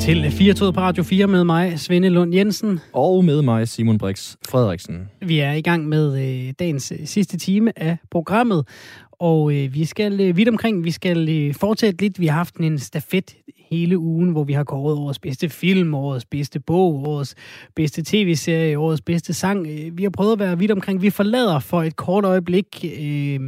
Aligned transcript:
til 0.00 0.30
4 0.30 0.72
på 0.72 0.80
Radio 0.80 1.02
4 1.02 1.26
med 1.26 1.44
mig, 1.44 1.80
Svende 1.80 2.08
Lund 2.08 2.34
Jensen. 2.34 2.80
Og 2.92 3.24
med 3.24 3.42
mig, 3.42 3.68
Simon 3.68 3.98
Brix 3.98 4.36
Frederiksen. 4.48 5.08
Vi 5.20 5.38
er 5.38 5.52
i 5.52 5.60
gang 5.60 5.88
med 5.88 6.18
øh, 6.18 6.54
dagens 6.58 6.92
øh, 6.92 7.06
sidste 7.06 7.38
time 7.38 7.78
af 7.78 7.96
programmet, 8.10 8.68
og 9.12 9.52
øh, 9.54 9.74
vi 9.74 9.84
skal 9.84 10.20
øh, 10.20 10.36
vidt 10.36 10.48
omkring, 10.48 10.84
vi 10.84 10.90
skal 10.90 11.28
øh, 11.28 11.54
fortsætte 11.54 12.00
lidt. 12.00 12.20
Vi 12.20 12.26
har 12.26 12.36
haft 12.36 12.56
en 12.56 12.78
stafet 12.78 13.36
hele 13.70 13.98
ugen, 13.98 14.30
hvor 14.30 14.44
vi 14.44 14.52
har 14.52 14.64
kåret 14.64 14.96
årets 14.96 15.18
bedste 15.18 15.48
film, 15.48 15.94
årets 15.94 16.24
bedste 16.24 16.60
bog, 16.60 17.08
årets 17.08 17.34
bedste 17.76 18.02
tv-serie, 18.06 18.78
årets 18.78 19.02
bedste 19.02 19.34
sang. 19.34 19.66
Øh, 19.66 19.98
vi 19.98 20.02
har 20.02 20.10
prøvet 20.10 20.32
at 20.32 20.38
være 20.38 20.58
vidt 20.58 20.70
omkring. 20.70 21.02
Vi 21.02 21.10
forlader 21.10 21.58
for 21.58 21.82
et 21.82 21.96
kort 21.96 22.24
øjeblik 22.24 22.84
øh, 23.00 23.40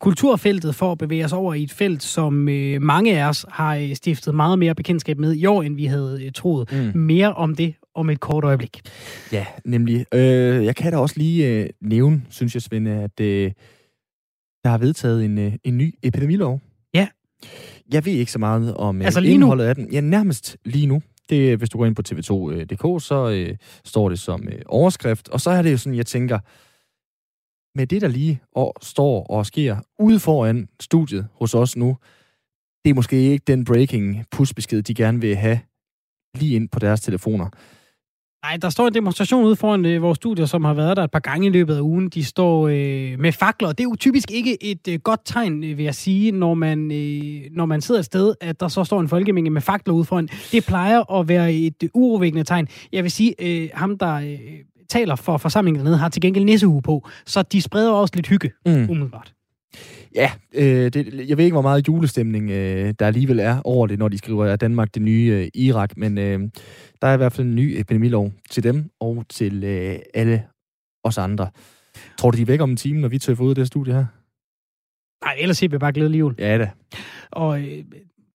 kulturfeltet 0.00 0.74
for 0.74 0.92
at 0.92 0.98
bevæge 0.98 1.24
os 1.24 1.32
over 1.32 1.54
i 1.54 1.62
et 1.62 1.72
felt, 1.72 2.02
som 2.02 2.48
øh, 2.48 2.82
mange 2.82 3.20
af 3.20 3.28
os 3.28 3.46
har 3.48 3.76
øh, 3.76 3.94
stiftet 3.94 4.34
meget 4.34 4.58
mere 4.58 4.74
bekendtskab 4.74 5.18
med 5.18 5.34
i 5.34 5.46
år, 5.46 5.62
end 5.62 5.76
vi 5.76 5.84
havde 5.84 6.20
øh, 6.24 6.32
troet. 6.32 6.72
Mm. 6.72 7.00
Mere 7.00 7.32
om 7.32 7.54
det 7.54 7.74
om 7.94 8.10
et 8.10 8.20
kort 8.20 8.44
øjeblik. 8.44 8.80
Ja, 9.32 9.46
nemlig. 9.64 10.06
Øh, 10.14 10.64
jeg 10.64 10.76
kan 10.76 10.92
da 10.92 10.98
også 10.98 11.14
lige 11.18 11.48
øh, 11.48 11.66
nævne, 11.80 12.22
synes 12.30 12.54
jeg, 12.54 12.62
Svende, 12.62 12.90
at 12.90 13.20
øh, 13.20 13.52
der 14.64 14.70
har 14.70 14.78
vedtaget 14.78 15.24
en, 15.24 15.38
øh, 15.38 15.52
en 15.64 15.78
ny 15.78 15.94
epidemilov. 16.02 16.60
Ja. 16.94 17.08
Jeg 17.92 18.04
ved 18.04 18.12
ikke 18.12 18.32
så 18.32 18.38
meget 18.38 18.74
om 18.74 19.02
altså 19.02 19.20
lige 19.20 19.34
indholdet 19.34 19.64
nu? 19.64 19.68
af 19.68 19.74
den. 19.74 19.92
Ja, 19.92 20.00
nærmest 20.00 20.56
lige 20.64 20.86
nu. 20.86 21.02
Det, 21.28 21.58
hvis 21.58 21.70
du 21.70 21.78
går 21.78 21.86
ind 21.86 21.96
på 21.96 22.02
tv2.dk, 22.08 23.04
så 23.04 23.30
øh, 23.30 23.56
står 23.84 24.08
det 24.08 24.18
som 24.18 24.48
øh, 24.48 24.62
overskrift. 24.66 25.28
Og 25.28 25.40
så 25.40 25.50
er 25.50 25.62
det 25.62 25.72
jo 25.72 25.76
sådan, 25.76 25.96
jeg 25.96 26.06
tænker, 26.06 26.38
med 27.78 27.86
det, 27.86 28.02
der 28.02 28.08
lige 28.08 28.40
og, 28.52 28.74
står 28.82 29.26
og 29.26 29.46
sker 29.46 29.76
ude 29.98 30.20
foran 30.20 30.68
studiet 30.80 31.26
hos 31.34 31.54
os 31.54 31.76
nu, 31.76 31.96
det 32.84 32.90
er 32.90 32.94
måske 32.94 33.16
ikke 33.16 33.44
den 33.46 33.64
breaking 33.64 34.24
pushbesked, 34.30 34.82
de 34.82 34.94
gerne 34.94 35.20
vil 35.20 35.36
have 35.36 35.60
lige 36.34 36.56
ind 36.56 36.68
på 36.68 36.78
deres 36.78 37.00
telefoner. 37.00 37.48
Nej, 38.44 38.56
der 38.62 38.68
står 38.68 38.88
en 38.88 38.94
demonstration 38.94 39.44
ude 39.44 39.56
foran 39.56 39.84
øh, 39.84 40.02
vores 40.02 40.16
studier, 40.16 40.46
som 40.46 40.64
har 40.64 40.74
været 40.74 40.96
der 40.96 41.04
et 41.04 41.10
par 41.10 41.18
gange 41.18 41.46
i 41.46 41.50
løbet 41.50 41.76
af 41.76 41.80
ugen. 41.80 42.08
De 42.08 42.24
står 42.24 42.68
øh, 42.68 43.20
med 43.20 43.32
fakler. 43.32 43.68
Det 43.68 43.80
er 43.80 43.84
jo 43.84 43.96
typisk 44.00 44.30
ikke 44.30 44.64
et 44.64 44.88
øh, 44.88 44.98
godt 44.98 45.20
tegn, 45.24 45.64
øh, 45.64 45.78
vil 45.78 45.84
jeg 45.84 45.94
sige, 45.94 46.32
når 46.32 46.54
man, 46.54 46.92
øh, 46.92 47.50
når 47.52 47.66
man 47.66 47.80
sidder 47.80 47.98
et 47.98 48.04
sted, 48.04 48.34
at 48.40 48.60
der 48.60 48.68
så 48.68 48.84
står 48.84 49.00
en 49.00 49.08
folkemængde 49.08 49.50
med 49.50 49.60
fakler 49.60 49.94
ude 49.94 50.04
foran. 50.04 50.28
Det 50.52 50.66
plejer 50.66 51.12
at 51.20 51.28
være 51.28 51.54
et 51.54 51.82
øh, 51.82 51.88
urovækkende 51.94 52.44
tegn. 52.44 52.68
Jeg 52.92 53.02
vil 53.02 53.10
sige, 53.10 53.34
øh, 53.38 53.68
ham 53.74 53.98
der 53.98 54.14
øh, 54.14 54.38
taler 54.88 55.16
for 55.16 55.36
forsamlingen 55.36 55.84
dernede, 55.84 55.98
har 55.98 56.08
til 56.08 56.22
gengæld 56.22 56.44
nissehue 56.44 56.82
på, 56.82 57.08
så 57.26 57.42
de 57.42 57.62
spreder 57.62 57.92
også 57.92 58.14
lidt 58.14 58.26
hygge, 58.26 58.50
mm. 58.66 58.72
umiddelbart. 58.72 59.33
Ja, 60.14 60.30
øh, 60.54 60.92
det, 60.92 61.28
jeg 61.28 61.36
ved 61.36 61.44
ikke, 61.44 61.54
hvor 61.54 61.62
meget 61.62 61.88
julestemning 61.88 62.50
øh, 62.50 62.94
der 62.98 63.06
alligevel 63.06 63.38
er 63.38 63.60
over 63.64 63.86
det, 63.86 63.98
når 63.98 64.08
de 64.08 64.18
skriver, 64.18 64.44
at 64.44 64.60
Danmark 64.60 64.94
det 64.94 65.02
nye 65.02 65.30
øh, 65.32 65.62
Irak, 65.62 65.96
men 65.96 66.18
øh, 66.18 66.40
der 67.02 67.08
er 67.08 67.14
i 67.14 67.16
hvert 67.16 67.32
fald 67.32 67.46
en 67.46 67.54
ny 67.54 67.74
epidemilov 67.80 68.32
til 68.50 68.62
dem 68.62 68.90
og 69.00 69.24
til 69.28 69.64
øh, 69.64 69.98
alle 70.14 70.44
os 71.04 71.18
andre. 71.18 71.50
Tror 72.18 72.30
du, 72.30 72.36
de 72.36 72.42
er 72.42 72.46
væk 72.46 72.60
om 72.60 72.70
en 72.70 72.76
time, 72.76 73.00
når 73.00 73.08
vi 73.08 73.18
tøffer 73.18 73.44
ud 73.44 73.50
af 73.50 73.54
det 73.54 73.66
studie 73.66 73.94
her? 73.94 74.06
Nej, 75.24 75.36
ellers 75.38 75.58
siger 75.58 75.70
vi 75.70 75.78
bare 75.78 75.92
glædelig 75.92 76.18
jul. 76.18 76.34
Ja, 76.38 76.58
det. 76.58 76.70
Og 77.30 77.60
øh, 77.60 77.84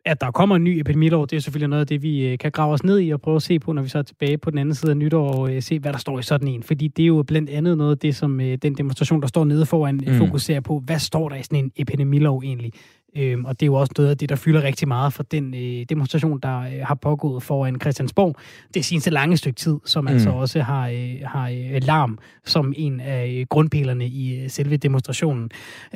at 0.09 0.21
der 0.21 0.31
kommer 0.31 0.55
en 0.55 0.63
ny 0.63 0.79
epidemilov, 0.79 1.27
det 1.27 1.38
er 1.38 1.41
selvfølgelig 1.41 1.69
noget 1.69 1.81
af 1.81 1.88
det, 1.88 2.02
vi 2.02 2.27
øh, 2.27 2.38
kan 2.38 2.52
grave 2.52 2.73
os 2.73 2.83
ned 2.83 2.99
i 2.99 3.09
og 3.09 3.21
prøve 3.21 3.35
at 3.35 3.41
se 3.41 3.59
på, 3.59 3.73
når 3.73 3.81
vi 3.81 3.89
så 3.89 3.97
er 3.97 4.02
tilbage 4.02 4.38
på 4.38 4.49
den 4.49 4.59
anden 4.59 4.75
side 4.75 4.91
af 4.91 4.97
nytår 4.97 5.33
og 5.33 5.55
øh, 5.55 5.61
se, 5.61 5.79
hvad 5.79 5.93
der 5.93 5.99
står 5.99 6.19
i 6.19 6.23
sådan 6.23 6.47
en. 6.47 6.63
Fordi 6.63 6.88
det 6.88 7.03
er 7.03 7.07
jo 7.07 7.23
blandt 7.27 7.49
andet 7.49 7.77
noget 7.77 7.91
af 7.91 7.97
det, 7.97 8.15
som 8.15 8.41
øh, 8.41 8.57
den 8.61 8.73
demonstration, 8.73 9.21
der 9.21 9.27
står 9.27 9.45
nede 9.45 9.65
foran, 9.65 10.02
mm. 10.07 10.13
fokuserer 10.13 10.59
på. 10.59 10.80
Hvad 10.85 10.99
står 10.99 11.30
der 11.30 11.35
i 11.35 11.43
sådan 11.43 11.59
en 11.59 11.71
epidemilov 11.75 12.41
egentlig? 12.43 12.73
Øhm, 13.17 13.45
og 13.45 13.59
det 13.59 13.65
er 13.65 13.67
jo 13.67 13.73
også 13.73 13.93
noget 13.97 14.09
af 14.09 14.17
det, 14.17 14.30
der 14.30 14.35
fylder 14.35 14.63
rigtig 14.63 14.87
meget 14.87 15.13
for 15.13 15.23
den 15.23 15.53
øh, 15.53 15.85
demonstration, 15.89 16.39
der 16.39 16.59
øh, 16.59 16.80
har 16.81 16.95
pågået 16.95 17.43
foran 17.43 17.81
Christiansborg. 17.81 18.36
Det 18.73 18.80
er 18.80 18.83
sin 18.83 19.14
lange 19.14 19.37
stykke 19.37 19.58
tid, 19.58 19.77
som 19.86 20.03
mm. 20.03 20.08
altså 20.08 20.30
også 20.30 20.61
har, 20.61 20.89
øh, 20.89 21.15
har 21.23 21.49
øh, 21.49 21.81
larm 21.83 22.20
som 22.45 22.73
en 22.77 22.99
af 22.99 23.45
grundpillerne 23.49 24.08
i 24.08 24.39
øh, 24.39 24.49
selve 24.49 24.77
demonstrationen. 24.77 25.52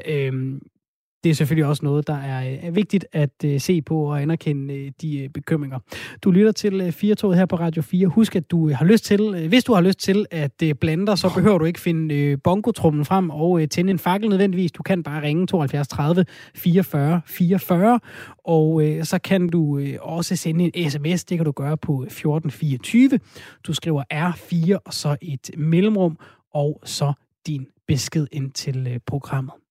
Øhm, 0.08 0.62
det 1.24 1.30
er 1.30 1.34
selvfølgelig 1.34 1.66
også 1.66 1.86
noget, 1.86 2.08
der 2.08 2.18
er, 2.18 2.58
er 2.62 2.72
vigtigt 2.72 3.06
at 3.12 3.30
uh, 3.46 3.52
se 3.58 3.82
på 3.82 4.04
og 4.04 4.22
anerkende 4.22 4.74
uh, 4.74 4.92
de 5.02 5.30
bekymringer. 5.34 5.80
Du 6.24 6.32
lytter 6.32 6.52
til 6.52 6.82
uh, 6.82 6.92
4 6.92 7.36
her 7.36 7.46
på 7.46 7.56
Radio 7.56 7.82
4. 7.82 8.08
Husk, 8.08 8.36
at 8.36 8.52
du 8.52 8.70
har 8.72 8.86
lyst 8.86 9.06
til, 9.06 9.48
hvis 9.48 9.64
du 9.64 9.74
har 9.74 9.82
lyst 9.82 10.00
til 10.00 10.26
at 10.32 10.52
uh, 10.64 10.70
blande 10.82 11.08
dig, 11.08 11.18
så 11.18 11.34
behøver 11.36 11.58
du 11.58 11.66
ikke 11.66 11.80
finde 11.80 12.34
uh, 12.34 12.40
bongotrummen 12.44 13.06
frem 13.06 13.30
og 13.30 13.70
tænde 13.70 13.92
en 13.92 14.00
fakkel 14.00 14.30
nødvendigvis. 14.30 14.72
Du 14.72 14.84
kan 14.84 15.04
bare 15.04 15.22
ringe 15.22 15.48
72 15.48 15.88
30 15.88 16.26
44 16.56 17.22
44, 17.26 18.00
og 18.44 18.84
så 19.04 19.20
kan 19.24 19.48
du 19.48 19.82
også 20.02 20.36
sende 20.36 20.72
en 20.74 20.90
sms. 20.90 21.26
Det 21.26 21.38
kan 21.38 21.46
du 21.46 21.52
gøre 21.52 21.78
på 21.78 21.94
1424. 21.94 23.20
Du 23.68 23.74
skriver 23.74 24.04
R4 24.14 24.78
og 24.86 24.94
så 24.94 25.16
et 25.22 25.52
mellemrum, 25.58 26.18
og 26.54 26.82
så 26.86 27.14
din 27.48 27.68
besked 27.88 28.28
ind 28.32 28.52
til 28.52 29.00
programmet. 29.06 29.63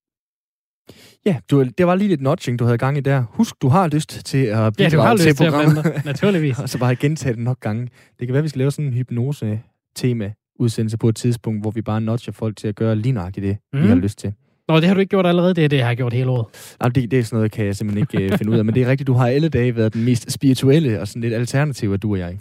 Ja, 1.25 1.37
du, 1.51 1.63
det 1.77 1.87
var 1.87 1.95
lige 1.95 2.07
lidt 2.07 2.21
notching, 2.21 2.59
du 2.59 2.63
havde 2.65 2.77
gang 2.77 2.97
i 2.97 3.01
der. 3.01 3.23
Husk, 3.29 3.55
du 3.61 3.67
har 3.67 3.87
lyst 3.87 4.25
til 4.25 4.37
at 4.37 4.47
bidrage 4.47 4.73
ja, 4.79 4.89
du 4.89 4.99
har 4.99 5.13
lyst 5.13 5.23
til 5.23 5.35
programmet. 5.35 5.83
Til 5.83 5.91
at 5.91 6.05
naturligvis. 6.05 6.59
og 6.63 6.69
så 6.69 6.79
bare 6.79 6.95
gentage 6.95 7.35
det 7.35 7.43
nok 7.43 7.59
gange. 7.59 7.89
Det 8.19 8.27
kan 8.27 8.33
være, 8.33 8.43
vi 8.43 8.49
skal 8.49 8.59
lave 8.59 8.71
sådan 8.71 8.85
en 8.85 8.93
hypnose-tema 8.93 10.33
udsendelse 10.59 10.97
på 10.97 11.09
et 11.09 11.15
tidspunkt, 11.15 11.63
hvor 11.63 11.71
vi 11.71 11.81
bare 11.81 12.01
notcher 12.01 12.33
folk 12.33 12.57
til 12.57 12.67
at 12.67 12.75
gøre 12.75 12.95
lige 12.95 13.11
nøjagtigt 13.11 13.43
det, 13.43 13.57
mm. 13.73 13.81
de 13.81 13.87
har 13.87 13.95
lyst 13.95 14.19
til. 14.19 14.33
Nå, 14.67 14.75
det 14.75 14.87
har 14.87 14.93
du 14.93 14.99
ikke 14.99 15.09
gjort 15.09 15.25
allerede, 15.25 15.53
det 15.53 15.63
er 15.63 15.69
det, 15.69 15.77
jeg 15.77 15.87
har 15.87 15.95
gjort 15.95 16.13
hele 16.13 16.29
året. 16.29 16.45
Nej, 16.79 16.89
det, 16.89 17.11
det 17.11 17.19
er 17.19 17.23
sådan 17.23 17.37
noget, 17.37 17.51
kan 17.51 17.65
jeg 17.65 17.75
simpelthen 17.75 18.07
ikke 18.19 18.33
uh, 18.33 18.37
finde 18.37 18.51
ud 18.51 18.57
af. 18.57 18.65
Men 18.65 18.75
det 18.75 18.83
er 18.83 18.87
rigtigt, 18.87 19.07
du 19.07 19.13
har 19.13 19.27
alle 19.27 19.49
dage 19.49 19.75
været 19.75 19.93
den 19.93 20.03
mest 20.03 20.31
spirituelle 20.31 21.01
og 21.01 21.07
sådan 21.07 21.21
lidt 21.21 21.33
alternativ, 21.33 21.93
at 21.93 22.01
du 22.01 22.11
og 22.11 22.19
jeg. 22.19 22.37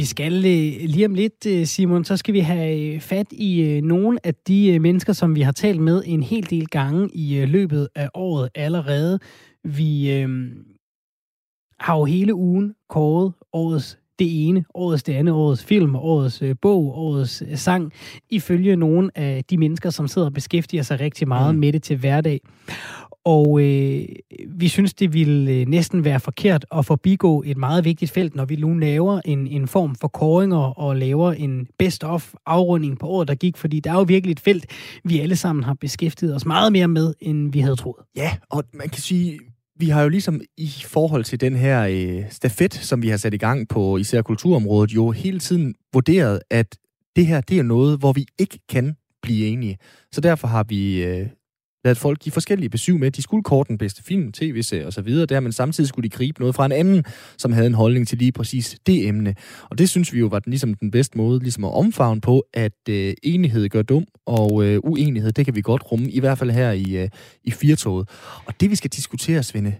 Vi 0.00 0.04
skal 0.04 0.32
øh, 0.32 0.88
lige 0.88 1.06
om 1.06 1.14
lidt, 1.14 1.46
øh, 1.46 1.66
Simon, 1.66 2.04
så 2.04 2.16
skal 2.16 2.34
vi 2.34 2.40
have 2.40 2.94
øh, 2.94 3.00
fat 3.00 3.32
i 3.32 3.80
nogle 3.84 4.18
af 4.24 4.34
de 4.34 4.78
mennesker, 4.78 5.12
som 5.12 5.34
vi 5.34 5.40
har 5.40 5.52
talt 5.52 5.80
med 5.80 6.02
en 6.06 6.22
hel 6.22 6.50
del 6.50 6.66
gange 6.66 7.08
i 7.14 7.44
løbet 7.46 7.88
af 7.94 8.08
året 8.14 8.48
allerede. 8.54 9.18
Vi 9.64 10.12
øh, 10.12 10.28
har 11.80 11.98
jo 11.98 12.04
hele 12.04 12.34
ugen 12.34 12.74
kåret 12.88 13.32
årets 13.52 13.98
det 14.18 14.48
ene, 14.48 14.64
årets 14.74 15.02
det 15.02 15.12
andet, 15.12 15.34
årets 15.34 15.64
film, 15.64 15.96
årets 15.96 16.42
øh, 16.42 16.56
bog, 16.62 16.98
årets 16.98 17.42
øh, 17.48 17.56
sang, 17.56 17.92
ifølge 18.30 18.76
nogle 18.76 19.10
af 19.14 19.44
de 19.50 19.58
mennesker, 19.58 19.90
som 19.90 20.08
sidder 20.08 20.28
og 20.28 20.34
beskæftiger 20.34 20.82
sig 20.82 21.00
rigtig 21.00 21.28
meget 21.28 21.54
mm. 21.54 21.60
med 21.60 21.72
det 21.72 21.82
til 21.82 21.96
hverdag. 21.96 22.40
Og 23.24 23.60
øh, 23.62 24.04
vi 24.48 24.68
synes, 24.68 24.94
det 24.94 25.12
ville 25.12 25.52
øh, 25.52 25.66
næsten 25.66 26.04
være 26.04 26.20
forkert 26.20 26.66
at 26.76 26.86
forbigå 26.86 27.42
et 27.46 27.56
meget 27.56 27.84
vigtigt 27.84 28.10
felt, 28.10 28.34
når 28.34 28.44
vi 28.44 28.56
nu 28.56 28.74
laver 28.74 29.20
en, 29.24 29.46
en 29.46 29.68
form 29.68 29.94
for 29.94 30.08
koringer 30.08 30.78
og 30.78 30.96
laver 30.96 31.32
en 31.32 31.66
best-of 31.78 32.34
afrunding 32.46 32.98
på 32.98 33.06
året, 33.06 33.28
der 33.28 33.34
gik. 33.34 33.56
Fordi 33.56 33.80
der 33.80 33.90
er 33.90 33.94
jo 33.94 34.02
virkelig 34.02 34.32
et 34.32 34.40
felt, 34.40 34.66
vi 35.04 35.20
alle 35.20 35.36
sammen 35.36 35.64
har 35.64 35.74
beskæftiget 35.74 36.34
os 36.34 36.46
meget 36.46 36.72
mere 36.72 36.88
med, 36.88 37.14
end 37.20 37.52
vi 37.52 37.60
havde 37.60 37.76
troet. 37.76 38.04
Ja, 38.16 38.36
og 38.50 38.64
man 38.74 38.88
kan 38.88 39.02
sige, 39.02 39.38
vi 39.76 39.88
har 39.88 40.02
jo 40.02 40.08
ligesom 40.08 40.40
i 40.56 40.70
forhold 40.84 41.24
til 41.24 41.40
den 41.40 41.56
her 41.56 41.86
øh, 41.90 42.24
stafet, 42.30 42.74
som 42.74 43.02
vi 43.02 43.08
har 43.08 43.16
sat 43.16 43.34
i 43.34 43.36
gang 43.36 43.68
på 43.68 43.96
især 43.96 44.22
kulturområdet, 44.22 44.94
jo 44.94 45.10
hele 45.10 45.38
tiden 45.38 45.74
vurderet, 45.92 46.40
at 46.50 46.76
det 47.16 47.26
her, 47.26 47.40
det 47.40 47.58
er 47.58 47.62
noget, 47.62 47.98
hvor 47.98 48.12
vi 48.12 48.26
ikke 48.38 48.58
kan 48.68 48.96
blive 49.22 49.46
enige. 49.46 49.78
Så 50.12 50.20
derfor 50.20 50.48
har 50.48 50.64
vi 50.64 51.04
øh, 51.04 51.26
ladet 51.84 51.98
folk 51.98 52.18
give 52.18 52.32
forskellige 52.32 52.68
besøg 52.68 53.00
med. 53.00 53.10
De 53.10 53.22
skulle 53.22 53.42
kort 53.42 53.68
den 53.68 53.78
bedste 53.78 54.02
film, 54.02 54.32
tv-serie 54.32 54.86
osv. 54.86 55.26
Der, 55.26 55.40
men 55.40 55.52
samtidig 55.52 55.88
skulle 55.88 56.10
de 56.10 56.16
gribe 56.16 56.40
noget 56.40 56.54
fra 56.54 56.66
en 56.66 56.72
anden, 56.72 57.04
som 57.38 57.52
havde 57.52 57.66
en 57.66 57.74
holdning 57.74 58.08
til 58.08 58.18
lige 58.18 58.32
præcis 58.32 58.76
det 58.86 59.08
emne. 59.08 59.34
Og 59.70 59.78
det 59.78 59.88
synes 59.88 60.12
vi 60.12 60.18
jo 60.18 60.26
var 60.26 60.38
den, 60.38 60.50
ligesom 60.50 60.74
den 60.74 60.90
bedste 60.90 61.18
måde 61.18 61.38
ligesom 61.38 61.64
at 61.64 61.72
omfavne 61.72 62.20
på, 62.20 62.44
at 62.54 62.88
øh, 62.88 63.14
enighed 63.22 63.68
gør 63.68 63.82
dum, 63.82 64.04
og 64.26 64.64
øh, 64.64 64.80
uenighed, 64.82 65.32
det 65.32 65.44
kan 65.44 65.54
vi 65.54 65.62
godt 65.62 65.92
rumme, 65.92 66.10
i 66.10 66.20
hvert 66.20 66.38
fald 66.38 66.50
her 66.50 66.72
i, 66.72 66.96
øh, 66.96 67.08
i 67.44 67.50
firtoget. 67.50 68.08
Og 68.46 68.60
det 68.60 68.70
vi 68.70 68.76
skal 68.76 68.90
diskutere, 68.90 69.42
Svende, 69.42 69.74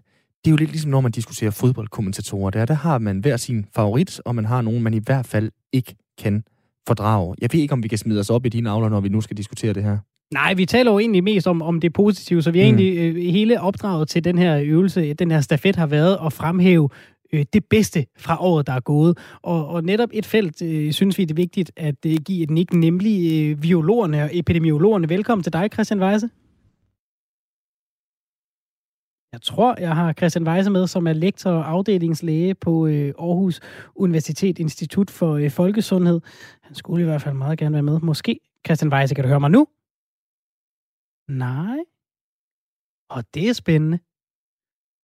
det 0.44 0.46
er 0.46 0.50
jo 0.50 0.56
lidt 0.56 0.70
ligesom, 0.70 0.91
når 0.91 1.00
man 1.00 1.12
diskuterer 1.12 1.50
fodboldkommentatorer. 1.50 2.50
Der, 2.50 2.64
der 2.64 2.75
har 2.75 2.99
man 2.99 3.19
hver 3.19 3.37
sin 3.37 3.67
favorit, 3.75 4.20
og 4.25 4.35
man 4.35 4.44
har 4.44 4.62
nogen, 4.62 4.82
man 4.82 4.94
i 4.94 5.00
hvert 5.05 5.26
fald 5.26 5.50
ikke 5.73 5.96
kan 6.19 6.44
fordrage. 6.87 7.35
Jeg 7.41 7.49
ved 7.53 7.61
ikke, 7.61 7.73
om 7.73 7.82
vi 7.82 7.88
kan 7.88 7.99
smide 7.99 8.20
os 8.20 8.31
op 8.31 8.46
i 8.46 8.49
dine 8.49 8.70
avler, 8.70 8.88
når 8.88 9.00
vi 9.00 9.08
nu 9.08 9.20
skal 9.20 9.37
diskutere 9.37 9.73
det 9.73 9.82
her. 9.82 9.99
Nej, 10.35 10.55
vi 10.55 10.67
taler 10.67 10.93
jo 10.93 10.99
egentlig 10.99 11.25
mest 11.25 11.47
om, 11.47 11.62
om 11.62 11.81
det 11.81 11.93
positive, 11.93 12.43
så 12.43 12.50
vi 12.50 12.61
er 12.61 12.73
mm. 12.73 12.79
egentlig 12.79 12.99
øh, 12.99 13.32
hele 13.32 13.61
opdraget 13.61 14.09
til 14.09 14.25
den 14.25 14.38
her 14.38 14.61
øvelse, 14.65 15.15
den 15.15 15.31
her 15.31 15.41
stafet 15.41 15.77
har 15.77 15.87
været 15.87 16.19
at 16.27 16.32
fremhæve 16.32 16.88
øh, 17.32 17.44
det 17.53 17.65
bedste 17.65 18.06
fra 18.19 18.37
året, 18.41 18.67
der 18.67 18.73
er 18.73 18.81
gået. 18.81 19.19
Og, 19.43 19.69
og 19.69 19.85
netop 19.85 20.09
et 20.12 20.27
felt, 20.27 20.62
øh, 20.62 20.93
synes 20.93 21.19
vi, 21.19 21.25
det 21.25 21.31
er 21.31 21.35
vigtigt 21.35 21.73
at 21.77 22.06
øh, 22.06 22.17
give 22.25 22.43
et 22.43 22.50
nik, 22.50 22.73
nemlig 22.73 23.50
øh, 23.50 23.61
biologerne 23.61 24.23
og 24.23 24.31
epidemiologerne. 24.32 25.09
Velkommen 25.09 25.43
til 25.43 25.53
dig, 25.53 25.69
Christian 25.73 26.03
Weise. 26.03 26.31
Jeg 29.32 29.43
tror, 29.43 29.81
jeg 29.81 29.94
har 29.94 30.12
Christian 30.12 30.49
Weise 30.49 30.71
med, 30.71 30.87
som 30.87 31.06
er 31.06 31.12
lektor 31.12 31.50
og 31.50 31.71
afdelingslæge 31.71 32.55
på 32.55 32.87
øh, 32.87 33.15
Aarhus 33.19 33.61
Universitet 33.94 34.59
Institut 34.59 35.11
for 35.11 35.35
øh, 35.35 35.50
Folkesundhed. 35.50 36.21
Han 36.62 36.75
skulle 36.75 37.03
i 37.03 37.06
hvert 37.06 37.23
fald 37.23 37.35
meget 37.35 37.59
gerne 37.59 37.73
være 37.73 37.82
med. 37.82 38.00
Måske, 38.00 38.41
Christian 38.67 38.93
Weise, 38.93 39.15
kan 39.15 39.25
du 39.25 39.29
høre 39.29 39.41
mig 39.41 39.50
nu? 39.50 39.67
Nej. 41.31 41.79
Og 43.11 43.25
det 43.35 43.49
er 43.49 43.53
spændende. 43.53 43.99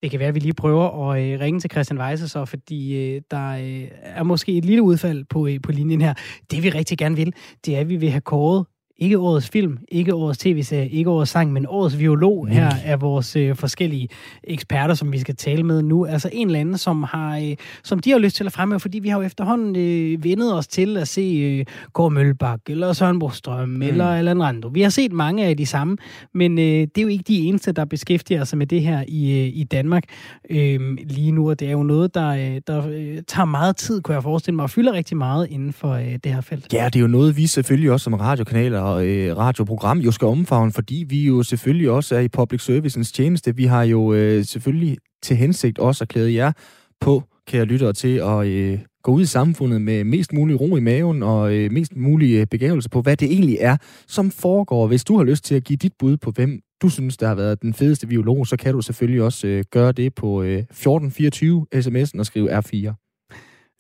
Det 0.03 0.11
kan 0.11 0.21
være, 0.21 0.29
at 0.29 0.35
vi 0.35 0.41
lige 0.41 0.55
prøver 0.55 1.11
at 1.11 1.23
øh, 1.23 1.41
ringe 1.41 1.61
til 1.61 1.71
Christian 1.71 2.01
Weise 2.01 2.29
så, 2.29 2.45
fordi 2.45 2.97
øh, 2.97 3.23
der 3.31 3.49
øh, 3.51 3.89
er 3.93 4.23
måske 4.23 4.59
et 4.59 4.65
lille 4.65 4.83
udfald 4.83 5.25
på, 5.25 5.47
øh, 5.47 5.61
på 5.63 5.73
linjen 5.73 6.01
her. 6.01 6.15
Det 6.51 6.63
vi 6.63 6.71
rigtig 6.71 6.99
gerne 6.99 7.17
vil, 7.17 7.35
det 7.65 7.77
er, 7.77 7.81
at 7.81 7.89
vi 7.89 7.97
vil 7.97 8.11
have 8.11 8.21
kåret 8.21 8.67
ikke 8.99 9.19
årets 9.19 9.49
film, 9.49 9.79
ikke 9.89 10.15
årets 10.15 10.39
tv-serie, 10.39 10.89
ikke 10.89 11.11
årets 11.11 11.31
sang, 11.31 11.53
men 11.53 11.67
årets 11.69 11.99
violog 11.99 12.49
her 12.49 12.71
er 12.85 12.97
vores 12.97 13.37
øh, 13.37 13.57
forskellige 13.57 14.09
eksperter, 14.45 14.95
som 14.95 15.13
vi 15.13 15.19
skal 15.19 15.37
tale 15.37 15.63
med 15.63 15.83
nu. 15.83 16.07
Altså 16.07 16.31
en 16.33 16.47
eller 16.47 16.61
anden, 16.61 16.79
som, 16.79 17.03
har, 17.03 17.39
øh, 17.39 17.57
som 17.85 17.99
de 17.99 18.11
har 18.11 18.19
lyst 18.19 18.37
til 18.37 18.45
at 18.47 18.53
fremme, 18.53 18.81
fordi 18.81 18.99
vi 18.99 19.09
har 19.09 19.19
jo 19.19 19.27
efterhånden 19.27 19.77
øh, 19.77 20.25
vendet 20.25 20.55
os 20.55 20.67
til 20.67 20.97
at 20.97 21.09
se 21.09 21.21
øh, 21.21 21.65
Gård 21.93 22.13
Mølbak, 22.13 22.61
eller 22.67 22.93
Søren 22.93 23.19
Brostrøm, 23.19 23.69
mm. 23.69 23.83
eller 23.83 24.07
Allan 24.07 24.43
Rando. 24.43 24.69
Vi 24.69 24.83
har 24.83 24.91
set 24.91 25.13
mange 25.13 25.45
af 25.45 25.57
de 25.57 25.67
samme, 25.67 25.97
men 26.35 26.59
øh, 26.59 26.65
det 26.65 26.99
er 26.99 27.03
jo 27.03 27.09
ikke 27.09 27.25
de 27.29 27.39
eneste, 27.39 27.73
der 27.73 27.85
beskæftiger 27.85 28.45
sig 28.45 28.59
med 28.59 28.67
det 28.67 28.83
her 28.83 29.05
i, 29.09 29.41
øh, 29.41 29.59
i 29.59 29.65
Danmark 29.65 30.05
øh, 30.51 30.81
lige 31.09 31.33
nu, 31.33 31.51
og 31.51 31.61
det 31.61 31.69
er 31.69 31.73
jo 31.73 31.83
noget, 31.83 32.15
der, 32.15 32.29
øh, 32.29 32.61
der 32.67 32.89
øh, 32.89 33.23
tager 33.29 33.45
meget 33.45 33.77
tid, 33.77 34.01
kunne 34.01 34.15
jeg 34.15 34.23
forestille 34.23 34.57
mig, 34.57 34.63
og 34.63 34.71
fylder 34.71 34.93
rigtig 34.93 35.17
meget 35.17 35.47
inden 35.51 35.73
for 35.73 35.93
øh, 35.93 36.19
det 36.25 36.35
her 36.35 36.41
felt. 36.41 36.73
Ja, 36.73 36.85
det 36.85 36.97
er 36.97 37.01
jo 37.01 37.07
noget, 37.07 37.37
vi 37.37 37.47
selvfølgelig 37.47 37.93
også 37.93 38.05
som 38.05 38.15
radiokanaler 38.15 38.86
og 38.87 39.07
øh, 39.07 39.37
radioprogram 39.37 39.99
jo 39.99 40.13
skal 40.13 40.27
omfavne, 40.27 40.73
fordi 40.73 41.05
vi 41.09 41.27
jo 41.27 41.43
selvfølgelig 41.43 41.91
også 41.91 42.17
er 42.17 42.21
i 42.21 42.29
public 42.29 42.63
servicens 42.63 43.13
tjeneste. 43.13 43.57
Vi 43.57 43.65
har 43.65 43.83
jo 43.83 44.13
øh, 44.13 44.45
selvfølgelig 44.45 44.97
til 45.23 45.37
hensigt 45.37 45.79
også 45.79 46.05
at 46.05 46.09
klæde 46.09 46.35
jer 46.35 46.53
på, 47.01 47.23
kære 47.47 47.65
lyttere, 47.65 47.93
til 47.93 48.17
at 48.19 48.47
øh, 48.47 48.79
gå 49.03 49.13
ud 49.13 49.23
i 49.23 49.27
samfundet 49.27 49.83
med 49.83 50.05
mest 50.05 50.33
mulig 50.33 50.61
ro 50.61 50.77
i 50.77 50.81
maven 50.81 51.23
og 51.23 51.55
øh, 51.55 51.73
mest 51.73 51.97
mulig 51.97 52.35
øh, 52.35 52.47
begævelse 52.47 52.91
på, 52.91 53.03
hvad 53.03 53.17
det 53.17 53.33
egentlig 53.33 53.57
er, 53.61 53.77
som 54.07 54.31
foregår. 54.31 54.87
Hvis 54.87 55.05
du 55.05 55.17
har 55.17 55.25
lyst 55.25 55.45
til 55.45 55.55
at 55.55 55.65
give 55.65 55.77
dit 55.77 55.93
bud 55.99 56.17
på, 56.17 56.31
hvem 56.31 56.61
du 56.83 56.89
synes, 56.89 57.17
der 57.17 57.29
har 57.29 57.35
været 57.35 57.63
den 57.63 57.75
fedeste 57.75 58.09
violog, 58.09 58.47
så 58.47 58.57
kan 58.57 58.75
du 58.75 58.81
selvfølgelig 58.81 59.23
også 59.23 59.47
øh, 59.47 59.65
gøre 59.71 59.93
det 59.93 60.15
på 60.15 60.43
øh, 60.43 60.59
1424 60.59 61.67
sms'en 61.75 62.19
og 62.19 62.27
skrive 62.27 62.59
R4. 62.59 62.93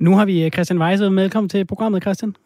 Nu 0.00 0.16
har 0.16 0.24
vi 0.24 0.44
øh, 0.44 0.50
Christian 0.50 0.82
Weise. 0.82 1.10
Velkommen 1.10 1.48
til 1.48 1.64
programmet, 1.64 2.02
Christian. 2.02 2.45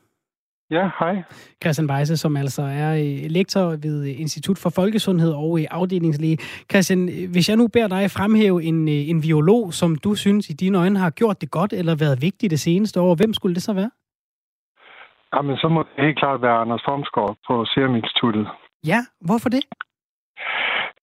Ja, 0.71 0.91
hej. 0.99 1.23
Christian 1.63 1.91
Weise, 1.91 2.17
som 2.17 2.37
altså 2.37 2.63
er 2.63 2.91
øh, 2.93 3.31
lektor 3.31 3.65
ved 3.85 4.07
Institut 4.07 4.59
for 4.59 4.71
Folkesundhed 4.71 5.33
og 5.33 5.59
afdelingslæge. 5.71 6.37
Christian, 6.71 7.01
hvis 7.33 7.49
jeg 7.49 7.57
nu 7.57 7.69
beder 7.69 7.89
dig 7.89 8.11
fremhæve 8.11 8.63
en, 8.63 8.89
øh, 8.89 9.09
en 9.13 9.21
biolog, 9.21 9.73
som 9.73 9.97
du 9.97 10.15
synes 10.15 10.51
i 10.51 10.53
dine 10.53 10.79
øjne 10.79 10.99
har 10.99 11.11
gjort 11.11 11.41
det 11.41 11.51
godt 11.51 11.73
eller 11.73 11.95
været 12.05 12.23
vigtigt 12.23 12.51
det 12.51 12.61
seneste 12.61 13.01
år, 13.01 13.15
hvem 13.15 13.33
skulle 13.35 13.55
det 13.55 13.63
så 13.63 13.73
være? 13.73 13.91
Jamen, 15.35 15.57
så 15.57 15.69
må 15.69 15.83
det 15.83 16.05
helt 16.05 16.19
klart 16.19 16.43
være 16.43 16.57
Anders 16.57 16.83
Formsgaard 16.89 17.37
på 17.47 17.65
Serum 17.65 17.95
Instituttet. 17.97 18.47
Ja, 18.87 19.01
hvorfor 19.21 19.49
det? 19.49 19.65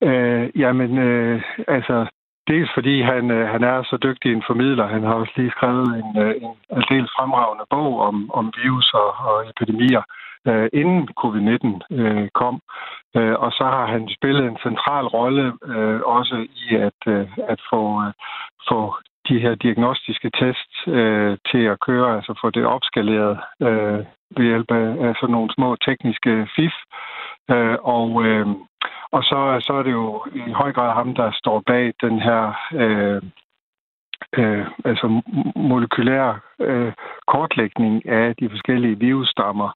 Øh, 0.03 0.49
jamen, 0.61 0.97
øh, 0.97 1.41
altså, 1.67 2.05
Dels 2.47 2.69
fordi 2.73 3.01
han, 3.01 3.31
øh, 3.31 3.47
han 3.47 3.63
er 3.63 3.83
så 3.83 3.97
dygtig 4.03 4.33
en 4.33 4.43
formidler. 4.47 4.87
Han 4.87 5.03
har 5.03 5.13
også 5.13 5.33
lige 5.35 5.51
skrevet 5.51 5.89
en, 6.01 6.21
øh, 6.23 6.35
en 6.41 6.53
aldeles 6.69 7.11
fremragende 7.17 7.65
bog 7.69 7.99
om, 7.99 8.31
om 8.33 8.53
virus 8.63 8.93
og, 8.93 9.09
og 9.29 9.37
epidemier, 9.49 10.03
øh, 10.47 10.69
inden 10.73 11.09
covid-19 11.21 11.67
øh, 11.99 12.27
kom. 12.33 12.55
Øh, 13.17 13.35
og 13.43 13.51
så 13.51 13.63
har 13.63 13.85
han 13.85 14.09
spillet 14.17 14.45
en 14.45 14.57
central 14.67 15.05
rolle 15.17 15.53
øh, 15.65 16.01
også 16.01 16.47
i 16.55 16.75
at, 16.75 17.01
øh, 17.07 17.27
at 17.53 17.59
få, 17.71 17.81
øh, 18.05 18.13
få 18.69 18.95
de 19.29 19.39
her 19.39 19.55
diagnostiske 19.55 20.29
tests 20.39 20.77
øh, 20.87 21.37
til 21.51 21.63
at 21.73 21.79
køre, 21.79 22.15
altså 22.15 22.39
få 22.41 22.49
det 22.49 22.65
opskaleret 22.65 23.39
øh, 23.61 23.99
ved 24.35 24.45
hjælp 24.49 24.71
af, 24.71 24.87
af 25.07 25.15
sådan 25.19 25.33
nogle 25.33 25.53
små 25.57 25.75
tekniske 25.75 26.47
fif. 26.55 26.75
Øh, 27.51 27.77
og 27.83 28.25
øh, 28.25 28.47
og 29.11 29.23
så, 29.23 29.57
så 29.61 29.73
er 29.73 29.83
det 29.83 29.91
jo 29.91 30.25
i 30.33 30.51
høj 30.51 30.71
grad 30.73 30.93
ham, 30.93 31.15
der 31.15 31.31
står 31.31 31.63
bag 31.67 31.93
den 32.01 32.19
her 32.19 32.41
øh, 32.73 33.21
øh, 34.37 34.65
altså 34.85 35.21
molekylær 35.55 36.39
øh, 36.59 36.93
kortlægning 37.27 38.09
af 38.09 38.35
de 38.35 38.49
forskellige 38.49 38.99
virusstammer 38.99 39.69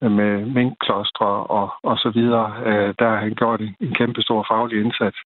med 0.00 0.46
minkkloster 0.46 1.32
og, 1.58 1.70
og 1.82 1.98
så 1.98 2.10
videre. 2.10 2.54
Øh, 2.66 2.94
der 2.98 3.08
har 3.08 3.16
han 3.16 3.34
gjort 3.34 3.60
en, 3.60 3.76
en 3.80 3.94
kæmpe 3.94 4.22
stor 4.22 4.46
faglig 4.50 4.84
indsats. 4.84 5.18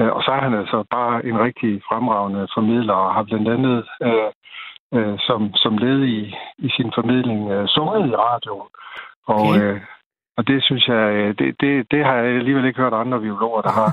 Øh, 0.00 0.08
og 0.08 0.22
så 0.22 0.30
er 0.30 0.40
han 0.40 0.54
altså 0.54 0.84
bare 0.90 1.26
en 1.26 1.40
rigtig 1.40 1.82
fremragende 1.88 2.48
formidler 2.54 2.94
og 2.94 3.14
har 3.14 3.22
blandt 3.22 3.48
andet 3.48 3.88
øh, 4.02 4.30
øh, 4.94 5.18
som, 5.18 5.54
som 5.54 5.78
led 5.78 6.00
i, 6.04 6.34
i 6.58 6.68
sin 6.76 6.92
formidling 6.94 7.50
øh, 7.50 7.68
sunget 7.68 8.10
i 8.10 8.16
radioen. 8.16 8.68
Og, 9.26 9.48
okay. 9.48 9.62
øh, 9.62 9.80
og 10.40 10.46
det 10.46 10.64
synes 10.64 10.88
jeg, 10.88 11.04
øh, 11.12 11.34
det, 11.38 11.48
det, 11.60 11.90
det 11.90 12.04
har 12.04 12.14
jeg 12.14 12.36
alligevel 12.36 12.64
ikke 12.64 12.80
hørt 12.80 12.92
andre 12.92 13.20
biologer, 13.20 13.62
der 13.62 13.72
har. 13.72 13.90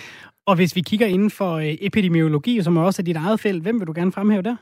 og 0.48 0.56
hvis 0.56 0.76
vi 0.76 0.80
kigger 0.80 1.06
inden 1.06 1.30
for 1.30 1.52
øh, 1.54 1.74
epidemiologi, 1.80 2.62
som 2.62 2.76
også 2.76 3.02
er 3.02 3.04
dit 3.04 3.16
eget 3.16 3.40
felt, 3.40 3.62
hvem 3.62 3.80
vil 3.80 3.86
du 3.86 3.92
gerne 3.92 4.12
fremhæve 4.12 4.42
der? 4.42 4.56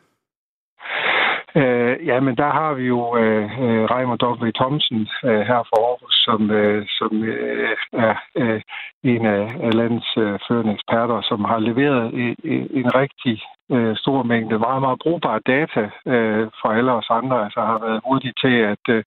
Øh, 1.61 2.07
ja, 2.07 2.21
men 2.21 2.37
der 2.37 2.51
har 2.59 2.75
vi 2.75 2.85
jo 2.87 3.17
øh, 3.17 3.45
øh 3.65 3.85
Reimer 3.93 4.17
W. 4.43 4.51
Thomsen 4.61 5.09
øh, 5.25 5.41
her 5.51 5.61
for 5.69 5.79
Aarhus, 5.89 6.17
som, 6.27 6.51
øh, 6.51 6.87
som 6.99 7.25
øh, 7.25 7.77
er 7.93 8.15
øh, 8.37 8.61
en 9.05 9.27
af, 9.27 9.75
landets 9.75 10.13
øh, 10.17 10.39
førende 10.49 10.73
eksperter, 10.73 11.21
som 11.23 11.45
har 11.45 11.59
leveret 11.59 12.15
en, 12.15 12.37
en 12.81 12.89
rigtig 12.95 13.37
øh, 13.73 13.97
stor 13.97 14.23
mængde 14.23 14.59
meget, 14.59 14.81
meget 14.83 14.99
brugbare 15.03 15.41
data 15.47 15.83
øh, 16.13 16.47
for 16.61 16.69
alle 16.69 16.93
os 16.93 17.11
andre. 17.11 17.45
Altså 17.45 17.61
har 17.61 17.79
været 17.87 18.01
hurtig 18.07 18.33
til 18.43 18.57
at, 18.73 18.85
øh, 18.89 19.05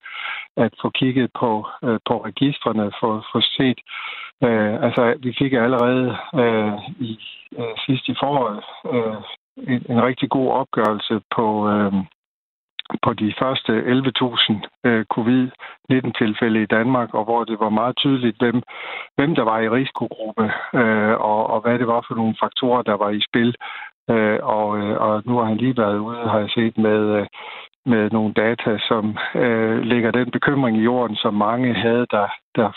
at 0.58 0.72
få 0.82 0.90
kigget 0.90 1.30
på, 1.40 1.68
øh, 1.84 2.00
på 2.08 2.16
registrene, 2.26 2.92
for, 3.00 3.14
for 3.32 3.42
set. 3.58 3.80
Øh, 4.44 4.74
altså, 4.86 5.04
vi 5.20 5.36
fik 5.40 5.54
allerede 5.54 6.18
øh, 6.42 6.74
i 7.10 7.20
øh, 7.60 7.76
sidst 7.86 8.08
i 8.10 8.16
foråret 8.20 8.64
øh, 8.94 9.20
en, 9.74 9.82
en 9.90 10.04
rigtig 10.04 10.30
god 10.30 10.50
opgørelse 10.52 11.22
på... 11.36 11.70
Øh, 11.70 11.94
på 13.04 13.14
de 13.14 13.34
første 13.40 13.72
11.000 13.72 14.54
øh, 14.88 15.06
covid-19-tilfælde 15.16 16.62
i 16.62 16.72
Danmark, 16.78 17.14
og 17.14 17.24
hvor 17.24 17.44
det 17.44 17.60
var 17.60 17.70
meget 17.70 17.98
tydeligt, 17.98 18.38
hvem, 18.40 18.62
hvem 19.18 19.36
der 19.36 19.44
var 19.44 19.60
i 19.60 19.70
risikogruppe, 19.70 20.46
øh, 20.74 21.16
og, 21.32 21.48
og 21.48 21.62
hvad 21.62 21.80
det 21.80 21.88
var 21.88 22.06
for 22.08 22.16
nogle 22.16 22.36
faktorer, 22.40 22.82
der 22.82 22.94
var 22.94 23.10
i 23.10 23.22
spil. 23.30 23.56
Øh, 24.10 24.40
og, 24.44 24.78
øh, 24.80 25.02
og 25.02 25.24
nu 25.26 25.38
har 25.38 25.46
han 25.46 25.58
lige 25.58 25.78
været 25.78 25.98
ude, 25.98 26.30
har 26.30 26.40
jeg 26.40 26.50
set, 26.50 26.78
med, 26.78 27.02
øh, 27.20 27.28
med 27.86 28.10
nogle 28.12 28.34
data, 28.34 28.78
som 28.88 29.18
øh, 29.36 29.80
lægger 29.82 30.12
den 30.12 30.32
bekymring 30.32 30.78
i 30.78 30.84
jorden, 30.84 31.16
som 31.16 31.34
mange 31.34 31.74
havde, 31.74 32.06
der, 32.12 32.28
der 32.56 32.70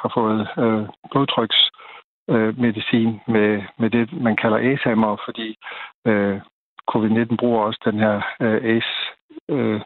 har 0.00 0.10
fået 0.14 0.48
øh, 0.58 0.86
blodtryks 1.10 1.70
øh, 2.30 2.58
medicin 2.58 3.20
med, 3.26 3.62
med 3.78 3.90
det, 3.90 4.12
man 4.12 4.36
kalder 4.36 4.58
ASAM'er, 4.58 5.24
fordi 5.26 5.56
øh, 6.06 6.40
covid-19 6.90 7.36
bruger 7.36 7.60
også 7.62 7.80
den 7.84 7.98
her 7.98 8.16
øh, 8.40 8.76
ACE 8.76 9.19
øh, 9.54 9.80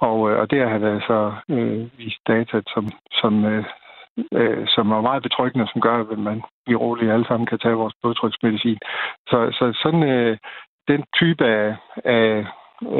og, 0.00 0.30
øh, 0.30 0.38
og 0.40 0.50
der 0.50 0.68
har 0.68 0.78
der 0.78 0.94
altså 0.94 1.32
øh, 1.48 1.98
vist 1.98 2.20
data, 2.26 2.60
som, 2.74 2.84
som, 3.20 3.44
øh, 3.44 3.64
øh, 4.32 4.66
som 4.68 4.90
er 4.90 5.00
meget 5.00 5.22
betryggende, 5.22 5.68
som 5.72 5.80
gør, 5.80 5.96
at 6.12 6.18
man 6.18 6.42
vi 6.66 6.74
roligt 6.74 7.12
alle 7.12 7.26
sammen 7.28 7.46
kan 7.46 7.58
tage 7.58 7.80
vores 7.82 7.94
blodtryksmedicin. 8.00 8.78
Så, 9.30 9.38
så 9.58 9.64
sådan 9.82 10.02
øh, 10.02 10.38
den 10.88 11.04
type 11.18 11.44
af, 11.46 11.76
af, 12.04 12.46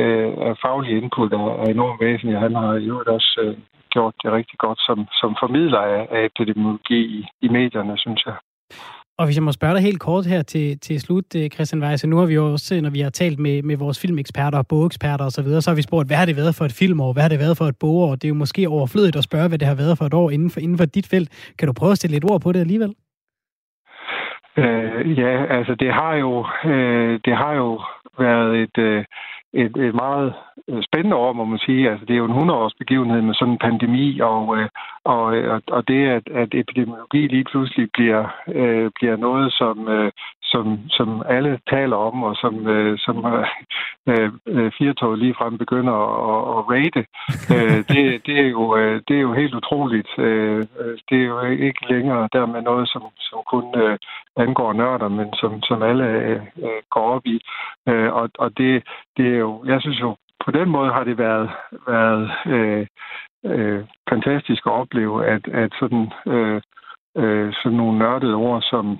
øh, 0.00 0.32
af 0.48 0.54
faglige 0.62 0.98
input 1.00 1.32
er, 1.32 1.38
er 1.62 1.70
enormt 1.70 2.00
væsentlig. 2.00 2.38
Han 2.38 2.54
har 2.54 2.74
jo 2.74 3.04
også 3.06 3.40
øh, 3.44 3.56
gjort 3.90 4.14
det 4.22 4.32
rigtig 4.32 4.58
godt 4.58 4.80
som, 4.80 4.98
som 5.20 5.36
formidler 5.40 5.80
af, 5.80 6.08
af 6.10 6.24
epidemiologi 6.24 7.00
i, 7.18 7.26
i 7.42 7.48
medierne, 7.48 7.98
synes 7.98 8.22
jeg. 8.26 8.34
Og 9.18 9.24
hvis 9.24 9.36
jeg 9.36 9.42
må 9.42 9.52
spørge 9.52 9.74
dig 9.74 9.82
helt 9.82 10.00
kort 10.00 10.26
her 10.26 10.42
til, 10.42 10.78
til 10.80 11.00
slut, 11.00 11.24
øh, 11.36 11.50
Christian 11.54 11.82
Weisse, 11.82 12.06
nu 12.08 12.16
har 12.16 12.26
vi 12.26 12.34
jo 12.34 12.52
også, 12.52 12.80
når 12.80 12.90
vi 12.90 13.00
har 13.00 13.10
talt 13.10 13.38
med, 13.38 13.62
med 13.62 13.76
vores 13.76 14.00
filmeksperter 14.00 14.58
og 14.58 14.66
bogeksperter 14.66 15.24
osv., 15.24 15.30
så, 15.30 15.42
videre, 15.42 15.62
så 15.62 15.70
har 15.70 15.76
vi 15.76 15.82
spurgt, 15.82 16.08
hvad 16.08 16.16
har 16.16 16.26
det 16.26 16.36
været 16.36 16.54
for 16.54 16.64
et 16.64 16.72
filmår, 16.72 17.12
hvad 17.12 17.22
har 17.22 17.28
det 17.28 17.38
været 17.38 17.56
for 17.56 17.64
et 17.64 17.76
bogeår? 17.80 18.14
Det 18.14 18.24
er 18.24 18.28
jo 18.28 18.34
måske 18.34 18.68
overflødigt 18.68 19.16
at 19.16 19.24
spørge, 19.24 19.48
hvad 19.48 19.58
det 19.58 19.68
har 19.68 19.74
været 19.74 19.98
for 19.98 20.04
et 20.04 20.14
år 20.14 20.30
inden 20.30 20.50
for, 20.50 20.60
inden 20.60 20.78
for 20.78 20.84
dit 20.84 21.06
felt. 21.06 21.54
Kan 21.58 21.66
du 21.66 21.72
prøve 21.72 21.92
at 21.92 21.98
stille 21.98 22.14
lidt 22.14 22.30
ord 22.30 22.40
på 22.40 22.52
det 22.52 22.60
alligevel? 22.60 22.94
Øh, 24.56 25.18
ja, 25.18 25.34
altså 25.58 25.74
det 25.74 25.92
har 25.92 26.14
jo, 26.14 26.46
øh, 26.70 27.20
det 27.24 27.36
har 27.36 27.52
jo 27.62 27.70
været 28.18 28.52
et, 28.62 28.78
øh, 28.78 29.04
et, 29.52 29.76
et 29.76 29.94
meget 29.94 30.34
øh, 30.68 30.82
spændende 30.82 31.16
år, 31.16 31.32
må 31.32 31.44
man 31.44 31.58
sige. 31.58 31.90
Altså, 31.90 32.06
det 32.06 32.14
er 32.14 32.18
jo 32.18 32.24
en 32.24 32.50
100-års 32.50 32.74
begivenhed 32.74 33.22
med 33.22 33.34
sådan 33.34 33.52
en 33.52 33.58
pandemi, 33.58 34.20
og, 34.20 34.58
øh, 34.58 34.68
og, 35.04 35.36
øh, 35.36 35.54
og, 35.54 35.62
og 35.66 35.88
det, 35.88 36.08
at, 36.08 36.28
at 36.28 36.48
epidemiologi 36.54 37.26
lige 37.26 37.44
pludselig 37.44 37.88
bliver, 37.92 38.22
øh, 38.48 38.90
bliver 38.94 39.16
noget, 39.16 39.52
som, 39.52 39.88
øh, 39.88 40.12
som, 40.52 40.78
som 40.90 41.22
alle 41.28 41.58
taler 41.70 41.96
om, 41.96 42.22
og 42.22 42.36
som, 42.36 42.54
øh, 42.66 42.98
som 42.98 43.16
øh, 44.08 44.30
øh, 44.46 44.72
firtoget 44.78 45.18
lige 45.18 45.34
frem 45.38 45.58
begynder 45.58 45.96
at, 46.32 46.40
at 46.56 46.62
rate, 46.74 47.02
øh, 47.54 47.78
det, 47.92 48.26
det, 48.26 48.36
er 48.44 48.48
jo, 48.56 48.76
øh, 48.76 49.02
det 49.08 49.16
er 49.16 49.20
jo 49.20 49.32
helt 49.32 49.54
utroligt. 49.54 50.10
Øh, 50.18 50.66
det 51.08 51.18
er 51.22 51.26
jo 51.26 51.40
ikke 51.40 51.92
længere 51.92 52.28
dermed 52.32 52.62
noget, 52.62 52.88
som, 52.88 53.02
som 53.18 53.38
kun 53.52 53.80
øh, 53.82 53.98
angår 54.36 54.72
nørder, 54.72 55.08
men 55.08 55.28
som, 55.34 55.62
som 55.62 55.82
alle 55.82 56.04
øh, 56.04 56.40
går 56.90 57.06
op 57.14 57.26
i. 57.26 57.40
Øh, 57.88 58.12
og 58.12 58.30
og 58.38 58.58
det, 58.58 58.82
det 59.16 59.26
er 59.34 59.38
jo, 59.38 59.64
jeg 59.66 59.80
synes 59.80 60.00
jo, 60.00 60.16
på 60.44 60.50
den 60.50 60.68
måde 60.68 60.92
har 60.92 61.04
det 61.04 61.18
været, 61.18 61.50
været 61.88 62.30
øh, 62.46 62.86
øh, 63.44 63.84
fantastisk 64.10 64.66
at 64.66 64.72
opleve, 64.72 65.26
at, 65.26 65.48
at 65.48 65.70
sådan, 65.80 66.12
øh, 66.26 66.60
øh, 67.16 67.52
sådan 67.62 67.78
nogle 67.78 67.98
nørdede 67.98 68.34
ord 68.34 68.62
som 68.62 68.98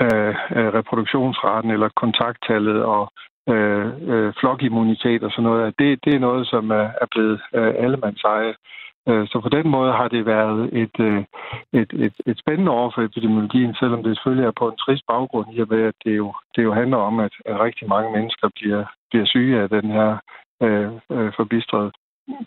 Øh, 0.00 0.34
øh, 0.56 0.68
reproduktionsraten 0.78 1.70
eller 1.70 1.88
kontakttallet 1.96 2.82
og 2.84 3.12
øh, 3.48 3.86
øh, 4.12 4.32
flokimmunitet 4.40 5.22
og 5.22 5.30
sådan 5.30 5.44
noget, 5.44 5.74
det, 5.78 6.04
det 6.04 6.14
er 6.14 6.26
noget, 6.28 6.46
som 6.46 6.70
er, 6.70 6.88
er 7.02 7.06
blevet 7.10 7.40
øh, 7.54 7.74
allemandseje. 7.78 8.54
Øh, 9.08 9.26
så 9.28 9.40
på 9.40 9.48
den 9.48 9.68
måde 9.68 9.92
har 9.92 10.08
det 10.08 10.26
været 10.26 10.70
et, 10.82 10.96
øh, 11.00 11.24
et, 11.72 11.90
et, 12.04 12.14
et 12.26 12.38
spændende 12.38 12.72
år 12.72 12.92
for 12.94 13.02
epidemiologien, 13.02 13.74
selvom 13.74 14.02
det 14.02 14.16
selvfølgelig 14.16 14.46
er 14.46 14.58
på 14.60 14.68
en 14.68 14.76
trist 14.76 15.04
baggrund, 15.08 15.46
i 15.52 15.60
og 15.60 15.68
med, 15.70 15.82
at 15.82 15.94
det 16.04 16.16
jo, 16.16 16.34
det 16.56 16.62
jo 16.62 16.72
handler 16.72 16.96
om, 16.96 17.20
at, 17.20 17.32
at 17.46 17.60
rigtig 17.60 17.88
mange 17.88 18.12
mennesker 18.12 18.48
bliver, 18.56 18.84
bliver 19.10 19.26
syge 19.26 19.60
af 19.62 19.68
den 19.68 19.90
her 19.90 20.18
øh, 20.62 20.90
øh, 21.12 21.32
forbistrede 21.36 21.90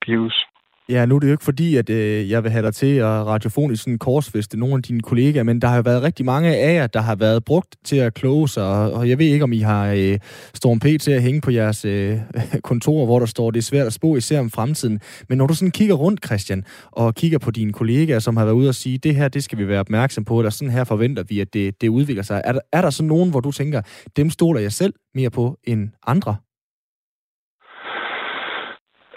virus. 0.08 0.46
Ja, 0.92 1.06
nu 1.06 1.16
er 1.16 1.20
det 1.20 1.28
jo 1.28 1.32
ikke 1.32 1.44
fordi, 1.44 1.76
at 1.76 1.90
øh, 1.90 2.30
jeg 2.30 2.44
vil 2.44 2.52
have 2.52 2.66
dig 2.66 2.74
til 2.74 2.96
at 2.96 3.06
radiofonisk 3.06 3.84
sådan 3.84 3.98
korsfeste 3.98 4.60
nogle 4.60 4.76
af 4.76 4.84
dine 4.84 5.02
kollegaer, 5.02 5.44
men 5.44 5.62
der 5.62 5.68
har 5.68 5.76
jo 5.76 5.82
været 5.82 6.04
rigtig 6.04 6.26
mange 6.26 6.56
af 6.56 6.74
jer, 6.74 6.88
der 6.88 7.02
har 7.02 7.16
været 7.16 7.46
brugt 7.46 7.76
til 7.84 7.96
at 7.96 8.14
kloge 8.14 8.50
sig, 8.50 8.64
og, 8.64 8.94
og 8.94 9.10
jeg 9.10 9.20
ved 9.20 9.26
ikke, 9.26 9.44
om 9.44 9.54
I 9.54 9.60
har 9.60 9.92
øh, 9.92 10.20
Storm 10.54 10.80
P 10.80 11.02
til 11.02 11.12
at 11.12 11.22
hænge 11.22 11.42
på 11.42 11.52
jeres 11.52 11.86
øh, 11.86 12.18
kontor, 12.64 13.06
hvor 13.06 13.20
der 13.20 13.26
står, 13.26 13.52
det 13.52 13.60
er 13.60 13.64
svært 13.64 13.88
at 13.88 13.94
spå, 13.94 14.16
især 14.16 14.40
om 14.40 14.50
fremtiden. 14.50 15.00
Men 15.30 15.38
når 15.38 15.48
du 15.48 15.54
sådan 15.54 15.72
kigger 15.72 15.96
rundt, 15.96 16.26
Christian, 16.26 16.64
og 16.92 17.16
kigger 17.16 17.40
på 17.40 17.52
dine 17.52 17.74
kollegaer, 17.74 18.20
som 18.20 18.38
har 18.38 18.46
været 18.46 18.56
ude 18.56 18.70
og 18.70 18.76
sige, 18.76 18.98
det 18.98 19.16
her, 19.16 19.28
det 19.28 19.44
skal 19.44 19.58
vi 19.58 19.68
være 19.68 19.80
opmærksom 19.80 20.26
på, 20.26 20.40
eller 20.40 20.50
sådan 20.50 20.74
her 20.74 20.84
forventer 20.84 21.24
vi, 21.30 21.40
at 21.40 21.54
det, 21.54 21.82
det 21.82 21.90
udvikler 21.90 22.24
sig. 22.24 22.42
Er 22.46 22.52
der, 22.52 22.60
er 22.74 22.82
der 22.82 22.90
så 22.90 23.04
nogen, 23.04 23.30
hvor 23.30 23.40
du 23.40 23.52
tænker, 23.52 23.82
dem 24.18 24.30
stoler 24.30 24.60
jeg 24.60 24.72
selv 24.72 24.94
mere 25.16 25.30
på 25.30 25.58
end 25.64 25.90
andre? 26.08 26.36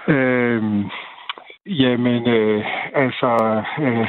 Øhm 0.08 0.84
Jamen, 1.66 2.28
øh, 2.28 2.64
altså, 2.94 3.62
øh, 3.78 4.08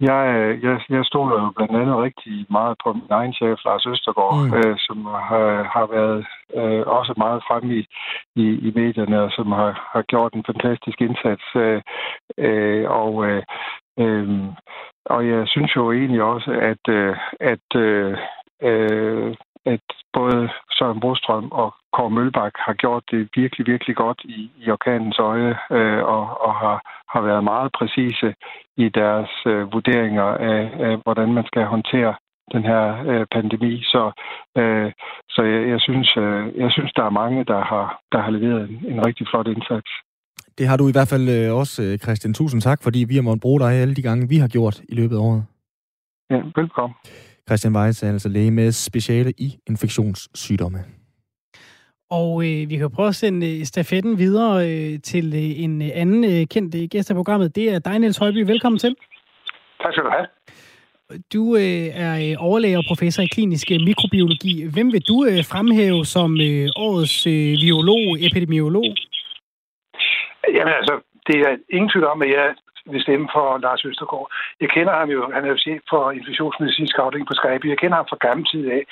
jeg, 0.00 0.58
jeg, 0.62 0.80
jeg 0.90 1.04
stod 1.04 1.30
jo 1.30 1.52
blandt 1.56 1.76
andet 1.76 1.96
rigtig 1.96 2.46
meget 2.50 2.76
på 2.84 2.92
min 2.92 3.10
egen 3.10 3.32
chef, 3.32 3.58
Lars 3.64 3.86
Østergaard, 3.86 4.36
mm. 4.46 4.54
øh, 4.58 4.76
som 4.78 5.04
har, 5.04 5.62
har 5.74 5.86
været 5.96 6.26
øh, 6.54 6.86
også 6.86 7.14
meget 7.16 7.42
fremme 7.48 7.74
i, 7.76 7.86
i, 8.36 8.44
i 8.68 8.72
medierne, 8.74 9.22
og 9.22 9.30
som 9.30 9.52
har, 9.52 9.88
har 9.92 10.02
gjort 10.02 10.34
en 10.34 10.44
fantastisk 10.46 11.00
indsats. 11.00 11.44
Øh, 11.56 11.82
øh, 12.38 12.90
og, 12.90 13.26
øh, 13.26 13.42
øh, 13.98 14.28
og 15.04 15.28
jeg 15.28 15.48
synes 15.48 15.76
jo 15.76 15.92
egentlig 15.92 16.22
også, 16.22 16.50
at, 16.50 16.94
øh, 16.94 17.16
at 17.40 17.76
øh, 17.76 18.18
øh, 18.62 19.34
at 19.66 19.86
både 20.12 20.48
Søren 20.70 21.00
Brostrøm 21.00 21.48
og 21.52 21.74
Kåre 21.94 22.10
Mølbak 22.10 22.54
har 22.66 22.74
gjort 22.74 23.04
det 23.10 23.28
virkelig, 23.40 23.66
virkelig 23.66 23.96
godt 23.96 24.20
i, 24.24 24.50
i 24.62 24.70
orkanens 24.70 25.18
øje 25.18 25.54
øh, 25.76 26.02
og, 26.14 26.24
og 26.46 26.52
har, 26.62 26.76
har 27.12 27.20
været 27.28 27.44
meget 27.44 27.70
præcise 27.78 28.28
i 28.76 28.86
deres 29.00 29.32
øh, 29.46 29.72
vurderinger 29.72 30.28
af, 30.52 30.60
af, 30.88 30.94
hvordan 31.04 31.28
man 31.32 31.44
skal 31.50 31.64
håndtere 31.64 32.14
den 32.54 32.62
her 32.70 32.84
øh, 33.10 33.26
pandemi. 33.34 33.72
Så, 33.92 34.02
øh, 34.58 34.92
så 35.34 35.40
jeg, 35.52 35.60
jeg, 35.72 35.80
synes, 35.80 36.08
øh, 36.16 36.42
jeg 36.62 36.70
synes, 36.76 36.92
der 36.98 37.04
er 37.04 37.18
mange, 37.22 37.44
der 37.44 37.60
har, 37.72 37.86
der 38.12 38.20
har 38.24 38.30
leveret 38.30 38.62
en, 38.70 38.76
en 38.92 39.06
rigtig 39.06 39.26
flot 39.30 39.48
indsats. 39.54 39.90
Det 40.58 40.68
har 40.68 40.76
du 40.76 40.88
i 40.88 40.92
hvert 40.92 41.08
fald 41.08 41.28
øh, 41.28 41.56
også, 41.60 41.82
øh, 41.82 41.98
Christian. 41.98 42.34
Tusind 42.34 42.60
tak, 42.60 42.82
fordi 42.82 43.04
vi 43.08 43.14
har 43.14 43.22
måttet 43.22 43.42
bruge 43.42 43.60
dig 43.60 43.72
alle 43.72 43.94
de 43.94 44.02
gange, 44.02 44.28
vi 44.28 44.36
har 44.36 44.48
gjort 44.48 44.80
i 44.88 44.94
løbet 44.94 45.16
af 45.16 45.20
året. 45.20 45.42
Ja, 46.30 46.40
velkommen. 46.56 46.96
Christian 47.48 47.76
Weiss 47.76 48.02
er 48.02 48.08
altså 48.08 48.28
læge 48.28 48.50
med 48.50 48.72
speciale 48.72 49.32
i 49.38 49.48
infektionssygdomme. 49.66 50.78
Og 52.10 52.32
øh, 52.46 52.70
vi 52.70 52.76
kan 52.76 52.90
prøve 52.90 53.08
at 53.08 53.14
sende 53.14 53.58
øh, 53.58 53.64
stafetten 53.64 54.18
videre 54.18 54.54
øh, 54.68 55.00
til 55.10 55.26
øh, 55.34 55.64
en 55.64 55.82
øh, 55.82 55.88
anden 55.94 56.24
øh, 56.24 56.46
kendt 56.54 56.74
øh, 56.74 56.88
gæst 56.92 57.10
af 57.10 57.16
programmet. 57.16 57.56
Det 57.56 57.74
er 57.74 57.78
dig, 57.78 57.98
Niels 57.98 58.18
Højby. 58.18 58.46
Velkommen 58.46 58.78
til. 58.78 58.96
Tak 59.82 59.92
skal 59.92 60.04
du 60.04 60.10
have. 60.10 60.26
Du 61.34 61.56
øh, 61.56 61.86
er 62.04 62.36
overlæge 62.38 62.78
og 62.78 62.84
professor 62.88 63.22
i 63.22 63.26
klinisk 63.26 63.70
mikrobiologi. 63.70 64.54
Hvem 64.74 64.92
vil 64.92 65.02
du 65.10 65.16
øh, 65.30 65.44
fremhæve 65.52 66.04
som 66.04 66.30
øh, 66.48 66.68
årets 66.76 67.26
øh, 67.26 67.52
biolog, 67.62 68.02
epidemiolog? 68.26 68.88
Jamen 70.56 70.74
altså, 70.80 70.94
det 71.26 71.36
er 71.46 71.52
ingen 71.76 71.90
tvivl 71.90 72.06
om, 72.06 72.22
at 72.22 72.30
jeg 72.30 72.54
vil 72.86 73.02
stemme 73.02 73.28
for 73.34 73.58
Lars 73.58 73.84
Østergaard. 73.84 74.32
Jeg 74.60 74.68
kender 74.70 74.94
ham 75.00 75.08
jo, 75.08 75.30
han 75.34 75.44
er 75.44 75.48
jo 75.48 75.58
chef 75.64 75.80
for 75.90 76.10
infektionsmedicinsk 76.10 76.98
afdeling 76.98 77.28
på 77.28 77.34
Skype. 77.40 77.68
Jeg 77.68 77.78
kender 77.78 77.96
ham 77.96 78.06
fra 78.10 78.22
gammel 78.26 78.46
tid 78.46 78.70
af. 78.76 78.82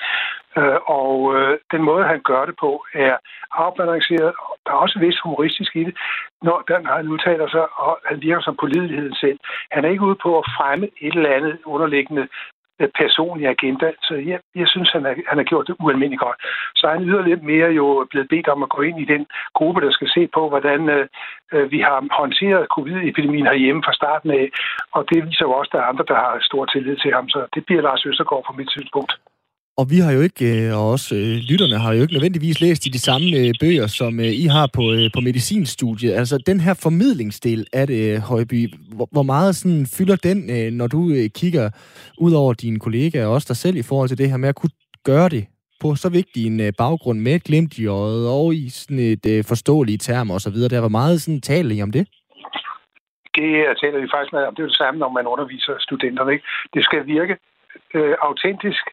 Øh, 0.57 0.79
og 0.99 1.13
øh, 1.35 1.57
den 1.71 1.81
måde, 1.89 2.03
han 2.03 2.21
gør 2.29 2.45
det 2.45 2.55
på, 2.59 2.71
er 2.93 3.17
afbalanceret. 3.51 4.31
Der 4.65 4.71
er 4.71 4.83
også 4.85 4.99
vis 4.99 5.19
humoristisk 5.23 5.75
i 5.75 5.83
det, 5.83 5.95
når 6.41 6.63
den, 6.67 6.85
han 6.85 7.07
udtaler 7.07 7.47
sig, 7.47 7.65
og 7.85 7.99
han 8.05 8.21
virker 8.21 8.41
som 8.41 8.57
pålideligheden 8.59 9.15
selv. 9.15 9.39
Han 9.71 9.85
er 9.85 9.89
ikke 9.89 10.07
ude 10.09 10.19
på 10.23 10.39
at 10.39 10.49
fremme 10.57 10.85
et 11.01 11.13
eller 11.15 11.35
andet 11.37 11.57
underliggende 11.65 12.27
Øh, 12.79 12.89
personlig 13.01 13.47
agenda. 13.47 13.91
Så 14.07 14.13
jeg, 14.31 14.39
jeg 14.55 14.67
synes, 14.67 14.89
han, 14.91 15.05
er, 15.05 15.13
han 15.29 15.37
har 15.37 15.47
gjort 15.51 15.67
det 15.67 15.75
ualmindeligt 15.79 16.21
godt. 16.21 16.37
Så 16.75 16.87
er 16.87 16.93
han 16.93 17.07
yderligere 17.09 17.39
mere 17.51 17.69
jo 17.79 18.07
blevet 18.11 18.29
bedt 18.29 18.47
om 18.47 18.63
at 18.63 18.69
gå 18.69 18.81
ind 18.81 18.99
i 19.01 19.11
den 19.13 19.23
gruppe, 19.53 19.81
der 19.81 19.91
skal 19.91 20.09
se 20.15 20.27
på, 20.33 20.49
hvordan 20.49 20.89
øh, 20.89 21.07
øh, 21.53 21.71
vi 21.71 21.79
har 21.79 21.97
håndteret 22.19 22.71
covid-epidemien 22.75 23.45
herhjemme 23.45 23.83
fra 23.85 23.93
starten 23.93 24.31
af. 24.31 24.45
Og 24.95 25.01
det 25.09 25.25
viser 25.27 25.45
jo 25.45 25.51
også, 25.51 25.69
at 25.69 25.73
der 25.73 25.79
er 25.81 25.89
andre, 25.91 26.05
der 26.07 26.15
har 26.15 26.37
stor 26.49 26.65
tillid 26.65 26.97
til 26.97 27.11
ham. 27.13 27.29
Så 27.29 27.39
det 27.55 27.65
bliver 27.65 27.81
Lars 27.81 28.05
Østergaard 28.05 28.45
fra 28.45 28.57
mit 28.57 28.71
synspunkt. 28.71 29.11
Og 29.79 29.85
vi 29.93 29.97
har 30.05 30.11
jo 30.17 30.21
ikke, 30.21 30.45
øh, 30.51 30.77
og 30.77 30.83
også 30.95 31.15
øh, 31.15 31.35
lytterne 31.49 31.77
har 31.83 31.93
jo 31.93 32.01
ikke 32.01 32.13
nødvendigvis 32.13 32.61
læst 32.61 32.85
i 32.85 32.89
de 32.89 33.01
samme 33.09 33.27
øh, 33.39 33.51
bøger, 33.61 33.87
som 33.87 34.19
I 34.43 34.45
har 34.55 34.67
på, 34.77 34.83
på 35.15 35.19
medicinstudiet. 35.29 36.13
Altså 36.21 36.35
den 36.49 36.59
her 36.59 36.73
formidlingsdel 36.83 37.61
af 37.73 37.87
det, 37.87 38.21
Højby, 38.21 38.59
hvor, 39.15 39.23
meget 39.23 39.55
sådan 39.55 39.85
fylder 39.97 40.17
den, 40.27 40.37
når 40.73 40.87
du 40.87 40.99
kigger 41.39 41.65
ud 42.25 42.33
over 42.33 42.53
dine 42.53 42.79
kollegaer 42.79 43.27
og 43.27 43.33
også 43.33 43.47
dig 43.51 43.57
selv 43.57 43.77
i 43.77 43.87
forhold 43.89 44.09
til 44.09 44.17
det 44.17 44.29
her 44.29 44.37
med 44.37 44.49
at 44.49 44.55
kunne 44.55 44.75
gøre 45.03 45.29
det 45.29 45.43
på 45.81 45.95
så 45.95 46.09
vigtig 46.09 46.41
en 46.47 46.73
baggrund 46.77 47.19
med 47.19 47.35
et 47.35 47.43
glimt 47.43 47.77
i 47.77 47.85
øjet 47.87 48.29
og 48.29 48.53
i 48.53 48.69
sådan 48.69 48.99
et 48.99 49.45
forståeligt 49.47 50.01
term 50.01 50.31
og 50.31 50.41
så 50.41 50.49
videre. 50.51 50.69
Der 50.69 50.81
var 50.81 50.97
meget 50.99 51.21
sådan 51.21 51.41
taler 51.41 51.75
I 51.75 51.81
om 51.81 51.91
det? 51.91 52.07
Det 53.37 53.49
taler 53.81 53.99
vi 54.03 54.07
faktisk 54.13 54.33
med 54.33 54.43
om. 54.47 54.55
Det 54.55 54.63
er 54.63 54.67
det 54.67 54.81
samme, 54.83 54.99
når 54.99 55.11
man 55.17 55.25
underviser 55.33 55.73
studenterne. 55.79 56.31
Ikke? 56.33 56.45
Det 56.73 56.83
skal 56.83 57.05
virke 57.05 57.35
øh, 57.93 58.15
autentisk, 58.21 58.83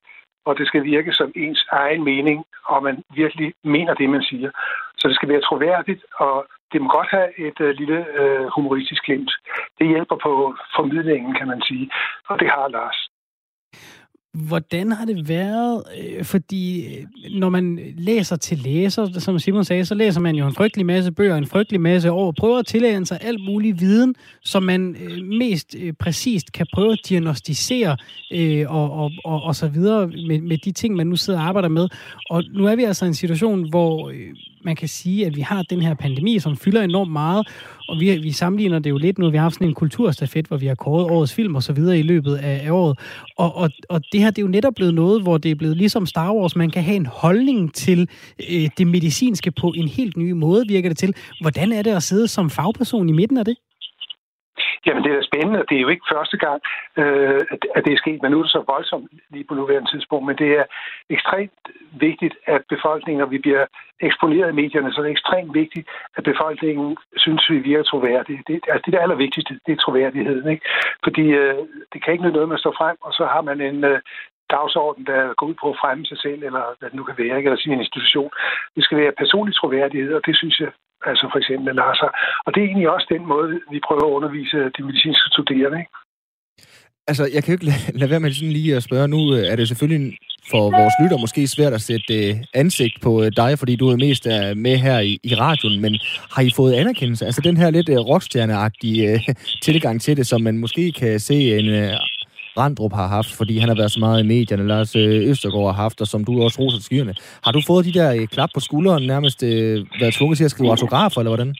og 0.46 0.58
det 0.58 0.66
skal 0.66 0.82
virke 0.84 1.12
som 1.12 1.32
ens 1.34 1.66
egen 1.72 2.04
mening, 2.04 2.44
og 2.64 2.82
man 2.82 2.96
virkelig 3.14 3.48
mener 3.64 3.94
det, 3.94 4.08
man 4.10 4.22
siger. 4.22 4.50
Så 4.98 5.08
det 5.08 5.16
skal 5.16 5.28
være 5.28 5.40
troværdigt, 5.40 6.02
og 6.18 6.46
det 6.72 6.82
må 6.82 6.88
godt 6.88 7.10
have 7.10 7.28
et 7.48 7.60
øh, 7.60 7.70
lille 7.80 7.98
øh, 8.20 8.46
humoristisk 8.56 9.02
glimt. 9.04 9.32
Det 9.78 9.86
hjælper 9.88 10.16
på 10.16 10.54
formidlingen, 10.76 11.34
kan 11.34 11.48
man 11.48 11.62
sige, 11.62 11.90
og 12.28 12.40
det 12.40 12.48
har 12.50 12.68
Lars. 12.68 13.08
Hvordan 14.36 14.92
har 14.92 15.04
det 15.04 15.28
været? 15.28 15.82
Øh, 15.98 16.24
fordi 16.24 16.86
øh, 16.86 17.04
når 17.30 17.48
man 17.48 17.78
læser 17.98 18.36
til 18.36 18.58
læser, 18.58 19.18
som 19.18 19.38
Simon 19.38 19.64
sagde, 19.64 19.84
så 19.84 19.94
læser 19.94 20.20
man 20.20 20.34
jo 20.34 20.46
en 20.46 20.54
frygtelig 20.54 20.86
masse 20.86 21.12
bøger, 21.12 21.36
en 21.36 21.46
frygtelig 21.46 21.80
masse 21.80 22.12
år, 22.12 22.34
prøver 22.38 22.58
at 22.58 22.66
tillære 22.66 23.06
sig 23.06 23.18
alt 23.20 23.44
mulig 23.44 23.80
viden, 23.80 24.14
som 24.44 24.62
man 24.62 24.96
øh, 25.00 25.24
mest 25.24 25.76
præcist 25.98 26.52
kan 26.52 26.66
prøve 26.74 26.92
at 26.92 26.98
diagnostisere 27.08 27.96
og, 28.68 28.90
og, 28.92 29.12
og, 29.24 29.42
og 29.42 29.56
så 29.56 29.68
videre 29.68 30.06
med, 30.06 30.40
med 30.40 30.58
de 30.58 30.72
ting, 30.72 30.96
man 30.96 31.06
nu 31.06 31.16
sidder 31.16 31.40
og 31.40 31.46
arbejder 31.46 31.68
med. 31.68 31.88
Og 32.30 32.44
nu 32.54 32.66
er 32.66 32.76
vi 32.76 32.84
altså 32.84 33.04
i 33.04 33.08
en 33.08 33.14
situation, 33.14 33.70
hvor 33.70 34.12
man 34.66 34.76
kan 34.76 34.88
sige, 34.88 35.26
at 35.26 35.36
vi 35.36 35.40
har 35.40 35.62
den 35.62 35.82
her 35.82 35.94
pandemi, 35.94 36.38
som 36.38 36.56
fylder 36.56 36.82
enormt 36.82 37.12
meget, 37.12 37.48
og 37.88 38.00
vi, 38.00 38.18
vi 38.18 38.32
sammenligner 38.32 38.78
det 38.78 38.90
jo 38.90 38.96
lidt 38.96 39.18
nu. 39.18 39.30
Vi 39.30 39.36
har 39.36 39.42
haft 39.42 39.54
sådan 39.54 39.68
en 39.68 39.74
kulturstafet, 39.74 40.46
hvor 40.46 40.56
vi 40.56 40.66
har 40.66 40.74
kåret 40.74 41.10
årets 41.10 41.34
film 41.34 41.54
og 41.54 41.62
så 41.62 41.72
videre 41.72 41.98
i 41.98 42.02
løbet 42.02 42.34
af, 42.34 42.60
af 42.66 42.70
året. 42.70 42.98
Og, 43.38 43.56
og, 43.56 43.70
og 43.88 44.00
det 44.12 44.20
her 44.20 44.30
det 44.30 44.38
er 44.38 44.42
jo 44.42 44.48
netop 44.48 44.74
blevet 44.74 44.94
noget, 44.94 45.22
hvor 45.22 45.38
det 45.38 45.50
er 45.50 45.54
blevet 45.54 45.76
ligesom 45.76 46.06
Star 46.06 46.32
Wars. 46.34 46.56
Man 46.56 46.70
kan 46.70 46.82
have 46.82 46.96
en 46.96 47.06
holdning 47.06 47.74
til 47.74 48.08
øh, 48.50 48.68
det 48.78 48.86
medicinske 48.86 49.50
på 49.50 49.72
en 49.76 49.88
helt 49.88 50.16
ny 50.16 50.30
måde, 50.32 50.64
virker 50.68 50.88
det 50.88 50.98
til. 50.98 51.14
Hvordan 51.40 51.72
er 51.72 51.82
det 51.82 51.90
at 51.90 52.02
sidde 52.02 52.28
som 52.28 52.50
fagperson 52.50 53.08
i 53.08 53.12
midten 53.12 53.38
af 53.38 53.44
det? 53.44 53.56
Jamen, 54.86 55.04
det 55.04 55.12
er 55.12 55.28
spændende. 55.30 55.64
Det 55.68 55.76
er 55.76 55.84
jo 55.86 55.88
ikke 55.88 56.10
første 56.14 56.36
gang, 56.36 56.60
øh, 57.00 57.40
at 57.76 57.84
det 57.84 57.92
er 57.92 58.02
sket, 58.04 58.22
men 58.22 58.30
nu 58.30 58.38
er 58.38 58.42
det 58.42 58.52
så 58.52 58.64
voldsomt 58.66 59.08
lige 59.30 59.44
på 59.48 59.54
nuværende 59.54 59.90
tidspunkt. 59.90 60.26
Men 60.26 60.36
det 60.42 60.50
er 60.60 60.64
ekstremt 61.10 61.62
vigtigt, 62.06 62.34
at 62.46 62.62
befolkningen, 62.68 63.20
når 63.20 63.30
vi 63.34 63.38
bliver 63.38 63.66
eksponeret 64.00 64.48
i 64.50 64.58
medierne, 64.62 64.92
så 64.92 65.00
er 65.00 65.04
det 65.04 65.10
ekstremt 65.10 65.54
vigtigt, 65.54 65.88
at 66.16 66.24
befolkningen 66.24 66.96
synes, 67.16 67.50
vi 67.50 67.58
virker 67.58 67.84
troværdige. 67.84 68.42
Det, 68.46 68.54
altså, 68.68 68.82
det 68.84 68.88
er 68.94 68.96
det 68.96 69.04
allervigtigste, 69.04 69.60
det 69.66 69.72
er 69.72 69.82
troværdigheden. 69.84 70.48
Ikke? 70.54 70.64
Fordi 71.04 71.24
øh, 71.40 71.54
det 71.92 71.98
kan 72.02 72.12
ikke 72.12 72.24
nytte 72.24 72.36
noget 72.36 72.48
med 72.48 72.56
at 72.56 72.64
stå 72.64 72.72
frem, 72.78 72.96
og 73.00 73.12
så 73.12 73.24
har 73.34 73.42
man 73.42 73.60
en, 73.60 73.84
øh, 73.84 74.00
dagsorden, 74.50 75.06
der 75.06 75.34
går 75.34 75.46
ud 75.46 75.54
på 75.62 75.70
at 75.70 75.78
fremme 75.80 76.04
sig 76.06 76.18
selv, 76.18 76.40
eller 76.42 76.64
hvad 76.78 76.88
det 76.90 76.96
nu 76.96 77.04
kan 77.04 77.18
være, 77.18 77.36
ikke? 77.36 77.48
eller 77.48 77.60
sin 77.60 77.72
institution. 77.72 78.30
Det 78.76 78.84
skal 78.84 78.98
være 78.98 79.18
personlig 79.22 79.54
troværdighed, 79.54 80.14
og 80.14 80.22
det 80.26 80.36
synes 80.36 80.60
jeg 80.60 80.70
altså 81.10 81.24
for 81.32 81.38
eksempel 81.42 81.74
Lars 81.74 82.00
Og 82.46 82.50
det 82.52 82.60
er 82.60 82.66
egentlig 82.66 82.90
også 82.96 83.06
den 83.14 83.24
måde, 83.32 83.48
vi 83.74 83.78
prøver 83.88 84.06
at 84.06 84.16
undervise 84.18 84.58
de 84.76 84.82
medicinske 84.88 85.28
studerende. 85.34 85.78
Ikke? 85.82 85.92
Altså, 87.10 87.24
jeg 87.34 87.40
kan 87.42 87.50
jo 87.52 87.56
ikke 87.58 87.70
lade, 87.72 87.98
lade 87.98 88.10
være 88.10 88.20
med 88.20 88.32
sådan 88.32 88.52
lige 88.52 88.76
at 88.76 88.82
spørge. 88.82 89.08
Nu 89.08 89.34
øh, 89.34 89.42
er 89.50 89.56
det 89.56 89.68
selvfølgelig 89.68 90.18
for 90.50 90.62
vores 90.80 90.94
lytter 91.02 91.18
måske 91.18 91.46
svært 91.46 91.72
at 91.72 91.80
sætte 91.80 92.28
øh, 92.28 92.34
ansigt 92.54 92.96
på 93.02 93.22
øh, 93.22 93.30
dig, 93.36 93.58
fordi 93.58 93.76
du 93.76 93.88
er 93.88 93.96
mest 93.96 94.26
uh, 94.26 94.56
med 94.56 94.76
her 94.76 94.98
i, 95.00 95.18
i 95.22 95.34
radioen, 95.34 95.80
men 95.80 95.92
har 96.34 96.42
I 96.42 96.50
fået 96.56 96.74
anerkendelse? 96.74 97.26
Altså 97.26 97.40
den 97.40 97.56
her 97.56 97.70
lidt 97.70 97.90
rockstjerneagtige 97.90 99.20
tilgang 99.66 100.00
til 100.00 100.16
det, 100.16 100.26
som 100.26 100.40
man 100.40 100.58
måske 100.58 100.92
kan 100.92 101.20
se 101.20 101.58
en 101.58 101.68
Randrup 102.58 102.94
har 103.00 103.08
haft, 103.16 103.30
fordi 103.40 103.54
han 103.58 103.68
har 103.68 103.76
været 103.80 103.92
så 103.96 104.00
meget 104.00 104.24
i 104.24 104.26
medierne, 104.34 104.66
Lars 104.72 104.96
øh, 104.96 105.30
Østergaard 105.30 105.66
har 105.72 105.82
haft, 105.84 106.00
og 106.00 106.06
som 106.06 106.24
du 106.24 106.32
også 106.46 106.58
roser 106.62 106.80
skyerne. 106.88 107.14
Har 107.44 107.52
du 107.52 107.60
fået 107.70 107.84
de 107.88 107.96
der 107.98 108.08
øh, 108.16 108.26
klap 108.34 108.50
på 108.54 108.60
skulderen, 108.60 109.02
nærmest 109.06 109.38
øh, 109.50 109.74
været 110.00 110.14
tvunget 110.18 110.36
til 110.38 110.48
at 110.48 110.52
skrive 110.54 110.70
autografer, 110.74 111.18
eller 111.20 111.32
hvordan? 111.34 111.52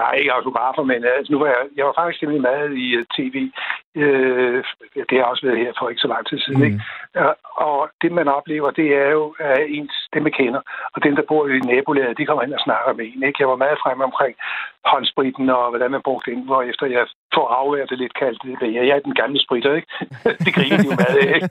Nej, 0.00 0.12
ikke 0.20 0.32
autografer, 0.38 0.82
men 0.90 1.00
altså, 1.16 1.30
nu 1.32 1.38
var 1.42 1.48
jeg, 1.54 1.62
jeg 1.76 1.84
var 1.88 1.94
faktisk 1.98 2.18
simpelthen 2.18 2.48
meget 2.50 2.70
i 2.84 2.86
uh, 2.98 3.02
tv. 3.16 3.36
Uh, 4.04 4.58
det 5.10 5.16
har 5.18 5.26
også 5.32 5.46
været 5.46 5.62
her 5.64 5.72
for 5.78 5.88
ikke 5.88 6.04
så 6.04 6.10
lang 6.14 6.26
tid 6.26 6.38
siden. 6.38 6.60
Mm. 6.60 6.66
Ikke? 6.66 6.78
Og 7.68 7.78
det, 8.02 8.12
man 8.12 8.28
oplever, 8.28 8.70
det 8.70 8.88
er 9.02 9.10
jo 9.18 9.24
uh, 9.44 9.64
ens, 9.76 9.94
dem, 10.14 10.22
man 10.22 10.32
kender. 10.40 10.60
Og 10.94 10.98
dem, 11.04 11.16
der 11.16 11.22
bor 11.30 11.42
i 11.48 11.58
nabolaget, 11.58 12.18
de 12.18 12.26
kommer 12.26 12.42
ind 12.42 12.54
og 12.58 12.64
snakker 12.66 12.92
med 12.92 13.04
en. 13.04 13.22
Ikke? 13.28 13.40
Jeg 13.42 13.48
var 13.48 13.64
meget 13.64 13.82
fremme 13.82 14.04
omkring 14.04 14.34
håndspritten 14.92 15.50
og 15.50 15.64
hvordan 15.70 15.90
man 15.90 16.06
brugte 16.08 16.30
den, 16.30 16.42
hvor 16.48 16.62
efter 16.62 16.86
jeg 16.86 17.06
får 17.34 17.46
afværet 17.60 17.90
det 17.90 17.98
lidt 17.98 18.14
kaldt, 18.22 18.60
det 18.60 18.74
jeg 18.74 18.84
er 18.88 19.06
den 19.08 19.14
gamle 19.22 19.40
spritter, 19.46 19.72
ikke? 19.78 19.88
det 20.44 20.52
griner 20.56 20.76
de 20.76 20.88
jo 20.90 20.94
meget 21.02 21.18
af, 21.26 21.34
ikke? 21.38 21.50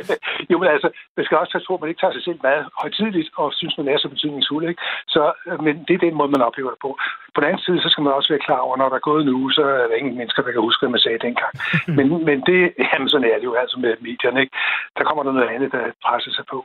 jo, 0.50 0.56
men 0.60 0.68
altså, 0.74 0.88
man 1.16 1.24
skal 1.24 1.38
også 1.38 1.64
tro, 1.66 1.74
at 1.74 1.80
man 1.80 1.90
ikke 1.90 2.02
tager 2.02 2.16
sig 2.16 2.24
selv 2.24 2.38
meget 2.48 2.64
højtidligt 2.80 3.28
og 3.40 3.46
synes, 3.60 3.78
man 3.78 3.88
er 3.88 3.98
så 3.98 4.08
betydningsfuld, 4.14 4.64
ikke? 4.68 4.82
Så, 5.14 5.22
men 5.66 5.74
det 5.86 5.94
er 5.94 6.06
den 6.06 6.14
måde, 6.18 6.34
man 6.36 6.46
oplever 6.48 6.70
det 6.70 6.80
på. 6.86 6.90
På 7.34 7.38
den 7.40 7.48
anden 7.48 7.64
side, 7.66 7.82
så 7.82 7.88
skal 7.90 8.04
man 8.04 8.12
også 8.18 8.32
være 8.32 8.46
klar 8.46 8.60
over, 8.66 8.76
når 8.76 8.88
der 8.88 8.98
er 8.98 9.08
gået 9.10 9.22
en 9.22 9.34
uge, 9.38 9.52
så 9.52 9.62
er 9.62 9.86
der 9.88 10.00
ingen 10.00 10.16
mennesker, 10.18 10.42
der 10.42 10.52
kan 10.52 10.66
huske, 10.68 10.80
hvad 10.82 10.94
man 10.94 11.04
sagde 11.06 11.24
dengang. 11.26 11.52
Men, 11.96 12.06
men 12.28 12.38
det, 12.48 12.60
jamen 12.92 13.08
sådan 13.08 13.30
er 13.32 13.38
det 13.38 13.44
jo 13.44 13.54
altså 13.54 13.76
med 13.84 13.92
medierne, 14.00 14.40
ikke? 14.40 14.56
Der 14.98 15.04
kommer 15.04 15.22
der 15.22 15.32
noget 15.32 15.48
andet, 15.48 15.72
der 15.72 15.82
presser 16.06 16.32
sig 16.32 16.44
på. 16.50 16.58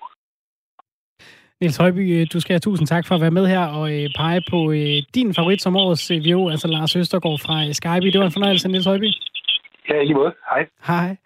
Niels 1.61 1.77
Højby, 1.77 2.03
øh, 2.15 2.27
du 2.33 2.39
skal 2.39 2.53
have 2.53 2.59
tusind 2.67 2.87
tak 2.87 3.07
for 3.07 3.15
at 3.15 3.21
være 3.21 3.37
med 3.39 3.47
her 3.47 3.65
og 3.79 3.85
øh, 3.95 4.09
pege 4.19 4.41
på 4.51 4.71
øh, 4.71 4.97
din 5.15 5.33
favorit 5.33 5.61
som 5.61 5.75
årets 5.75 6.11
VO, 6.25 6.49
altså 6.49 6.67
Lars 6.67 6.95
Østergaard 6.95 7.39
fra 7.45 7.73
Skype. 7.79 8.11
Det 8.11 8.19
var 8.19 8.25
en 8.25 8.37
fornøjelse, 8.37 8.67
Niels 8.67 8.85
Højby. 8.85 9.09
Ja, 9.89 9.95
i 10.01 10.05
lige 10.05 10.13
måde. 10.13 10.33
Hej. 10.49 10.67
Hej. 10.87 11.17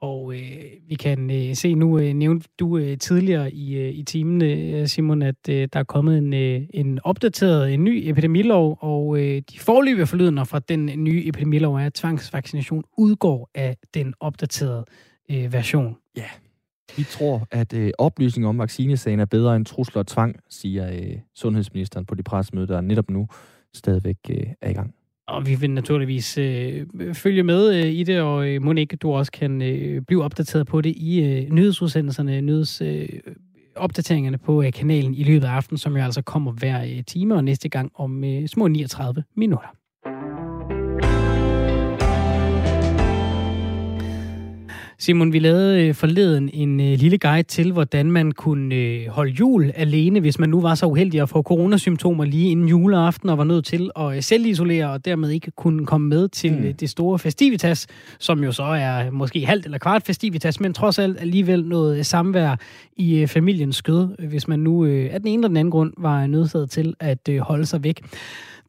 Og 0.00 0.34
øh, 0.34 0.64
vi 0.88 0.94
kan 0.94 1.30
øh, 1.30 1.54
se 1.54 1.74
nu, 1.74 1.98
øh, 1.98 2.14
nævnte 2.14 2.48
du 2.58 2.78
øh, 2.78 2.98
tidligere 2.98 3.52
i, 3.52 3.74
øh, 3.74 3.94
i 3.94 4.02
timen, 4.02 4.42
øh, 4.42 4.86
Simon, 4.86 5.22
at 5.22 5.48
øh, 5.48 5.68
der 5.72 5.80
er 5.80 5.84
kommet 5.84 6.18
en, 6.18 6.34
øh, 6.34 6.62
en 6.74 6.98
opdateret, 7.04 7.74
en 7.74 7.84
ny 7.84 8.08
epidemilov, 8.08 8.78
og 8.80 9.18
øh, 9.18 9.42
de 9.52 9.58
forløbige 9.58 10.06
forlydende 10.06 10.46
fra 10.46 10.58
den 10.58 10.86
nye 11.04 11.22
epidemilov 11.26 11.74
er, 11.74 11.86
at 11.86 11.94
tvangsvaccination 11.94 12.84
udgår 12.98 13.50
af 13.54 13.76
den 13.94 14.14
opdaterede 14.20 14.84
øh, 15.30 15.52
version. 15.52 15.96
Ja, 16.16 16.28
vi 16.96 17.04
tror, 17.04 17.46
at 17.50 17.72
øh, 17.72 17.90
oplysning 17.98 18.46
om 18.46 18.58
vaccinesagen 18.58 19.20
er 19.20 19.24
bedre 19.24 19.56
end 19.56 19.66
trusler 19.66 20.00
og 20.00 20.06
tvang, 20.06 20.36
siger 20.48 20.90
øh, 20.92 21.18
sundhedsministeren 21.34 22.06
på 22.06 22.14
de 22.14 22.22
pressemøde, 22.22 22.66
der 22.66 22.80
netop 22.80 23.10
nu 23.10 23.28
stadigvæk 23.74 24.16
øh, 24.30 24.46
er 24.60 24.70
i 24.70 24.72
gang. 24.72 24.94
Og 25.30 25.46
vi 25.46 25.54
vil 25.54 25.70
naturligvis 25.70 26.38
øh, 26.38 26.86
følge 27.14 27.42
med 27.42 27.74
øh, 27.74 27.92
i 27.92 28.04
det, 28.04 28.20
og 28.20 28.48
øh, 28.48 28.62
Monique, 28.62 28.96
du 28.96 29.12
også 29.12 29.32
kan 29.32 29.62
øh, 29.62 30.02
blive 30.02 30.24
opdateret 30.24 30.66
på 30.66 30.80
det 30.80 30.96
i 30.96 31.22
øh, 31.22 31.50
nyhedsudsendelserne, 31.50 32.40
nyheds... 32.40 32.80
Øh, 32.80 33.08
opdateringerne 33.76 34.38
på 34.38 34.62
øh, 34.62 34.72
kanalen 34.72 35.14
i 35.14 35.22
løbet 35.22 35.46
af 35.46 35.50
aftenen, 35.50 35.78
som 35.78 35.96
jo 35.96 36.02
altså 36.02 36.22
kommer 36.22 36.52
hver 36.52 36.82
øh, 36.82 37.04
time, 37.06 37.34
og 37.34 37.44
næste 37.44 37.68
gang 37.68 37.92
om 37.94 38.24
øh, 38.24 38.48
små 38.48 38.68
39 38.68 39.24
minutter. 39.36 39.68
Simon, 45.02 45.32
vi 45.32 45.38
lavede 45.38 45.86
øh, 45.86 45.94
forleden 45.94 46.50
en 46.52 46.80
øh, 46.80 46.98
lille 46.98 47.18
guide 47.18 47.42
til, 47.42 47.72
hvordan 47.72 48.12
man 48.12 48.32
kunne 48.32 48.74
øh, 48.74 49.06
holde 49.08 49.30
jul 49.30 49.72
alene, 49.74 50.20
hvis 50.20 50.38
man 50.38 50.48
nu 50.48 50.60
var 50.60 50.74
så 50.74 50.86
uheldig 50.86 51.20
at 51.20 51.28
få 51.28 51.42
coronasymptomer 51.42 52.24
lige 52.24 52.50
inden 52.50 52.68
juleaften 52.68 53.28
og 53.28 53.38
var 53.38 53.44
nødt 53.44 53.64
til 53.64 53.90
at 53.96 54.24
selvisolere 54.24 54.90
og 54.90 55.04
dermed 55.04 55.30
ikke 55.30 55.50
kunne 55.50 55.86
komme 55.86 56.08
med 56.08 56.28
til 56.28 56.52
mm. 56.52 56.74
det 56.74 56.90
store 56.90 57.18
festivitas, 57.18 57.86
som 58.18 58.44
jo 58.44 58.52
så 58.52 58.62
er 58.62 59.10
måske 59.10 59.46
halvt 59.46 59.64
eller 59.64 59.78
kvart 59.78 60.02
festivitas, 60.06 60.60
men 60.60 60.74
trods 60.74 60.98
alt 60.98 61.20
alligevel 61.20 61.64
noget 61.64 62.06
samvær 62.06 62.56
i 62.96 63.26
familiens 63.26 63.76
skød, 63.76 64.28
hvis 64.28 64.48
man 64.48 64.58
nu 64.58 64.84
af 64.86 65.20
den 65.20 65.26
ene 65.26 65.40
eller 65.40 65.48
den 65.48 65.56
anden 65.56 65.70
grund 65.70 65.92
var 65.98 66.26
nødsaget 66.26 66.70
til 66.70 66.94
at 67.00 67.28
holde 67.40 67.66
sig 67.66 67.84
væk. 67.84 68.00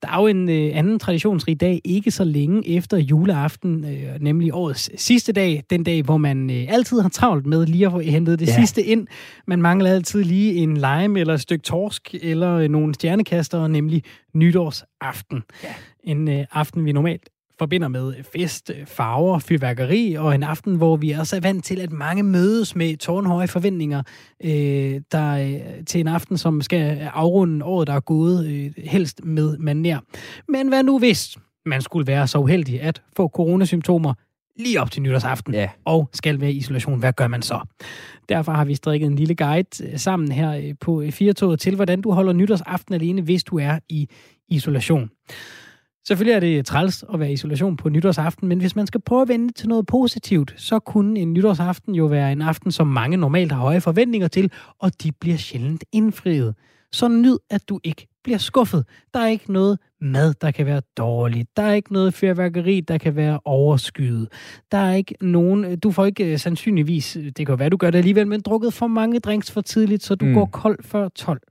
Der 0.01 0.07
er 0.07 0.21
jo 0.21 0.27
en 0.27 0.49
øh, 0.49 0.77
anden 0.77 0.99
traditionsrig 0.99 1.61
dag, 1.61 1.81
ikke 1.83 2.11
så 2.11 2.23
længe 2.23 2.69
efter 2.69 2.97
juleaften, 2.97 3.85
øh, 3.85 4.21
nemlig 4.21 4.53
årets 4.53 5.01
sidste 5.01 5.31
dag, 5.31 5.63
den 5.69 5.83
dag, 5.83 6.01
hvor 6.03 6.17
man 6.17 6.49
øh, 6.49 6.65
altid 6.69 7.01
har 7.01 7.09
travlt 7.09 7.45
med 7.45 7.65
lige 7.65 7.85
at 7.85 7.91
få 7.91 7.99
hentet 7.99 8.39
det 8.39 8.47
ja. 8.47 8.55
sidste 8.55 8.83
ind. 8.83 9.07
Man 9.47 9.61
mangler 9.61 9.89
altid 9.91 10.23
lige 10.23 10.55
en 10.55 10.73
lime 10.73 11.19
eller 11.19 11.33
et 11.33 11.41
stykke 11.41 11.63
torsk 11.63 12.15
eller 12.21 12.55
øh, 12.55 12.69
nogle 12.69 12.93
stjernekaster, 12.93 13.67
nemlig 13.67 14.03
nytårsaften. 14.33 15.43
Ja. 15.63 15.73
En 16.03 16.27
øh, 16.27 16.45
aften, 16.51 16.85
vi 16.85 16.91
normalt 16.91 17.29
forbinder 17.61 17.87
med 17.87 18.13
fest, 18.33 18.71
farver, 18.85 19.39
fyrværkeri 19.39 20.13
og 20.13 20.35
en 20.35 20.43
aften, 20.43 20.75
hvor 20.75 20.95
vi 20.95 21.11
også 21.11 21.35
er 21.35 21.39
vant 21.39 21.65
til, 21.65 21.79
at 21.79 21.91
mange 21.91 22.23
mødes 22.23 22.75
med 22.75 22.97
tårnhøje 22.97 23.47
forventninger 23.47 24.03
øh, 24.43 25.01
der, 25.11 25.31
øh, 25.31 25.85
til 25.85 25.99
en 25.99 26.07
aften, 26.07 26.37
som 26.37 26.61
skal 26.61 27.09
afrunde 27.13 27.65
året, 27.65 27.87
der 27.87 27.93
er 27.93 27.99
gået, 27.99 28.47
øh, 28.47 28.71
helst 28.85 29.25
med 29.25 29.57
maner. 29.57 29.99
Men 30.47 30.67
hvad 30.67 30.83
nu 30.83 30.99
hvis 30.99 31.37
man 31.65 31.81
skulle 31.81 32.07
være 32.07 32.27
så 32.27 32.37
uheldig 32.37 32.81
at 32.81 33.01
få 33.15 33.27
coronasymptomer 33.27 34.13
lige 34.59 34.81
op 34.81 34.91
til 34.91 35.01
nytårsaften, 35.01 35.53
ja. 35.53 35.69
og 35.85 36.09
skal 36.13 36.41
være 36.41 36.51
i 36.51 36.57
isolation. 36.57 36.99
Hvad 36.99 37.13
gør 37.13 37.27
man 37.27 37.41
så? 37.41 37.59
Derfor 38.29 38.51
har 38.51 38.65
vi 38.65 38.75
strikket 38.75 39.07
en 39.07 39.15
lille 39.15 39.35
guide 39.35 39.91
øh, 39.91 39.99
sammen 39.99 40.31
her 40.31 40.51
øh, 40.51 40.73
på 40.79 41.03
Firtoget 41.11 41.59
til, 41.59 41.75
hvordan 41.75 42.01
du 42.01 42.11
holder 42.11 42.33
nytårsaften 42.33 42.93
alene, 42.93 43.21
hvis 43.21 43.43
du 43.43 43.59
er 43.59 43.79
i 43.89 44.07
isolation. 44.49 45.09
Selvfølgelig 46.07 46.35
er 46.35 46.39
det 46.39 46.65
træls 46.65 47.05
at 47.13 47.19
være 47.19 47.29
i 47.29 47.33
isolation 47.33 47.77
på 47.77 47.89
nytårsaften, 47.89 48.47
men 48.47 48.59
hvis 48.59 48.75
man 48.75 48.87
skal 48.87 49.01
prøve 49.01 49.21
at 49.21 49.27
vende 49.27 49.53
til 49.53 49.69
noget 49.69 49.85
positivt, 49.85 50.53
så 50.57 50.79
kunne 50.79 51.19
en 51.19 51.33
nytårsaften 51.33 51.95
jo 51.95 52.05
være 52.05 52.31
en 52.31 52.41
aften, 52.41 52.71
som 52.71 52.87
mange 52.87 53.17
normalt 53.17 53.51
har 53.51 53.59
høje 53.59 53.81
forventninger 53.81 54.27
til, 54.27 54.51
og 54.79 55.03
de 55.03 55.11
bliver 55.11 55.37
sjældent 55.37 55.83
indfriet. 55.91 56.55
Så 56.91 57.07
nyd, 57.07 57.37
at 57.49 57.69
du 57.69 57.79
ikke 57.83 58.07
bliver 58.23 58.37
skuffet. 58.37 58.85
Der 59.13 59.19
er 59.19 59.27
ikke 59.27 59.53
noget 59.53 59.79
mad, 60.01 60.33
der 60.41 60.51
kan 60.51 60.65
være 60.65 60.81
dårligt. 60.97 61.57
Der 61.57 61.63
er 61.63 61.73
ikke 61.73 61.93
noget 61.93 62.13
fyrværkeri, 62.13 62.81
der 62.81 62.97
kan 62.97 63.15
være 63.15 63.39
overskyet. 63.45 64.27
Der 64.71 64.77
er 64.77 64.93
ikke 64.93 65.15
nogen... 65.21 65.79
Du 65.79 65.91
får 65.91 66.05
ikke 66.05 66.25
øh, 66.25 66.39
sandsynligvis, 66.39 67.17
det 67.37 67.47
kan 67.47 67.59
være, 67.59 67.69
du 67.69 67.77
gør 67.77 67.91
det 67.91 67.97
alligevel, 67.97 68.27
men 68.27 68.41
drukket 68.41 68.73
for 68.73 68.87
mange 68.87 69.19
drinks 69.19 69.51
for 69.51 69.61
tidligt, 69.61 70.03
så 70.03 70.15
du 70.15 70.25
mm. 70.25 70.33
går 70.33 70.45
kold 70.45 70.83
før 70.83 71.09
12. 71.09 71.41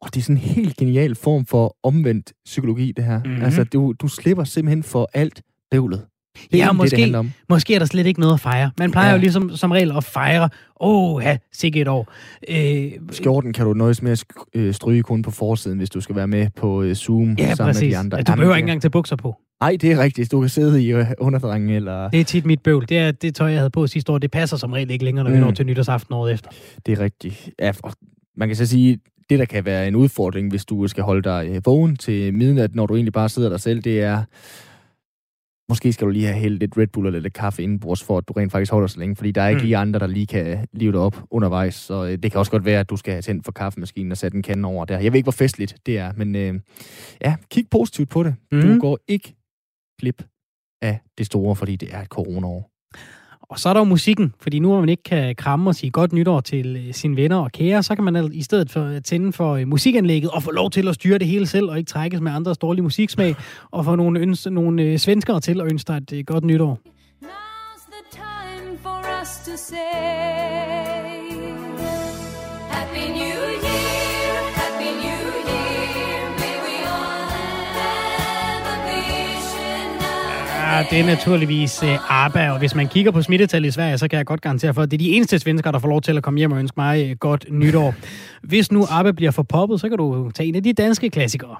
Og 0.00 0.14
det 0.14 0.20
er 0.20 0.22
sådan 0.22 0.36
en 0.36 0.42
helt 0.42 0.76
genial 0.76 1.14
form 1.14 1.46
for 1.46 1.76
omvendt 1.82 2.32
psykologi, 2.44 2.92
det 2.92 3.04
her. 3.04 3.22
Mm-hmm. 3.22 3.42
Altså, 3.42 3.64
du, 3.64 3.94
du 4.00 4.08
slipper 4.08 4.44
simpelthen 4.44 4.82
for 4.82 5.10
alt 5.14 5.42
bøvlet. 5.70 6.06
Det 6.52 6.60
er 6.60 6.64
ja, 6.64 6.72
måske, 6.72 6.96
det, 6.96 7.14
det 7.14 7.32
måske 7.48 7.74
er 7.74 7.78
der 7.78 7.86
slet 7.86 8.06
ikke 8.06 8.20
noget 8.20 8.34
at 8.34 8.40
fejre. 8.40 8.70
Man 8.78 8.90
plejer 8.90 9.08
ja. 9.08 9.14
jo 9.14 9.20
ligesom 9.20 9.56
som 9.56 9.70
regel 9.70 9.92
at 9.96 10.04
fejre, 10.04 10.48
åh, 10.80 11.22
ja, 11.22 11.36
sikkert 11.52 11.80
et 11.80 11.88
år. 11.88 12.12
Øh, 12.48 12.92
Skjorten 13.10 13.52
kan 13.52 13.66
du 13.66 13.74
nøjes 13.74 14.02
med 14.02 14.12
at 14.12 14.24
øh, 14.54 14.74
stryge 14.74 15.02
kun 15.02 15.22
på 15.22 15.30
forsiden, 15.30 15.78
hvis 15.78 15.90
du 15.90 16.00
skal 16.00 16.16
være 16.16 16.26
med 16.26 16.48
på 16.56 16.82
uh, 16.82 16.92
Zoom 16.92 17.34
ja, 17.38 17.54
sammen 17.54 17.72
præcis. 17.72 17.82
med 17.82 17.90
de 17.90 17.96
andre. 17.96 18.16
Ja, 18.16 18.22
du 18.22 18.32
behøver 18.32 18.56
ikke 18.56 18.64
engang 18.64 18.82
tage 18.82 18.90
bukser 18.90 19.16
på. 19.16 19.36
Nej, 19.60 19.76
det 19.80 19.92
er 19.92 19.98
rigtigt. 19.98 20.32
Du 20.32 20.40
kan 20.40 20.48
sidde 20.48 20.84
i 20.84 20.94
uh, 20.94 21.06
underdrengen 21.18 21.70
eller... 21.70 22.10
Det 22.10 22.20
er 22.20 22.24
tit 22.24 22.46
mit 22.46 22.62
bøvl. 22.62 22.88
Det 22.88 22.98
er 22.98 23.10
det 23.10 23.34
tøj, 23.34 23.48
jeg 23.48 23.58
havde 23.58 23.70
på 23.70 23.86
sidste 23.86 24.12
år. 24.12 24.18
Det 24.18 24.30
passer 24.30 24.56
som 24.56 24.72
regel 24.72 24.90
ikke 24.90 25.04
længere, 25.04 25.24
når 25.24 25.30
mm. 25.30 25.36
vi 25.36 25.40
når 25.40 25.50
til 25.50 25.66
nytårsaften 25.66 26.14
året 26.14 26.32
efter. 26.32 26.50
Det 26.86 26.98
er 26.98 27.00
rigtigt. 27.00 27.50
Ja, 27.58 27.72
man 28.36 28.48
kan 28.48 28.56
så 28.56 28.66
sige, 28.66 28.98
det, 29.30 29.38
der 29.38 29.44
kan 29.44 29.64
være 29.64 29.88
en 29.88 29.96
udfordring, 29.96 30.50
hvis 30.50 30.64
du 30.64 30.88
skal 30.88 31.04
holde 31.04 31.22
dig 31.22 31.48
øh, 31.50 31.66
vågen 31.66 31.96
til 31.96 32.34
midnat, 32.34 32.74
når 32.74 32.86
du 32.86 32.94
egentlig 32.94 33.12
bare 33.12 33.28
sidder 33.28 33.48
der 33.48 33.56
selv, 33.56 33.82
det 33.82 34.02
er, 34.02 34.24
måske 35.68 35.92
skal 35.92 36.06
du 36.06 36.10
lige 36.10 36.26
have 36.26 36.38
hældt 36.38 36.60
lidt 36.60 36.76
Red 36.76 36.86
Bull 36.86 37.06
eller 37.06 37.20
lidt 37.20 37.34
kaffe 37.34 37.62
indenbords, 37.62 38.02
for 38.02 38.18
at 38.18 38.28
du 38.28 38.32
rent 38.32 38.52
faktisk 38.52 38.72
holder 38.72 38.88
så 38.88 38.98
længe, 38.98 39.16
fordi 39.16 39.30
der 39.30 39.42
er 39.42 39.48
ikke 39.48 39.58
mm. 39.58 39.64
lige 39.64 39.76
andre, 39.76 40.00
der 40.00 40.06
lige 40.06 40.26
kan 40.26 40.66
live 40.72 40.92
dig 40.92 41.00
op 41.00 41.22
undervejs. 41.30 41.74
Så 41.74 42.04
øh, 42.04 42.18
det 42.22 42.32
kan 42.32 42.38
også 42.38 42.50
godt 42.50 42.64
være, 42.64 42.80
at 42.80 42.90
du 42.90 42.96
skal 42.96 43.12
have 43.12 43.22
tændt 43.22 43.44
for 43.44 43.52
kaffemaskinen 43.52 44.12
og 44.12 44.18
sætte 44.18 44.36
en 44.36 44.42
kande 44.42 44.68
over 44.68 44.84
der. 44.84 44.98
Jeg 44.98 45.12
ved 45.12 45.16
ikke, 45.16 45.24
hvor 45.26 45.32
festligt 45.32 45.76
det 45.86 45.98
er, 45.98 46.12
men 46.16 46.36
øh, 46.36 46.54
ja, 47.24 47.36
kig 47.50 47.66
positivt 47.70 48.08
på 48.08 48.22
det. 48.22 48.34
Mm. 48.52 48.60
Du 48.60 48.78
går 48.80 48.98
ikke 49.08 49.36
glip 50.00 50.22
af 50.82 51.00
det 51.18 51.26
store, 51.26 51.56
fordi 51.56 51.76
det 51.76 51.94
er 51.94 52.00
et 52.00 52.08
coronaår. 52.08 52.75
Og 53.48 53.58
så 53.58 53.68
er 53.68 53.72
der 53.72 53.80
jo 53.80 53.84
musikken, 53.84 54.34
fordi 54.40 54.58
nu 54.58 54.68
hvor 54.68 54.80
man 54.80 54.88
ikke 54.88 55.02
kan 55.02 55.34
kramme 55.36 55.70
og 55.70 55.74
sige 55.74 55.90
godt 55.90 56.12
nytår 56.12 56.40
til 56.40 56.76
øh, 56.76 56.94
sine 56.94 57.16
venner 57.16 57.36
og 57.36 57.52
kære, 57.52 57.82
så 57.82 57.94
kan 57.94 58.04
man 58.04 58.30
i 58.32 58.42
stedet 58.42 58.70
for 58.70 58.98
tænde 59.04 59.32
for 59.32 59.54
øh, 59.54 59.68
musikanlægget 59.68 60.30
og 60.30 60.42
få 60.42 60.50
lov 60.50 60.70
til 60.70 60.88
at 60.88 60.94
styre 60.94 61.18
det 61.18 61.26
hele 61.26 61.46
selv, 61.46 61.70
og 61.70 61.78
ikke 61.78 61.88
trækkes 61.88 62.20
med 62.20 62.32
andres 62.32 62.58
dårlige 62.58 62.82
musiksmag, 62.82 63.34
og 63.76 63.84
få 63.84 63.96
nogle, 63.96 64.20
ønske, 64.20 64.50
nogle 64.50 64.82
øh, 64.82 64.98
svenskere 64.98 65.40
til 65.40 65.60
at 65.60 65.66
ønske 65.66 65.92
dig 65.92 66.18
et 66.18 66.26
godt 66.26 66.44
nytår. 66.44 66.78
Now's 67.22 67.90
the 67.90 68.02
time 68.10 68.78
for 68.82 69.22
us 69.22 69.28
to 69.46 69.56
say 69.56 70.35
det 80.82 81.00
er 81.00 81.06
naturligvis 81.06 81.82
uh, 81.82 82.24
ABBA, 82.24 82.50
og 82.50 82.58
hvis 82.58 82.74
man 82.74 82.88
kigger 82.88 83.10
på 83.10 83.22
smittetallet 83.22 83.68
i 83.68 83.70
Sverige, 83.70 83.98
så 83.98 84.08
kan 84.08 84.16
jeg 84.16 84.26
godt 84.26 84.40
garantere 84.40 84.74
for, 84.74 84.82
at 84.82 84.90
det 84.90 84.96
er 84.96 84.98
de 84.98 85.10
eneste 85.10 85.38
svenskere, 85.38 85.72
der 85.72 85.78
får 85.78 85.88
lov 85.88 86.02
til 86.02 86.16
at 86.16 86.22
komme 86.22 86.38
hjem 86.38 86.52
og 86.52 86.58
ønske 86.58 86.74
mig 86.76 87.10
uh, 87.10 87.16
godt 87.20 87.46
nytår. 87.50 87.94
Hvis 88.42 88.72
nu 88.72 88.86
ABBA 88.90 89.10
bliver 89.12 89.30
for 89.30 89.42
poppet, 89.42 89.80
så 89.80 89.88
kan 89.88 89.98
du 89.98 90.30
tage 90.34 90.48
en 90.48 90.54
af 90.54 90.62
de 90.62 90.72
danske 90.72 91.10
klassikere. 91.10 91.56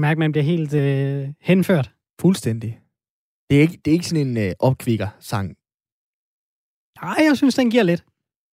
Mærke, 0.00 0.12
at 0.12 0.18
man 0.18 0.32
bliver 0.32 0.44
helt 0.44 0.74
øh, 0.74 1.28
henført. 1.40 1.92
Fuldstændig. 2.20 2.78
Det 3.50 3.56
er 3.56 3.60
ikke, 3.60 3.78
det 3.84 3.90
er 3.90 3.92
ikke 3.92 4.06
sådan 4.06 4.26
en 4.26 4.36
øh, 4.36 4.52
opkvikker-sang. 4.58 5.56
Nej, 7.02 7.26
jeg 7.28 7.36
synes, 7.36 7.54
den 7.54 7.70
giver 7.70 7.82
lidt. 7.82 8.04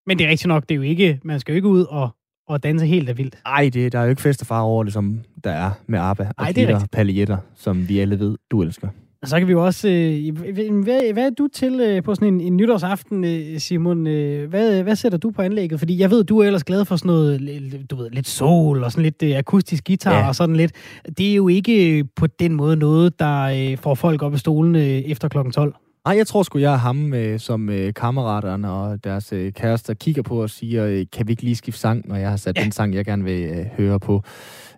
Men 0.07 0.17
det 0.19 0.25
er 0.25 0.29
rigtigt 0.29 0.47
nok, 0.47 0.63
det 0.69 0.71
er 0.71 0.75
jo 0.75 0.81
ikke, 0.81 1.19
man 1.23 1.39
skal 1.39 1.53
jo 1.53 1.55
ikke 1.55 1.67
ud 1.67 1.83
og, 1.83 2.09
og 2.47 2.63
danse 2.63 2.85
helt 2.85 3.09
af 3.09 3.17
vildt. 3.17 3.37
Ej, 3.45 3.69
det, 3.73 3.91
der 3.91 3.99
er 3.99 4.03
jo 4.03 4.09
ikke 4.09 4.21
fest 4.21 4.41
og 4.41 4.47
far 4.47 4.61
over 4.61 4.83
det, 4.83 4.93
som 4.93 5.23
der 5.43 5.51
er 5.51 5.71
med 5.87 5.99
ABBA 5.99 6.23
og 6.23 6.33
Ej, 6.37 6.51
det 6.51 6.63
er 6.63 6.67
Peter. 6.67 6.87
Paljetter, 6.91 7.37
som 7.55 7.89
vi 7.89 7.99
alle 7.99 8.19
ved, 8.19 8.37
du 8.51 8.61
elsker. 8.61 8.89
Og 9.25 9.29
så 9.29 9.37
kan 9.39 9.47
vi 9.47 9.51
jo 9.51 9.65
også... 9.65 9.89
Øh, 9.89 10.37
hvad, 10.83 11.13
hvad 11.13 11.25
er 11.25 11.29
du 11.29 11.47
til 11.53 11.79
øh, 11.79 12.03
på 12.03 12.15
sådan 12.15 12.27
en, 12.33 12.41
en 12.41 12.57
nytårsaften, 12.57 13.23
øh, 13.23 13.59
Simon? 13.59 14.07
Øh, 14.07 14.49
hvad, 14.49 14.83
hvad 14.83 14.95
sætter 14.95 15.17
du 15.17 15.31
på 15.31 15.41
anlægget? 15.41 15.79
Fordi 15.79 15.99
jeg 15.99 16.11
ved, 16.11 16.23
du 16.23 16.39
er 16.39 16.45
ellers 16.45 16.63
glad 16.63 16.85
for 16.85 16.95
sådan 16.95 17.07
noget, 17.09 17.41
du 17.89 17.95
ved, 17.95 18.09
lidt 18.09 18.27
sol 18.27 18.83
og 18.83 18.91
sådan 18.91 19.03
lidt 19.03 19.23
øh, 19.23 19.37
akustisk 19.37 19.83
guitar 19.87 20.17
Ja. 20.19 20.27
og 20.27 20.35
sådan 20.35 20.55
lidt. 20.55 20.71
Det 21.17 21.31
er 21.31 21.35
jo 21.35 21.47
ikke 21.47 22.05
på 22.15 22.27
den 22.27 22.53
måde 22.55 22.75
noget, 22.75 23.19
der 23.19 23.41
øh, 23.71 23.77
får 23.77 23.95
folk 23.95 24.21
op 24.23 24.33
i 24.33 24.37
stolen 24.37 24.75
øh, 24.75 24.81
efter 24.81 25.27
klokken 25.27 25.51
12. 25.51 25.75
Ej, 26.05 26.17
jeg 26.17 26.27
tror 26.27 26.43
sgu, 26.43 26.57
jeg 26.59 26.73
er 26.73 26.77
ham, 26.77 27.13
øh, 27.13 27.39
som 27.39 27.69
øh, 27.69 27.93
kammeraterne 27.93 28.71
og 28.71 29.03
deres 29.03 29.33
øh, 29.33 29.51
kærester 29.53 29.93
kigger 29.93 30.21
på 30.21 30.41
og 30.41 30.49
siger, 30.49 30.85
øh, 30.85 31.05
kan 31.13 31.27
vi 31.27 31.31
ikke 31.31 31.43
lige 31.43 31.55
skifte 31.55 31.79
sang, 31.81 32.07
når 32.07 32.15
jeg 32.15 32.29
har 32.29 32.37
sat 32.37 32.57
ja. 32.57 32.63
Den 32.63 32.71
sang, 32.71 32.93
jeg 32.95 33.05
gerne 33.05 33.23
vil 33.23 33.43
øh, 33.43 33.65
høre 33.77 33.99
på. 33.99 34.23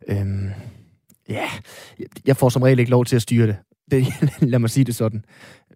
Øhm, 0.08 0.48
ja, 1.30 1.36
jeg- 2.00 2.08
jeg 2.28 2.38
får 2.38 2.50
som 2.50 2.62
regel 2.62 2.80
ikke 2.80 2.92
lov 2.92 3.06
til 3.06 3.16
at 3.16 3.22
styre 3.22 3.48
det. 3.48 3.56
Det 3.92 4.06
lad 4.52 4.60
mig 4.60 4.70
sige 4.70 4.84
det 4.84 4.96
sådan. 4.96 5.26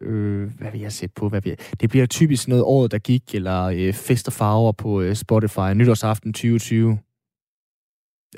Øh, 0.02 0.52
hvad 0.58 0.72
vil 0.72 0.82
jeg 0.82 0.92
sætte 0.92 1.14
på? 1.16 1.30
Hvad 1.30 1.42
vil 1.42 1.50
jeg? 1.50 1.58
Det 1.82 1.90
bliver 1.90 2.06
typisk 2.06 2.48
noget 2.48 2.64
året, 2.64 2.92
der 2.92 2.98
gik, 2.98 3.36
eller 3.36 3.64
øh, 3.64 3.94
fest 3.94 4.28
og 4.28 4.34
farver 4.34 4.72
på 4.72 5.02
øh, 5.02 5.16
Spotify, 5.16 5.74
nytårsaften 5.76 6.34
2020. 6.34 7.00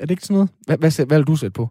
det 0.00 0.10
ikke 0.10 0.22
sådan 0.22 0.34
noget? 0.34 0.50
Hvad, 0.66 0.78
hvad, 0.78 1.06
hvad 1.06 1.18
vil 1.18 1.26
du 1.26 1.36
sætte 1.36 1.52
på? 1.52 1.68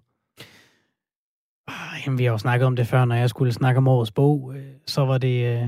Ah, 1.67 2.01
Jamen, 2.05 2.19
vi 2.19 2.23
har 2.23 2.31
jo 2.31 2.37
snakket 2.37 2.65
om 2.65 2.75
det 2.75 2.87
før, 2.87 3.05
når 3.05 3.15
jeg 3.15 3.29
skulle 3.29 3.53
snakke 3.53 3.77
om 3.77 3.87
årets 3.87 4.11
bog, 4.11 4.53
øh, 4.55 4.63
så 4.87 5.05
var 5.05 5.17
det... 5.17 5.61
Øh, 5.63 5.67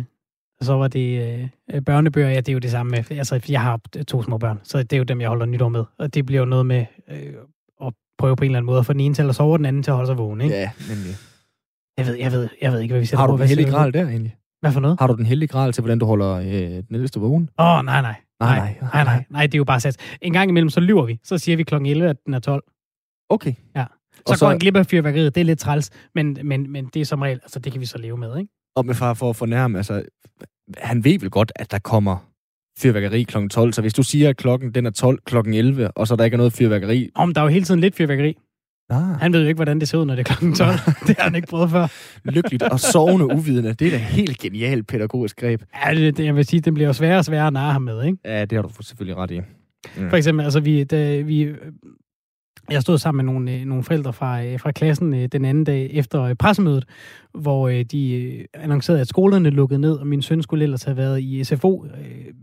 så 0.61 0.73
var 0.73 0.87
det 0.87 1.39
øh, 1.73 1.81
børnebøger, 1.81 2.29
ja, 2.29 2.37
det 2.37 2.49
er 2.49 2.53
jo 2.53 2.59
det 2.59 2.71
samme 2.71 2.89
med, 2.89 3.11
altså 3.11 3.39
jeg 3.49 3.61
har 3.61 3.79
to 4.07 4.23
små 4.23 4.37
børn, 4.37 4.59
så 4.63 4.77
det 4.77 4.93
er 4.93 4.97
jo 4.97 5.03
dem, 5.03 5.21
jeg 5.21 5.29
holder 5.29 5.45
nytår 5.45 5.69
med, 5.69 5.83
og 5.97 6.13
det 6.13 6.25
bliver 6.25 6.39
jo 6.39 6.45
noget 6.45 6.65
med 6.65 6.85
øh, 7.11 7.33
at 7.81 7.93
prøve 8.17 8.35
på 8.35 8.43
en 8.43 8.51
eller 8.51 8.57
anden 8.57 8.65
måde 8.65 8.79
at 8.79 8.85
få 8.85 8.93
den 8.93 9.01
ene 9.01 9.15
til 9.15 9.29
at 9.29 9.35
sove, 9.35 9.53
og 9.53 9.59
den 9.59 9.65
anden 9.65 9.83
til 9.83 9.91
at 9.91 9.95
holde 9.95 10.07
sig 10.07 10.17
vågen, 10.17 10.41
ikke? 10.41 10.55
Ja, 10.55 10.71
nemlig. 10.89 11.15
Jeg 11.97 12.05
ved, 12.07 12.15
jeg 12.15 12.31
ved, 12.31 12.49
jeg 12.61 12.71
ved 12.71 12.79
ikke, 12.79 12.91
hvad 12.93 12.99
vi 12.99 13.05
sætter 13.05 13.17
Har 13.19 13.27
på. 13.27 13.31
du 13.31 13.33
den 13.33 13.37
Hvad 13.39 13.47
hellige 13.47 13.71
gral 13.71 13.93
der 13.93 14.07
egentlig? 14.07 14.35
Hvad 14.61 14.71
for 14.71 14.79
noget? 14.79 14.99
Har 14.99 15.07
du 15.07 15.15
den 15.15 15.25
hellige 15.25 15.47
gral 15.47 15.71
til, 15.71 15.81
hvordan 15.81 15.99
du 15.99 16.05
holder 16.05 16.33
øh, 16.35 16.43
den 16.87 16.95
ældste 16.95 17.19
vågen? 17.19 17.49
Åh, 17.59 17.65
oh, 17.65 17.85
nej, 17.85 18.01
nej. 18.01 18.15
Nej, 18.39 18.57
Nej, 18.57 18.77
nej, 18.93 19.03
nej, 19.03 19.23
nej, 19.29 19.45
det 19.47 19.53
er 19.53 19.57
jo 19.57 19.63
bare 19.63 19.79
sat. 19.79 19.97
En 20.21 20.33
gang 20.33 20.49
imellem, 20.49 20.69
så 20.69 20.79
lyver 20.79 21.05
vi. 21.05 21.19
Så 21.23 21.37
siger 21.37 21.57
vi 21.57 21.63
klokken 21.63 21.89
11, 21.89 22.09
at 22.09 22.17
den 22.25 22.33
er 22.33 22.39
12. 22.39 22.63
Okay. 23.29 23.53
Ja. 23.75 23.85
Så, 24.15 24.21
Og 24.27 24.37
så 24.37 24.45
går 24.45 24.51
en 24.51 24.59
glip 24.59 24.75
af 24.75 24.85
fyrværkeriet. 24.85 25.35
Det 25.35 25.41
er 25.41 25.45
lidt 25.45 25.59
træls, 25.59 25.89
men, 26.15 26.37
men, 26.43 26.71
men 26.71 26.85
det 26.93 26.99
er 27.01 27.05
som 27.05 27.21
regel, 27.21 27.39
altså 27.43 27.59
det 27.59 27.71
kan 27.71 27.81
vi 27.81 27.85
så 27.85 27.97
leve 27.97 28.17
med, 28.17 28.37
ikke? 28.37 28.51
Og 28.75 28.85
med 28.85 28.95
far 28.95 29.13
for 29.13 29.29
at 29.29 29.35
fornærme, 29.35 29.77
altså, 29.77 30.03
han 30.77 31.03
ved 31.03 31.19
vel 31.19 31.29
godt, 31.29 31.51
at 31.55 31.71
der 31.71 31.79
kommer 31.79 32.17
fyrværkeri 32.79 33.23
kl. 33.23 33.47
12, 33.47 33.73
så 33.73 33.81
hvis 33.81 33.93
du 33.93 34.03
siger, 34.03 34.29
at 34.29 34.37
klokken 34.37 34.71
den 34.71 34.85
er 34.85 34.89
12 34.91 35.19
kl. 35.25 35.37
11, 35.37 35.91
og 35.91 36.07
så 36.07 36.15
der 36.15 36.23
ikke 36.23 36.35
er 36.35 36.37
noget 36.37 36.53
fyrværkeri, 36.53 37.09
Om 37.15 37.33
der 37.33 37.41
er 37.41 37.45
jo 37.45 37.49
hele 37.49 37.65
tiden 37.65 37.79
lidt 37.79 37.95
fyrværkeri. 37.95 38.37
Ah, 38.89 39.19
Han 39.19 39.33
ved 39.33 39.41
jo 39.41 39.47
ikke, 39.47 39.57
hvordan 39.57 39.79
det 39.79 39.87
ser 39.87 39.97
ud, 39.97 40.05
når 40.05 40.15
det 40.15 40.29
er 40.29 40.33
klokken 40.33 40.55
12. 40.55 40.69
det 41.07 41.15
har 41.17 41.23
han 41.23 41.35
ikke 41.35 41.47
prøvet 41.47 41.69
før. 41.71 41.87
lykkeligt 42.23 42.63
og 42.63 42.79
sovende 42.79 43.25
uvidende, 43.25 43.73
det 43.73 43.87
er 43.87 43.91
da 43.91 43.97
helt 43.97 44.37
genialt 44.37 44.87
pædagogisk 44.87 45.39
greb. 45.39 45.61
Ja, 45.85 45.93
det, 45.95 46.17
det, 46.17 46.25
jeg 46.25 46.35
vil 46.35 46.45
sige, 46.45 46.59
det 46.59 46.73
bliver 46.73 46.87
jo 46.87 46.93
sværere 46.93 47.17
og 47.17 47.25
sværere 47.25 47.47
at 47.47 47.53
narre 47.53 47.71
ham 47.71 47.81
med, 47.81 48.03
ikke? 48.03 48.17
Ja, 48.25 48.45
det 48.45 48.55
har 48.55 48.61
du 48.61 48.69
selvfølgelig 48.81 49.17
ret 49.17 49.31
i. 49.31 49.39
Mm. 49.97 50.09
For 50.09 50.17
eksempel, 50.17 50.43
altså 50.43 50.59
vi, 50.59 50.83
da 50.83 51.21
vi, 51.21 51.53
jeg 52.69 52.81
stod 52.81 52.97
sammen 52.97 53.25
med 53.25 53.33
nogle, 53.33 53.51
øh, 53.51 53.65
nogle 53.65 53.83
forældre 53.83 54.13
fra, 54.13 54.43
øh, 54.43 54.59
fra 54.59 54.71
klassen 54.71 55.13
øh, 55.13 55.27
den 55.31 55.45
anden 55.45 55.63
dag 55.63 55.89
efter 55.93 56.33
pressemødet, 56.33 56.85
hvor 57.33 57.69
de 57.69 58.31
annoncerede, 58.53 59.01
at 59.01 59.07
skolerne 59.07 59.49
lukkede 59.49 59.79
ned, 59.81 59.93
og 59.93 60.07
min 60.07 60.21
søn 60.21 60.41
skulle 60.41 60.63
ellers 60.63 60.83
have 60.83 60.97
været 60.97 61.21
i 61.21 61.43
SFO 61.43 61.85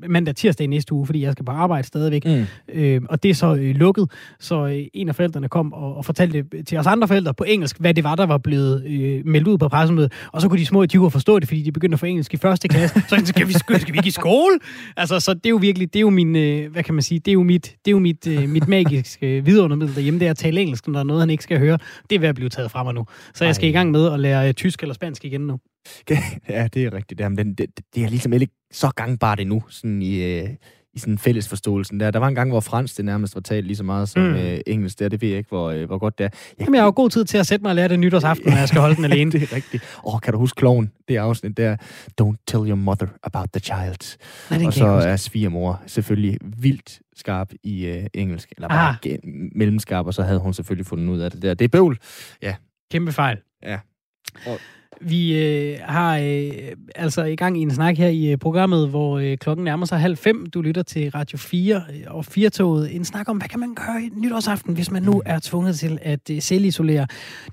mandag 0.09 0.35
tirsdag 0.35 0.65
i 0.65 0.67
næste 0.67 0.93
uge, 0.93 1.07
fordi 1.07 1.23
jeg 1.23 1.33
skal 1.33 1.45
på 1.45 1.53
arbejde 1.53 1.87
stadigvæk. 1.87 2.25
Mm. 2.25 3.07
Og 3.09 3.23
det 3.23 3.31
er 3.31 3.35
så 3.35 3.55
lukket, 3.55 4.11
så 4.41 4.87
en 4.95 5.09
af 5.09 5.15
forældrene 5.15 5.49
kom 5.49 5.73
og, 5.73 5.97
og 5.97 6.05
fortalte 6.05 6.63
til 6.67 6.79
os 6.79 6.87
andre 6.87 7.09
forældre 7.09 7.35
på 7.35 7.45
engelsk, 7.45 7.81
hvad 7.81 7.95
det 7.95 8.05
var, 8.05 8.15
der 8.15 8.27
var 8.27 8.39
blevet 8.39 8.83
meldt 9.25 9.49
ud 9.49 9.59
på 9.59 9.69
pressemødet. 9.69 10.13
Og 10.33 10.41
så 10.41 10.49
kunne 10.49 10.61
de 10.61 10.67
små 10.67 10.83
idioter 10.83 11.09
forstå 11.09 11.39
det, 11.39 11.49
fordi 11.49 11.63
de 11.63 11.73
begyndte 11.73 11.95
at 11.95 12.01
få 12.01 12.07
engelsk 12.07 12.35
i 12.35 12.37
første 12.37 12.69
klasse. 12.69 13.03
Så 13.09 13.23
skal 13.25 13.49
vi, 13.49 13.53
skal, 13.53 13.81
vi 13.93 13.99
ikke 13.99 14.09
i 14.09 14.11
skole? 14.11 14.59
Altså, 14.97 15.21
så 15.21 15.35
det 15.35 15.47
er 15.47 15.51
jo 15.51 15.57
virkelig, 15.57 15.93
det 15.93 15.99
er 15.99 16.01
jo 16.01 16.11
min, 16.11 16.33
hvad 16.73 16.83
kan 16.83 16.95
man 16.95 17.03
sige, 17.03 17.19
det 17.19 17.29
er 17.29 17.33
jo 17.33 17.43
mit, 17.43 17.77
det 17.85 17.91
er 17.91 17.93
jo 17.93 17.99
mit, 17.99 18.29
mit 18.49 18.69
magiske 18.69 19.45
vidundermiddel 19.45 19.99
derhjemme, 20.03 20.21
det 20.21 20.27
er 20.27 20.31
at 20.31 20.37
tale 20.37 20.61
engelsk, 20.61 20.87
når 20.87 20.93
der 20.93 21.01
er 21.01 21.05
noget, 21.05 21.23
han 21.23 21.31
ikke 21.31 21.45
skal 21.45 21.59
høre. 21.59 21.79
Det 22.11 22.17
er 22.17 22.21
ved 22.21 22.29
at 22.29 22.35
blive 22.35 22.49
taget 22.49 22.71
fra 22.71 22.83
mig 22.83 22.95
nu. 22.95 23.07
Så 23.35 23.45
jeg 23.45 23.55
skal 23.55 23.69
i 23.69 23.73
gang 23.73 23.91
med 23.91 24.13
at 24.13 24.21
lære 24.21 24.49
øh, 24.49 24.55
tysk 24.55 24.83
eller 24.83 24.95
spansk 24.95 25.25
igen 25.25 25.41
nu. 25.41 25.59
Ja, 26.49 26.69
det 26.75 26.85
er 26.85 26.93
rigtigt. 26.93 27.21
Jamen, 27.21 27.39
den, 27.39 27.55
det, 27.55 27.67
det 27.95 28.05
er 28.05 28.09
ligesom 28.09 28.33
ikke 28.33 28.49
så 28.73 28.91
gangbart 28.97 29.41
endnu, 29.41 29.63
sådan 29.69 30.03
i, 30.03 30.23
øh, 30.23 30.49
i 30.95 30.99
sådan 30.99 31.19
fælles 31.19 31.49
forståelsen 31.49 32.01
der. 32.01 32.11
Der 32.11 32.19
var 32.19 32.29
en 32.29 32.35
gang, 32.35 32.51
hvor 32.51 32.61
fransk 32.61 32.97
det 32.97 33.05
nærmest 33.05 33.35
var 33.35 33.41
talt 33.41 33.67
lige 33.67 33.77
så 33.77 33.85
meget 33.85 34.09
som 34.09 34.23
Mm. 34.23 34.29
øh, 34.35 34.61
engelsk 34.67 34.99
der. 34.99 35.09
Det 35.09 35.23
ved 35.23 35.29
jeg 35.29 35.39
ikke, 35.39 35.49
hvor, 35.49 35.71
øh, 35.71 35.87
hvor 35.87 35.99
godt 35.99 36.19
det 36.19 36.25
er. 36.25 36.29
Jeg, 36.33 36.61
Jamen, 36.65 36.75
jeg 36.75 36.83
har 36.83 36.87
jo 36.87 36.93
god 36.97 37.11
tid 37.11 37.25
til 37.25 37.39
at 37.39 37.47
sætte 37.47 37.63
mig 37.63 37.71
og 37.71 37.77
lære 37.77 37.89
det 37.89 37.99
nytårsaften, 38.01 38.51
når 38.51 38.59
jeg 38.59 38.69
skal 38.69 38.81
holde 38.81 38.97
den 38.97 39.05
alene. 39.13 39.33
det 39.33 39.43
er 39.43 39.57
rigtigt. 39.57 39.99
Åh, 40.05 40.21
kan 40.21 40.33
du 40.33 40.39
huske 40.39 40.57
kloven? 40.57 40.93
Det 41.09 41.17
afsnit 41.17 41.57
der. 41.57 41.77
Don't 42.23 42.45
tell 42.47 42.69
your 42.69 42.75
mother 42.77 43.07
about 43.23 43.49
the 43.55 43.61
child. 43.61 44.19
Nej, 44.51 44.57
og 44.59 44.63
kan 44.63 44.73
så 44.73 44.85
jeg 44.85 44.93
ikke 44.93 44.95
huske. 44.95 45.09
er 45.09 45.17
svigermor 45.17 45.83
selvfølgelig 45.87 46.39
vildt 46.59 47.01
skarp 47.17 47.53
i 47.63 47.87
øh, 47.87 48.07
engelsk, 48.15 48.53
eller 48.57 48.69
bare 48.69 48.97
Ah. 49.05 49.19
mellemskarp, 49.55 50.07
og 50.07 50.15
så 50.15 50.23
havde 50.23 50.39
hun 50.39 50.55
selvfølgelig 50.55 50.87
fundet 50.87 51.09
ud 51.09 51.19
af 51.21 51.31
det 51.31 51.43
der. 51.43 51.55
Det 51.55 51.65
er 51.65 51.69
bøvl. 51.69 51.99
Kæmpe 52.93 53.13
fejl. 53.13 53.39
Ja. 53.63 53.79
Og- 54.47 54.59
Vi 55.05 55.39
øh, 55.39 55.79
har 55.85 56.19
øh, 56.19 56.51
altså 56.95 57.25
i 57.25 57.37
gang 57.37 57.59
i 57.59 57.63
en 57.63 57.71
snak 57.71 57.97
her 57.97 58.09
i 58.09 58.33
øh, 58.33 58.39
programmet, 58.39 58.89
hvor 58.89 59.19
øh, 59.19 59.37
klokken 59.37 59.65
nærmer 59.65 59.87
sig 59.87 59.99
halv 59.99 60.17
fem. 60.17 60.47
Du 60.47 60.63
lytter 60.63 60.83
til 60.83 61.11
Radio 61.11 61.39
4 61.39 61.77
øh, 61.77 62.03
og 62.07 62.25
4-toget. 62.39 62.97
En 62.97 63.05
snak 63.05 63.29
om, 63.29 63.37
hvad 63.37 63.49
kan 63.49 63.61
man 63.61 63.75
gøre 63.75 64.03
i 64.03 64.11
nytårsaften, 64.17 64.75
hvis 64.75 64.91
man 64.91 65.03
nu 65.03 65.23
er 65.27 65.39
tvunget 65.39 65.79
til 65.79 65.99
at 66.03 66.31
øh, 66.31 66.43
selvisolere. 66.43 67.07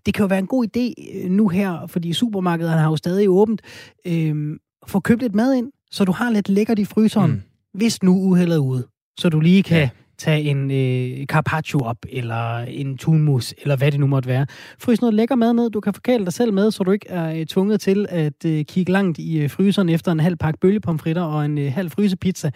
Det 0.05 0.13
kan 0.13 0.23
jo 0.23 0.27
være 0.27 0.39
en 0.39 0.47
god 0.47 0.65
idé 0.65 0.93
øh, 1.23 1.31
nu 1.31 1.47
her, 1.47 1.87
fordi 1.87 2.13
supermarkederne 2.13 2.81
har 2.81 2.89
jo 2.89 2.95
stadig 2.95 3.29
åbent. 3.29 3.61
Øh, 4.05 4.57
få 4.87 4.99
købt 4.99 5.21
lidt 5.21 5.35
mad 5.35 5.53
ind, 5.53 5.71
så 5.91 6.05
du 6.05 6.11
har 6.11 6.29
lidt 6.29 6.49
lækkert 6.49 6.79
i 6.79 6.85
fryseren, 6.85 7.31
mm. 7.31 7.37
Mm. 7.37 7.79
hvis 7.79 8.03
nu 8.03 8.17
uheldet 8.17 8.55
er 8.55 8.59
ude. 8.59 8.87
Så 9.19 9.29
du 9.29 9.39
lige 9.39 9.63
kan 9.63 9.89
Ja. 10.27 10.31
tage 10.31 10.41
en 10.41 10.71
øh, 10.71 11.25
carpaccio 11.25 11.79
op, 11.79 11.97
eller 12.09 12.57
en 12.57 12.97
tunmus, 12.97 13.53
eller 13.61 13.75
hvad 13.75 13.91
det 13.91 13.99
nu 13.99 14.07
måtte 14.07 14.29
være. 14.29 14.45
Frys 14.79 15.01
noget 15.01 15.13
lækker 15.13 15.35
mad 15.35 15.53
ned, 15.53 15.69
du 15.69 15.79
kan 15.79 15.93
forkæle 15.93 16.25
dig 16.25 16.33
selv 16.33 16.53
med, 16.53 16.71
så 16.71 16.83
du 16.83 16.91
ikke 16.91 17.09
er 17.09 17.39
øh, 17.39 17.45
tvunget 17.45 17.81
til 17.81 18.05
at 18.09 18.45
øh, 18.45 18.65
kigge 18.65 18.91
langt 18.91 19.17
i 19.17 19.39
øh, 19.39 19.49
fryseren 19.49 19.89
efter 19.89 20.11
en 20.11 20.19
halv 20.19 20.35
pakke 20.35 20.59
bølgepomfritter 20.59 21.21
og 21.21 21.45
en 21.45 21.57
øh, 21.57 21.73
halv 21.73 21.91
frysepizza. 21.91 22.51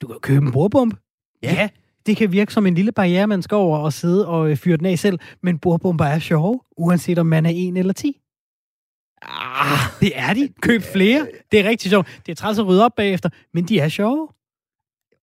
Du 0.00 0.06
kan 0.06 0.16
købe 0.22 0.46
en 0.46 0.52
bordbomb. 0.52 0.94
Ja. 1.42 1.54
ja. 1.54 1.68
Det 2.06 2.16
kan 2.16 2.32
virke 2.32 2.52
som 2.52 2.66
en 2.66 2.74
lille 2.74 2.92
barriere, 2.92 3.26
man 3.26 3.42
skal 3.42 3.54
over 3.54 3.78
og 3.78 3.92
sidde 3.92 4.28
og 4.28 4.50
øh, 4.50 4.56
fyre 4.56 4.76
den 4.76 4.86
af 4.86 4.98
selv, 4.98 5.18
men 5.42 5.58
bordbomber 5.58 6.04
er 6.04 6.18
sjove, 6.18 6.60
uanset 6.76 7.18
om 7.18 7.26
man 7.26 7.46
er 7.46 7.50
en 7.50 7.76
eller 7.76 7.92
ti. 7.92 8.20
Ah, 9.22 9.78
det 10.00 10.12
er 10.14 10.34
de. 10.34 10.48
Køb 10.62 10.82
flere. 10.82 11.26
Det 11.52 11.60
er 11.60 11.68
rigtig 11.68 11.90
sjovt. 11.90 12.20
Det 12.26 12.32
er 12.32 12.36
træls 12.36 12.58
at 12.58 12.66
rydde 12.66 12.84
op 12.84 12.94
bagefter, 12.96 13.28
men 13.54 13.64
de 13.64 13.78
er 13.78 13.88
sjove. 13.88 14.28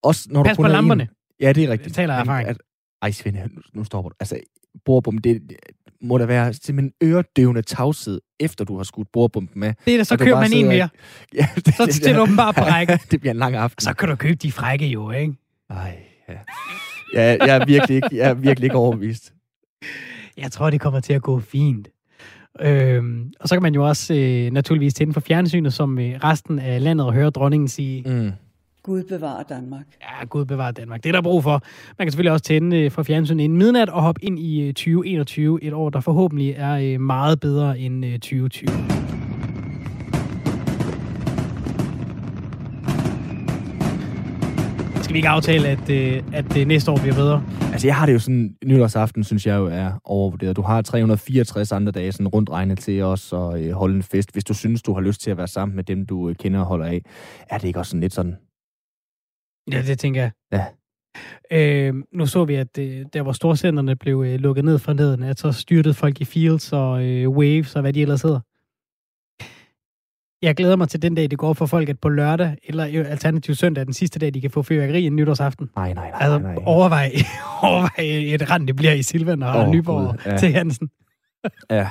Også 0.03 0.27
når 0.31 0.43
Pas 0.43 0.51
du 0.51 0.55
kun 0.55 0.63
på 0.63 0.67
er 0.67 0.71
lamperne. 0.73 1.03
En. 1.03 1.09
Ja, 1.41 1.54
det 1.54 1.63
er 1.63 1.69
rigtigt. 1.69 1.95
Taler 1.95 2.13
af 2.15 2.19
erfaring. 2.21 2.49
At, 2.49 2.58
ej, 3.01 3.12
Svend, 3.12 3.38
nu, 3.73 3.84
stopper 3.84 4.10
du. 4.10 4.15
Altså, 4.19 4.39
bordbom, 4.86 5.17
det, 5.17 5.41
det 5.49 5.58
må 6.01 6.17
da 6.17 6.25
være 6.25 6.54
simpelthen 6.54 6.93
øredøvende 7.04 7.62
tavshed, 7.62 8.21
efter 8.39 8.65
du 8.65 8.77
har 8.77 8.84
skudt 8.84 9.08
bordbomben 9.13 9.60
med. 9.60 9.73
Det 9.86 9.93
er 9.93 9.97
da, 9.97 10.04
så 10.04 10.13
Og 10.13 10.19
køber 10.19 10.32
bare 10.32 10.49
man 10.49 10.54
en 10.58 10.67
mere. 10.67 10.89
Ja, 11.39 11.47
det, 11.56 11.67
Så 11.75 11.88
stiller 11.91 12.19
du 12.19 12.25
dem 12.25 12.36
bare 12.36 12.54
på 12.54 12.62
række. 12.73 12.99
det 13.12 13.19
bliver 13.19 13.32
en 13.34 13.38
lang 13.39 13.56
aften. 13.56 13.82
Så 13.84 13.93
kan 13.93 14.10
du 14.10 14.15
købe 14.15 14.36
de 14.36 14.51
frække 14.51 14.88
jo, 14.88 15.12
ikke? 15.12 15.34
Ej, 15.69 15.97
ja. 16.30 16.34
ja. 17.13 17.45
Jeg 17.45 17.56
er 17.62 17.65
virkelig 17.65 17.95
ikke, 17.95 18.10
jeg 18.12 18.30
er 18.30 18.34
virkelig 18.34 18.65
ikke 18.65 18.77
overbevist. 18.77 19.34
Jeg 20.38 20.51
tror, 20.51 20.69
det 20.69 20.82
kommer 20.82 20.99
til 20.99 21.13
at 21.13 21.21
gå 21.21 21.39
fint. 21.39 21.88
Øhm, 22.62 23.32
og 23.39 23.49
så 23.49 23.56
kan 23.56 23.62
man 23.63 23.73
jo 23.75 23.88
også 23.88 24.13
øh, 24.13 24.51
naturligvis 24.51 24.93
tænde 24.93 25.13
for 25.13 25.19
fjernsynet, 25.21 25.73
som 25.73 25.99
øh, 25.99 26.19
resten 26.23 26.60
af 26.60 26.84
landet 26.84 27.08
og 27.08 27.13
høre 27.13 27.30
dronningen 27.30 27.67
sige, 27.67 28.04
Mm. 28.23 28.32
Gud 28.83 29.03
bevarer 29.03 29.43
Danmark. 29.43 29.85
ja, 30.01 30.25
Gud 30.25 30.45
bevarer 30.45 30.71
Danmark. 30.71 31.03
Det 31.03 31.09
er 31.09 31.13
der 31.13 31.21
brug 31.21 31.43
for. 31.43 31.61
Man 31.97 32.05
kan 32.05 32.11
selvfølgelig 32.11 32.31
også 32.31 32.43
tænde 32.43 32.77
øh, 32.77 32.91
for 32.91 33.03
fjernsynet 33.03 33.43
inden 33.43 33.57
midnat 33.57 33.89
og 33.89 34.01
hoppe 34.01 34.25
ind 34.25 34.39
i 34.39 34.61
øh, 34.61 34.73
2021, 34.73 35.63
et 35.63 35.73
år, 35.73 35.89
der 35.89 35.99
forhåbentlig 35.99 36.53
er 36.57 36.73
øh, 36.73 37.01
meget 37.01 37.39
bedre 37.39 37.79
end 37.79 38.05
øh, 38.05 38.13
2020. 38.13 38.67
Skal 45.03 45.13
vi 45.13 45.17
ikke 45.17 45.29
aftale, 45.29 45.67
at, 45.67 45.89
øh, 45.89 46.23
at 46.33 46.53
det 46.53 46.67
næste 46.67 46.91
år 46.91 46.97
bliver 46.97 47.15
bedre? 47.15 47.43
Altså, 47.71 47.87
jeg 47.87 47.95
har 47.95 48.05
det 48.05 48.13
jo 48.13 48.19
sådan, 48.19 48.55
nytårsaften 48.65 49.23
synes 49.23 49.45
jeg 49.45 49.55
jo 49.55 49.65
er 49.67 49.91
overvurderet. 50.03 50.55
Du 50.55 50.61
har 50.61 50.81
364 50.81 51.71
andre 51.71 51.91
dage 51.91 52.11
sådan 52.11 52.27
rundt 52.27 52.49
regnet 52.49 52.79
til 52.79 53.01
os 53.01 53.33
og 53.33 53.61
øh, 53.63 53.71
holde 53.71 53.95
en 53.95 54.03
fest. 54.03 54.31
Hvis 54.33 54.43
du 54.43 54.53
synes, 54.53 54.81
du 54.81 54.93
har 54.93 55.01
lyst 55.01 55.21
til 55.21 55.31
at 55.31 55.37
være 55.37 55.47
sammen 55.47 55.75
med 55.75 55.83
dem, 55.83 56.05
du 56.05 56.29
øh, 56.29 56.35
kender 56.35 56.59
og 56.59 56.65
holder 56.65 56.85
af, 56.85 57.01
er 57.49 57.57
det 57.57 57.67
ikke 57.67 57.79
også 57.79 57.89
sådan 57.89 58.01
lidt 58.01 58.13
sådan, 58.13 58.35
Ja, 59.71 59.81
det 59.81 59.99
tænker 59.99 60.21
jeg. 60.21 60.31
Ja. 60.51 60.65
Øh, 61.51 61.93
nu 62.13 62.25
så 62.25 62.45
vi, 62.45 62.55
at 62.55 62.77
øh, 62.79 63.05
der 63.13 63.21
hvor 63.21 63.31
storcenterne 63.31 63.95
blev 63.95 64.23
øh, 64.27 64.39
lukket 64.39 64.65
ned 64.65 64.79
fra 64.79 64.93
neden, 64.93 65.23
at 65.23 65.39
så 65.39 65.51
styrtede 65.51 65.93
folk 65.93 66.21
i 66.21 66.25
Fields 66.25 66.73
og 66.73 67.03
øh, 67.03 67.29
Waves 67.29 67.75
og 67.75 67.81
hvad 67.81 67.93
de 67.93 68.01
ellers 68.01 68.21
hedder. 68.21 68.39
Jeg 70.41 70.55
glæder 70.55 70.75
mig 70.75 70.89
til 70.89 71.01
den 71.01 71.15
dag, 71.15 71.31
det 71.31 71.39
går 71.39 71.53
for 71.53 71.65
folk, 71.65 71.89
at 71.89 71.99
på 71.99 72.10
lørdag, 72.10 72.57
eller 72.63 72.88
øh, 72.93 73.12
alternativt 73.12 73.57
søndag, 73.57 73.86
den 73.86 73.93
sidste 73.93 74.19
dag, 74.19 74.34
de 74.34 74.41
kan 74.41 74.51
få 74.51 74.63
fyrværkeri 74.63 75.05
en 75.05 75.15
nytårsaften. 75.15 75.69
Nej, 75.75 75.93
nej, 75.93 76.10
nej. 76.10 76.19
Altså, 76.21 76.39
nej, 76.39 76.53
nej. 76.53 76.63
overvej, 76.65 77.12
overvej 77.63 78.34
et 78.36 78.51
rand, 78.51 78.67
det 78.67 78.75
bliver 78.75 78.93
i 78.93 79.03
Silvan 79.03 79.43
og 79.43 79.55
oh, 79.55 79.69
Nyborg 79.69 80.17
ja. 80.25 80.38
til 80.38 80.51
Hansen. 80.53 80.89
Ja. 81.69 81.88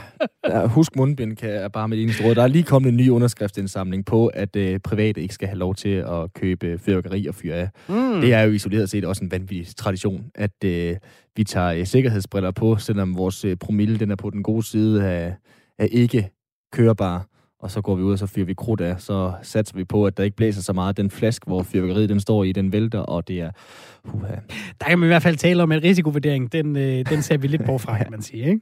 ja, 0.49 0.67
husk 0.67 0.97
mundbind 0.97 1.37
kan 1.37 1.51
jeg 1.51 1.73
bare 1.73 1.89
med 1.89 1.99
eneste 1.99 2.25
råd. 2.25 2.35
Der 2.35 2.43
er 2.43 2.47
lige 2.47 2.65
kommet 2.65 2.89
en 2.89 2.97
ny 2.97 3.09
underskriftsindsamling 3.09 4.05
på, 4.05 4.27
at 4.27 4.57
øh, 4.57 4.81
private 4.81 5.23
ikke 5.23 5.35
skal 5.35 5.49
have 5.49 5.59
lov 5.59 5.75
til 5.75 5.89
at 5.89 6.33
købe 6.35 6.79
fyrværkeri 6.79 7.27
og 7.27 7.35
fyre 7.35 7.55
af. 7.55 7.69
Mm. 7.89 8.21
Det 8.21 8.33
er 8.35 8.43
jo 8.43 8.53
isoleret 8.53 8.91
set 8.91 9.05
også 9.05 9.25
en 9.25 9.31
vanvittig 9.31 9.77
tradition, 9.77 10.25
at 10.35 10.65
øh, 10.65 10.97
vi 11.37 11.45
tager 11.45 11.73
øh, 11.73 11.87
sikkerhedsbriller 11.87 12.51
på, 12.51 12.77
selvom 12.77 13.17
vores 13.17 13.45
øh, 13.45 13.57
promille 13.57 13.99
den 13.99 14.11
er 14.11 14.17
på 14.17 14.31
den 14.31 14.43
gode 14.43 14.63
side 14.63 15.05
af, 15.05 15.35
af 15.79 15.89
ikke 15.93 16.31
kørebar. 16.73 17.27
Og 17.61 17.71
så 17.71 17.81
går 17.81 17.95
vi 17.95 18.03
ud, 18.03 18.13
og 18.13 18.19
så 18.19 18.27
fyrer 18.27 18.47
vi 18.47 18.55
krudt 18.55 18.81
af. 18.81 19.01
Så 19.01 19.33
satser 19.43 19.77
vi 19.77 19.85
på, 19.85 20.07
at 20.07 20.17
der 20.17 20.25
ikke 20.25 20.37
blæser 20.37 20.63
så 20.63 20.73
meget. 20.73 20.97
Den 20.97 21.11
flaske, 21.11 21.47
hvor 21.47 21.63
fyrværkeriet 21.63 22.09
den 22.09 22.21
står 22.21 22.45
i, 22.45 22.53
den 22.53 22.73
vælter, 22.73 22.99
og 22.99 23.29
det 23.29 23.41
er... 23.41 23.51
Uha. 24.15 24.35
Der 24.81 24.87
kan 24.87 24.99
man 24.99 25.07
i 25.07 25.11
hvert 25.11 25.23
fald 25.23 25.37
tale 25.37 25.63
om, 25.63 25.73
at 25.73 25.83
risikovurdering, 25.83 26.53
den, 26.53 26.77
øh, 26.77 27.09
den 27.11 27.23
ser 27.23 27.37
vi 27.37 27.47
lidt 27.47 27.65
bort 27.65 27.81
fra, 27.81 27.97
kan 27.97 28.11
man 28.11 28.23
sige. 28.23 28.45
Ikke? 28.45 28.61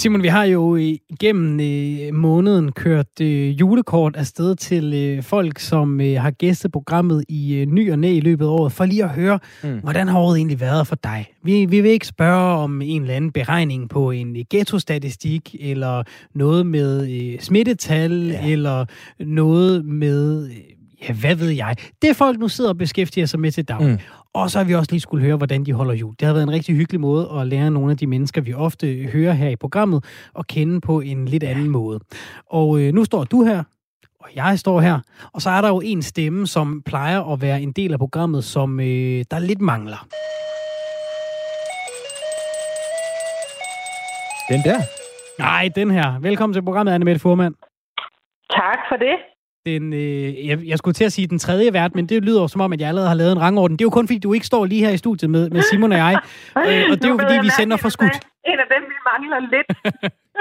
Simon, 0.00 0.22
vi 0.22 0.28
har 0.28 0.44
jo 0.44 0.76
igennem 0.76 1.60
øh, 1.60 2.14
måneden 2.14 2.72
kørt 2.72 3.20
øh, 3.20 3.60
julekort 3.60 4.16
afsted 4.16 4.56
til 4.56 4.94
øh, 4.94 5.22
folk, 5.22 5.58
som 5.58 6.00
øh, 6.00 6.20
har 6.20 6.30
gæstet 6.30 6.72
programmet 6.72 7.24
i 7.28 7.54
øh, 7.54 7.66
ny 7.66 7.92
og 7.92 7.98
næ 7.98 8.12
i 8.12 8.20
løbet 8.20 8.44
af 8.44 8.48
året, 8.48 8.72
for 8.72 8.84
lige 8.84 9.04
at 9.04 9.10
høre, 9.10 9.38
mm. 9.64 9.78
hvordan 9.78 10.08
har 10.08 10.18
året 10.18 10.36
egentlig 10.36 10.60
været 10.60 10.86
for 10.86 10.96
dig? 10.96 11.26
Vi, 11.42 11.64
vi 11.64 11.80
vil 11.80 11.90
ikke 11.90 12.06
spørge 12.06 12.54
om 12.56 12.82
en 12.82 13.02
eller 13.02 13.14
anden 13.14 13.32
beregning 13.32 13.88
på 13.88 14.10
en 14.10 14.36
øh, 14.36 14.44
ghetto-statistik, 14.50 15.56
eller 15.60 16.02
noget 16.34 16.66
med 16.66 17.10
øh, 17.10 17.40
smittetal, 17.40 18.26
ja. 18.26 18.46
eller 18.46 18.84
noget 19.18 19.84
med... 19.84 20.46
Øh, 20.46 20.79
ja, 21.02 21.12
hvad 21.12 21.34
ved 21.34 21.50
jeg? 21.50 21.76
Det 22.02 22.16
folk 22.16 22.38
nu 22.38 22.48
sidder 22.48 22.70
og 22.70 22.78
beskæftiger 22.78 23.26
sig 23.26 23.40
med 23.40 23.50
til 23.50 23.64
dag. 23.68 23.82
Mm. 23.82 23.98
Og 24.34 24.50
så 24.50 24.58
har 24.58 24.64
vi 24.64 24.74
også 24.74 24.92
lige 24.92 25.00
skulle 25.00 25.24
høre, 25.24 25.36
hvordan 25.36 25.64
de 25.64 25.72
holder 25.72 25.94
jul. 25.94 26.14
Det 26.20 26.26
har 26.26 26.32
været 26.32 26.42
en 26.42 26.52
rigtig 26.52 26.76
hyggelig 26.76 27.00
måde 27.00 27.30
at 27.40 27.46
lære 27.46 27.70
nogle 27.70 27.90
af 27.90 27.96
de 27.96 28.06
mennesker, 28.06 28.40
vi 28.40 28.54
ofte 28.54 29.08
hører 29.12 29.32
her 29.32 29.48
i 29.48 29.56
programmet, 29.56 30.04
at 30.38 30.46
kende 30.46 30.80
på 30.80 31.00
en 31.00 31.24
lidt 31.26 31.42
anden 31.42 31.68
måde. 31.68 32.00
Og 32.46 32.80
øh, 32.80 32.94
nu 32.94 33.04
står 33.04 33.24
du 33.24 33.44
her, 33.44 33.62
og 34.20 34.28
jeg 34.34 34.58
står 34.58 34.80
her, 34.80 34.98
og 35.34 35.42
så 35.42 35.50
er 35.50 35.60
der 35.60 35.68
jo 35.68 35.80
en 35.84 36.02
stemme, 36.02 36.46
som 36.46 36.82
plejer 36.82 37.32
at 37.32 37.42
være 37.42 37.62
en 37.62 37.72
del 37.72 37.92
af 37.92 37.98
programmet, 37.98 38.44
som 38.44 38.80
øh, 38.80 39.24
der 39.30 39.38
lidt 39.38 39.60
mangler. 39.60 40.06
Den 44.48 44.60
der? 44.64 44.78
Nej, 45.38 45.68
den 45.76 45.90
her. 45.90 46.20
Velkommen 46.20 46.54
til 46.54 46.62
programmet, 46.62 46.92
Anne 46.92 47.04
Mette 47.04 47.20
Furman. 47.20 47.54
Tak 48.50 48.78
for 48.88 48.96
det. 48.96 49.29
Den, 49.66 49.92
øh, 49.92 50.48
jeg, 50.48 50.58
jeg 50.66 50.78
skulle 50.78 50.94
til 50.94 51.04
at 51.04 51.12
sige 51.12 51.26
den 51.26 51.38
tredje 51.38 51.72
vært, 51.72 51.94
men 51.94 52.06
det 52.06 52.24
lyder 52.24 52.40
jo 52.42 52.48
som 52.48 52.60
om, 52.60 52.72
at 52.72 52.80
jeg 52.80 52.88
allerede 52.88 53.08
har 53.08 53.14
lavet 53.14 53.32
en 53.32 53.40
rangorden. 53.40 53.76
Det 53.76 53.82
er 53.84 53.86
jo 53.86 53.90
kun 53.90 54.06
fordi, 54.08 54.18
du 54.18 54.32
ikke 54.32 54.46
står 54.46 54.64
lige 54.66 54.84
her 54.86 54.92
i 54.92 54.96
studiet 54.96 55.30
med, 55.30 55.50
med 55.50 55.62
Simon 55.62 55.92
og 55.92 55.98
jeg. 55.98 56.14
øh, 56.68 56.84
og 56.90 56.96
det 56.98 57.04
er 57.04 57.08
jo 57.08 57.18
fordi, 57.24 57.36
vi 57.42 57.48
sender 57.48 57.76
for 57.76 57.88
skudt. 57.88 58.16
En 58.46 58.58
af 58.64 58.68
dem, 58.74 58.82
vi 58.92 58.96
mangler 59.10 59.38
lidt. 59.54 59.68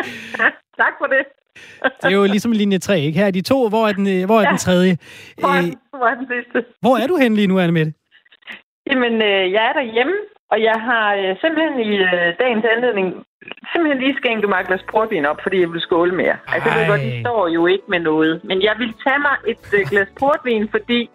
tak 0.81 0.93
for 0.99 1.07
det. 1.13 1.23
Det 2.01 2.11
er 2.13 2.17
jo 2.21 2.23
ligesom 2.23 2.51
linje 2.51 2.77
3, 2.79 3.01
ikke? 3.01 3.19
Her 3.19 3.27
er 3.27 3.31
de 3.31 3.41
to. 3.41 3.69
Hvor 3.69 3.87
er 3.87 3.93
den, 3.99 4.07
øh, 4.07 4.25
hvor 4.25 4.41
er 4.41 4.47
den 4.49 4.57
tredje? 4.57 4.97
Hvor 5.39 5.49
er 5.49 5.63
Øh, 5.63 5.97
hvor 5.99 6.07
er 6.11 6.15
den 6.15 6.27
sidste? 6.33 6.57
hvor 6.81 6.95
er 6.97 7.07
du 7.07 7.15
hen 7.17 7.35
lige 7.35 7.47
nu, 7.47 7.59
Anne 7.59 7.73
Mette? 7.77 7.93
Jamen, 8.89 9.13
øh, 9.29 9.43
jeg 9.55 9.63
er 9.69 9.73
derhjemme, 9.73 10.15
og 10.51 10.57
jeg 10.69 10.77
har 10.89 11.05
øh, 11.21 11.31
simpelthen 11.41 11.75
i 11.89 11.91
øh, 12.09 12.27
dagens 12.41 12.65
anledning 12.75 13.07
simpelthen 13.71 14.01
lige 14.03 14.17
skænket 14.17 14.49
mig 14.49 14.59
et 14.59 14.67
glas 14.67 14.85
portvin 14.91 15.25
op, 15.25 15.39
fordi 15.43 15.61
jeg 15.61 15.71
vil 15.73 15.81
skåle 15.81 16.15
mere. 16.15 16.35
Altså, 16.47 16.69
jeg 16.69 16.79
ved 16.79 16.87
godt, 16.87 17.01
Ej. 17.01 17.09
de 17.09 17.21
står 17.21 17.47
jo 17.47 17.65
ikke 17.65 17.83
med 17.87 17.99
noget. 17.99 18.41
Men 18.43 18.61
jeg 18.61 18.75
vil 18.77 18.93
tage 19.03 19.19
mig 19.19 19.35
et 19.47 19.65
øh, 19.77 19.85
glas 19.89 20.07
portvin, 20.19 20.69
fordi 20.75 21.09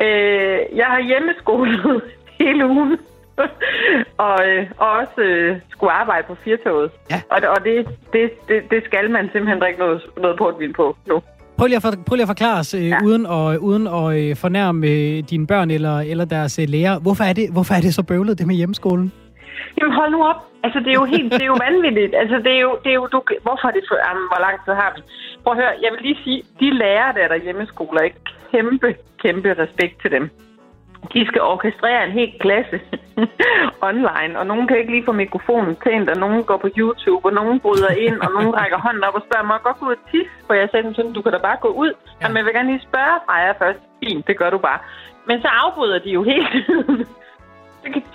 øh, 0.00 0.58
jeg 0.80 0.86
har 0.86 1.00
hjemmeskolet 1.02 2.02
hele 2.40 2.66
ugen. 2.66 2.98
og, 4.28 4.38
øh, 4.48 4.66
og 4.78 4.90
også 4.90 5.20
øh, 5.20 5.56
skulle 5.70 5.92
arbejde 5.92 6.26
på 6.26 6.34
firtoget. 6.44 6.90
Ja. 7.10 7.20
Og, 7.30 7.38
og 7.56 7.64
det, 7.64 7.88
det, 8.12 8.30
det, 8.48 8.70
det 8.70 8.84
skal 8.84 9.10
man 9.10 9.24
simpelthen 9.32 9.60
drikke 9.60 9.78
noget, 9.78 10.02
noget 10.16 10.38
portvin 10.38 10.72
på 10.72 10.96
nu. 11.06 11.22
Prøv 11.58 11.66
lige 11.66 11.76
at, 11.76 11.82
for, 11.82 11.90
prøv 12.06 12.14
lige 12.14 12.22
at 12.22 12.28
forklare 12.28 12.58
os, 12.58 12.74
øh. 12.74 12.88
Ja. 12.88 12.98
uden, 13.04 13.26
at, 13.26 13.58
uden 13.58 13.86
at 13.86 14.06
øh, 14.18 14.36
fornærme 14.36 14.86
øh, 14.86 15.22
dine 15.30 15.46
børn 15.46 15.70
eller, 15.70 16.00
eller 16.00 16.24
deres 16.24 16.58
øh, 16.58 16.68
lærer, 16.68 16.98
hvorfor 16.98 17.24
er, 17.24 17.32
det, 17.32 17.52
hvorfor 17.52 17.74
er 17.74 17.80
det 17.80 17.94
så 17.94 18.02
bøvlet, 18.02 18.38
det 18.38 18.46
med 18.46 18.54
hjemmeskolen? 18.54 19.12
Jamen 19.80 19.94
hold 19.94 20.10
nu 20.10 20.24
op. 20.24 20.36
Altså, 20.64 20.78
det 20.84 20.90
er 20.90 21.00
jo 21.02 21.08
helt, 21.14 21.32
det 21.32 21.42
er 21.42 21.52
jo 21.54 21.62
vanvittigt. 21.68 22.14
Altså, 22.22 22.36
det 22.46 22.52
er 22.58 22.62
jo, 22.66 22.72
det 22.84 22.90
er 22.90 22.98
jo, 23.00 23.06
du, 23.14 23.18
hvorfor 23.46 23.66
er 23.68 23.74
det 23.76 23.84
for, 23.88 23.96
jamen, 24.06 24.26
hvor 24.30 24.40
lang 24.46 24.56
tid 24.64 24.72
har 24.82 24.90
vi? 24.96 25.00
Prøv 25.42 25.52
at 25.52 25.60
høre, 25.62 25.74
jeg 25.82 25.90
vil 25.92 26.02
lige 26.06 26.20
sige, 26.24 26.42
de 26.60 26.68
lærere, 26.82 27.14
der 27.14 27.22
er 27.24 27.28
der 27.28 27.44
hjemmeskoler, 27.46 28.00
ikke 28.00 28.22
kæmpe, 28.52 28.88
kæmpe 29.22 29.50
respekt 29.62 29.96
til 30.02 30.10
dem. 30.10 30.24
De 31.14 31.26
skal 31.26 31.42
orkestrere 31.42 32.06
en 32.06 32.12
hel 32.18 32.32
klasse 32.40 32.80
online, 33.88 34.32
og 34.40 34.46
nogen 34.46 34.66
kan 34.66 34.78
ikke 34.78 34.92
lige 34.92 35.08
få 35.10 35.12
mikrofonen 35.12 35.76
tændt, 35.84 36.10
og 36.10 36.16
nogen 36.24 36.44
går 36.44 36.56
på 36.56 36.68
YouTube, 36.78 37.26
og 37.28 37.32
nogen 37.40 37.60
bryder 37.60 37.92
ind, 38.06 38.18
og 38.24 38.30
nogen 38.36 38.54
rækker 38.58 38.78
hånden 38.78 39.04
op 39.04 39.14
og 39.14 39.22
spørger, 39.26 39.46
må 39.46 39.54
jeg 39.54 39.66
godt 39.68 39.78
gå 39.80 39.86
ud 39.86 39.96
og 39.98 40.04
tisse? 40.10 40.34
For 40.46 40.54
jeg 40.54 40.68
sagde 40.70 40.94
sådan, 40.94 41.12
du 41.12 41.22
kan 41.22 41.32
da 41.32 41.38
bare 41.38 41.58
gå 41.66 41.68
ud. 41.68 41.92
Ja. 42.20 42.28
Men 42.28 42.36
jeg 42.36 42.44
vil 42.44 42.54
gerne 42.54 42.70
lige 42.72 42.88
spørge 42.90 43.14
Freja 43.26 43.52
først. 43.62 43.80
Fint, 44.00 44.26
det 44.26 44.38
gør 44.38 44.50
du 44.50 44.58
bare. 44.58 44.78
Men 45.28 45.36
så 45.44 45.48
afbryder 45.62 45.98
de 45.98 46.10
jo 46.10 46.22
hele 46.22 46.48
tiden. 46.66 47.06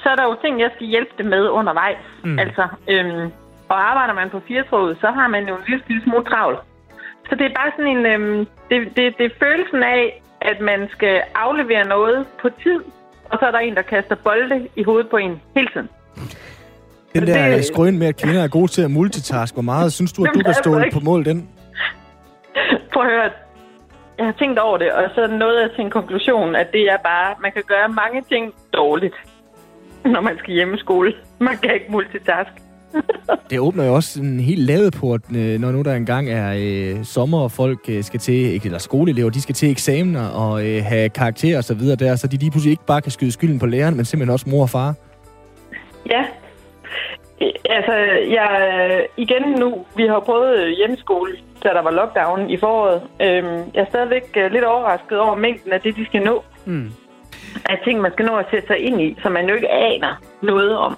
Så 0.04 0.10
er 0.10 0.16
der 0.16 0.24
jo 0.24 0.36
ting, 0.44 0.60
jeg 0.60 0.72
skal 0.76 0.88
hjælpe 0.88 1.12
dem 1.18 1.26
med 1.26 1.50
undervejs. 1.50 2.04
Mm. 2.24 2.40
Altså, 2.40 2.68
øhm, 2.88 3.32
og 3.70 3.78
arbejder 3.92 4.14
man 4.14 4.30
på 4.30 4.40
firetroget, 4.48 4.98
så 5.02 5.08
har 5.12 5.28
man 5.28 5.48
jo 5.48 5.56
en 5.56 5.62
lille, 5.68 5.84
lille 5.88 6.04
smule 6.04 6.26
travlt. 6.26 6.60
Så 7.30 7.36
det 7.36 7.46
er 7.46 7.54
bare 7.60 7.72
sådan 7.78 7.98
en... 7.98 8.06
Øhm, 8.06 8.48
det, 8.70 8.78
det, 8.98 9.18
det 9.18 9.26
er 9.26 9.36
følelsen 9.40 9.84
af, 9.84 10.22
at 10.42 10.62
man 10.62 10.88
skal 10.92 11.22
aflevere 11.36 11.88
noget 11.88 12.28
på 12.42 12.50
tid, 12.64 12.80
og 13.32 13.40
så 13.40 13.46
er 13.46 13.52
der 13.52 13.60
en, 13.60 13.76
der 13.76 13.82
kaster 13.82 14.16
bolde 14.16 14.68
i 14.76 14.84
hovedet 14.84 15.10
på 15.10 15.18
en 15.18 15.42
hele 15.56 15.68
tiden. 15.74 15.90
Den 17.14 17.22
Det- 17.26 17.28
der 17.36 17.50
det... 17.56 17.66
skrøn 17.66 17.98
med, 18.00 18.08
at 18.08 18.18
kvinder 18.22 18.44
er 18.44 18.48
gode 18.48 18.68
til 18.68 18.82
at 18.82 18.92
multitaske. 18.92 19.56
Hvor 19.56 19.64
meget 19.64 19.94
synes 19.94 20.14
du, 20.14 20.24
at 20.24 20.32
du 20.34 20.40
kan 20.40 20.54
stå 20.54 20.72
på 20.94 21.00
mål 21.00 21.26
den? 21.26 21.50
Prøv 22.94 23.04
at 23.04 23.10
høre. 23.12 23.30
Jeg 24.18 24.26
har 24.26 24.34
tænkt 24.40 24.60
over 24.60 24.78
det, 24.78 24.92
og 24.92 25.04
så 25.16 25.28
nåede 25.28 25.62
jeg 25.62 25.70
til 25.76 25.84
en 25.86 25.90
konklusion, 25.92 26.56
at 26.56 26.72
det 26.72 26.82
er 26.92 26.98
bare, 26.98 27.36
man 27.42 27.52
kan 27.52 27.64
gøre 27.68 27.90
mange 27.90 28.22
ting 28.22 28.54
dårligt, 28.74 29.16
når 30.14 30.22
man 30.22 30.38
skal 30.38 30.54
hjemmeskole. 30.54 31.14
Man 31.40 31.58
kan 31.58 31.74
ikke 31.74 31.86
multitask. 31.90 32.52
Det 33.50 33.60
åbner 33.60 33.86
jo 33.86 33.96
også 33.96 34.22
en 34.22 34.40
helt 34.40 34.62
ladeport, 34.62 35.22
øh, 35.36 35.60
når 35.60 35.72
nu 35.72 35.82
der 35.82 35.96
engang 35.96 36.30
er 36.30 36.54
øh, 36.58 37.04
sommer, 37.04 37.40
og 37.40 37.52
folk 37.52 37.80
øh, 37.90 38.04
skal 38.04 38.20
til, 38.20 38.34
ikke, 38.34 38.66
eller 38.66 38.80
skoleelever, 38.80 39.30
de 39.30 39.42
skal 39.42 39.56
til 39.56 39.72
eksamener 39.72 40.28
og 40.28 40.68
øh, 40.68 40.84
have 40.84 41.10
karakterer 41.10 41.58
og 41.58 41.64
så 41.64 41.74
videre 41.74 41.96
der, 41.96 42.16
så 42.16 42.28
de 42.28 42.38
lige 42.38 42.52
pludselig 42.52 42.72
ikke 42.72 42.86
bare 42.86 43.02
kan 43.02 43.12
skyde 43.12 43.32
skylden 43.32 43.60
på 43.60 43.66
læreren, 43.66 43.96
men 43.96 44.06
simpelthen 44.06 44.34
også 44.34 44.50
mor 44.50 44.62
og 44.62 44.70
far. 44.70 44.96
Ja. 46.10 46.22
Øh, 47.42 47.50
Altså, 47.70 47.94
jeg, 48.30 48.52
igen 49.18 49.44
nu, 49.60 49.86
vi 49.96 50.08
har 50.08 50.20
prøvet 50.20 50.78
hjemmeskole, 50.78 51.32
da 51.64 51.70
der 51.70 51.82
var 51.82 51.92
lockdown 51.92 52.50
i 52.50 52.58
foråret. 52.58 53.02
Øhm, 53.22 53.72
jeg 53.74 53.82
er 53.82 53.86
stadigvæk 53.90 54.38
øh, 54.38 54.52
lidt 54.52 54.64
overrasket 54.64 55.20
over 55.20 55.36
mængden 55.36 55.72
af 55.74 55.82
det, 55.82 55.96
de 55.96 56.06
skal 56.06 56.22
nå. 56.22 56.44
Mm. 56.66 56.92
Af 57.66 57.78
ting, 57.84 58.02
man 58.02 58.12
skal 58.12 58.26
nå 58.26 58.36
at 58.36 58.46
sætte 58.52 58.68
sig 58.68 58.78
ind 58.78 59.02
i, 59.02 59.18
som 59.22 59.32
man 59.32 59.50
jo 59.50 59.56
ikke 59.56 59.72
aner 59.72 60.22
noget 60.42 60.78
om. 60.78 60.98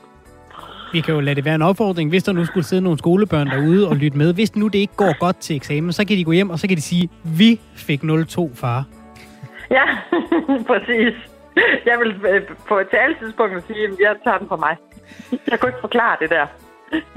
Vi 0.93 1.01
kan 1.01 1.13
jo 1.13 1.19
lade 1.19 1.35
det 1.35 1.45
være 1.45 1.55
en 1.55 1.61
opfordring, 1.61 2.09
hvis 2.09 2.23
der 2.23 2.31
nu 2.31 2.45
skulle 2.45 2.65
sidde 2.65 2.81
nogle 2.81 2.97
skolebørn 2.97 3.47
derude 3.47 3.87
og 3.87 3.95
lytte 3.95 4.17
med. 4.17 4.33
Hvis 4.33 4.55
nu 4.55 4.67
det 4.67 4.79
ikke 4.79 4.95
går 4.95 5.19
godt 5.19 5.37
til 5.37 5.55
eksamen, 5.55 5.93
så 5.93 6.07
kan 6.07 6.17
de 6.17 6.23
gå 6.23 6.31
hjem, 6.31 6.49
og 6.49 6.59
så 6.59 6.67
kan 6.67 6.77
de 6.77 6.81
sige, 6.81 7.09
vi 7.23 7.59
fik 7.75 8.03
0-2, 8.03 8.55
far. 8.55 8.83
Ja, 9.71 9.83
præcis. 10.69 11.13
Jeg 11.85 11.99
vil 11.99 12.15
øh, 12.29 12.41
på 12.67 12.79
et 12.79 12.87
tidspunkt 13.21 13.67
sige, 13.67 13.83
at 13.83 13.91
jeg 13.99 14.15
tager 14.23 14.37
den 14.37 14.47
på 14.47 14.55
mig. 14.55 14.75
Jeg 15.51 15.59
kunne 15.59 15.69
ikke 15.69 15.81
forklare 15.81 16.17
det 16.21 16.29
der. 16.29 16.45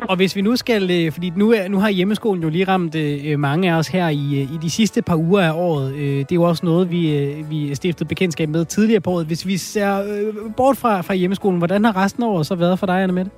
Og 0.08 0.16
hvis 0.16 0.36
vi 0.36 0.42
nu 0.42 0.56
skal, 0.56 0.90
øh, 0.90 1.12
fordi 1.12 1.32
nu, 1.36 1.52
er, 1.52 1.68
nu 1.68 1.78
har 1.78 1.88
hjemmeskolen 1.88 2.42
jo 2.42 2.48
lige 2.48 2.64
ramt 2.64 2.94
øh, 2.94 3.32
øh 3.32 3.38
mange 3.38 3.72
af 3.72 3.78
os 3.78 3.88
her 3.88 4.08
i, 4.08 4.42
øh, 4.42 4.54
i 4.54 4.58
de 4.62 4.70
sidste 4.70 5.02
par 5.02 5.16
uger 5.16 5.42
af 5.42 5.52
året. 5.54 5.94
Øh, 5.94 6.00
det 6.00 6.32
er 6.32 6.34
jo 6.34 6.42
også 6.42 6.66
noget, 6.66 6.90
vi, 6.90 7.18
øh, 7.18 7.50
vi 7.50 7.74
stiftede 7.74 8.08
bekendtskab 8.08 8.48
med 8.48 8.64
tidligere 8.64 9.00
på 9.00 9.10
året. 9.10 9.26
Hvis 9.26 9.46
vi 9.46 9.56
ser 9.56 10.00
øh, 10.00 10.34
bort 10.56 10.76
fra, 10.76 11.00
fra 11.00 11.14
hjemmeskolen, 11.14 11.58
hvordan 11.58 11.84
har 11.84 11.96
resten 12.04 12.22
af 12.22 12.28
året 12.28 12.46
så 12.46 12.54
været 12.54 12.78
for 12.78 12.86
dig, 12.86 13.02
Anna 13.02 13.12
Mette? 13.12 13.30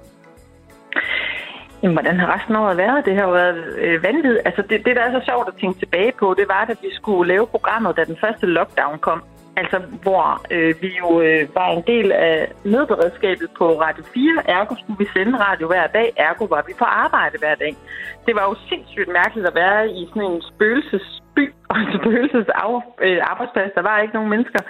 Jamen, 1.82 1.94
hvordan 1.94 2.18
har 2.20 2.34
resten 2.34 2.56
af 2.56 2.60
året 2.60 2.76
været? 2.76 3.04
Det 3.04 3.14
har 3.16 3.22
jo 3.22 3.30
været 3.30 3.56
øh, 3.78 4.02
vanvittigt. 4.02 4.38
Altså, 4.44 4.62
det, 4.62 4.84
det, 4.86 4.96
der 4.96 5.02
er 5.02 5.20
så 5.20 5.24
sjovt 5.30 5.48
at 5.48 5.54
tænke 5.60 5.78
tilbage 5.78 6.12
på, 6.18 6.34
det 6.38 6.48
var, 6.48 6.66
at 6.68 6.78
vi 6.82 6.88
skulle 6.92 7.28
lave 7.28 7.46
programmet, 7.46 7.96
da 7.96 8.04
den 8.04 8.16
første 8.20 8.46
lockdown 8.46 8.98
kom. 8.98 9.22
Altså, 9.60 9.78
hvor 10.02 10.40
øh, 10.50 10.74
vi 10.82 10.90
jo 11.02 11.20
øh, 11.20 11.54
var 11.54 11.68
en 11.68 11.84
del 11.86 12.12
af 12.12 12.52
nødberedskabet 12.64 13.48
på 13.58 13.66
Radio 13.84 14.04
4. 14.14 14.50
Ergo 14.56 14.74
skulle 14.74 14.98
vi 14.98 15.08
sende 15.16 15.38
radio 15.38 15.66
hver 15.66 15.86
dag. 15.86 16.12
Ergo 16.16 16.44
var 16.44 16.64
vi 16.66 16.72
på 16.78 16.84
arbejde 16.84 17.38
hver 17.38 17.54
dag. 17.54 17.76
Det 18.26 18.34
var 18.34 18.44
jo 18.50 18.54
sindssygt 18.68 19.08
mærkeligt 19.08 19.46
at 19.46 19.54
være 19.54 19.90
i 19.90 20.06
sådan 20.08 20.30
en 20.30 20.42
spøgelsesby 20.50 21.44
og 21.70 21.76
en 21.78 21.90
spøgelses 21.98 22.48
øh, 23.06 23.18
arbejdsplads. 23.30 23.72
Der 23.74 23.82
var 23.82 24.00
ikke 24.00 24.14
nogen 24.14 24.30
mennesker. 24.30 24.60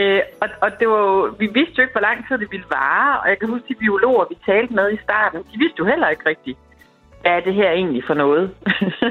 Øh, 0.00 0.20
og, 0.42 0.48
og 0.64 0.70
det 0.78 0.88
var 0.88 1.00
jo, 1.08 1.34
vi 1.38 1.46
vidste 1.46 1.74
jo 1.76 1.82
ikke, 1.82 1.96
hvor 1.96 2.08
lang 2.08 2.18
tid 2.28 2.38
det 2.38 2.50
ville 2.50 2.70
vare. 2.70 3.20
Og 3.20 3.28
jeg 3.28 3.38
kan 3.38 3.48
huske 3.48 3.68
de 3.68 3.82
biologer, 3.84 4.24
vi 4.32 4.36
talte 4.46 4.74
med 4.74 4.92
i 4.92 5.02
starten, 5.06 5.38
de 5.52 5.58
vidste 5.62 5.78
jo 5.78 5.86
heller 5.92 6.08
ikke 6.08 6.28
rigtigt, 6.28 6.58
hvad 7.20 7.32
er 7.32 7.40
det 7.40 7.54
her 7.54 7.70
egentlig 7.70 8.04
for 8.06 8.14
noget. 8.14 8.44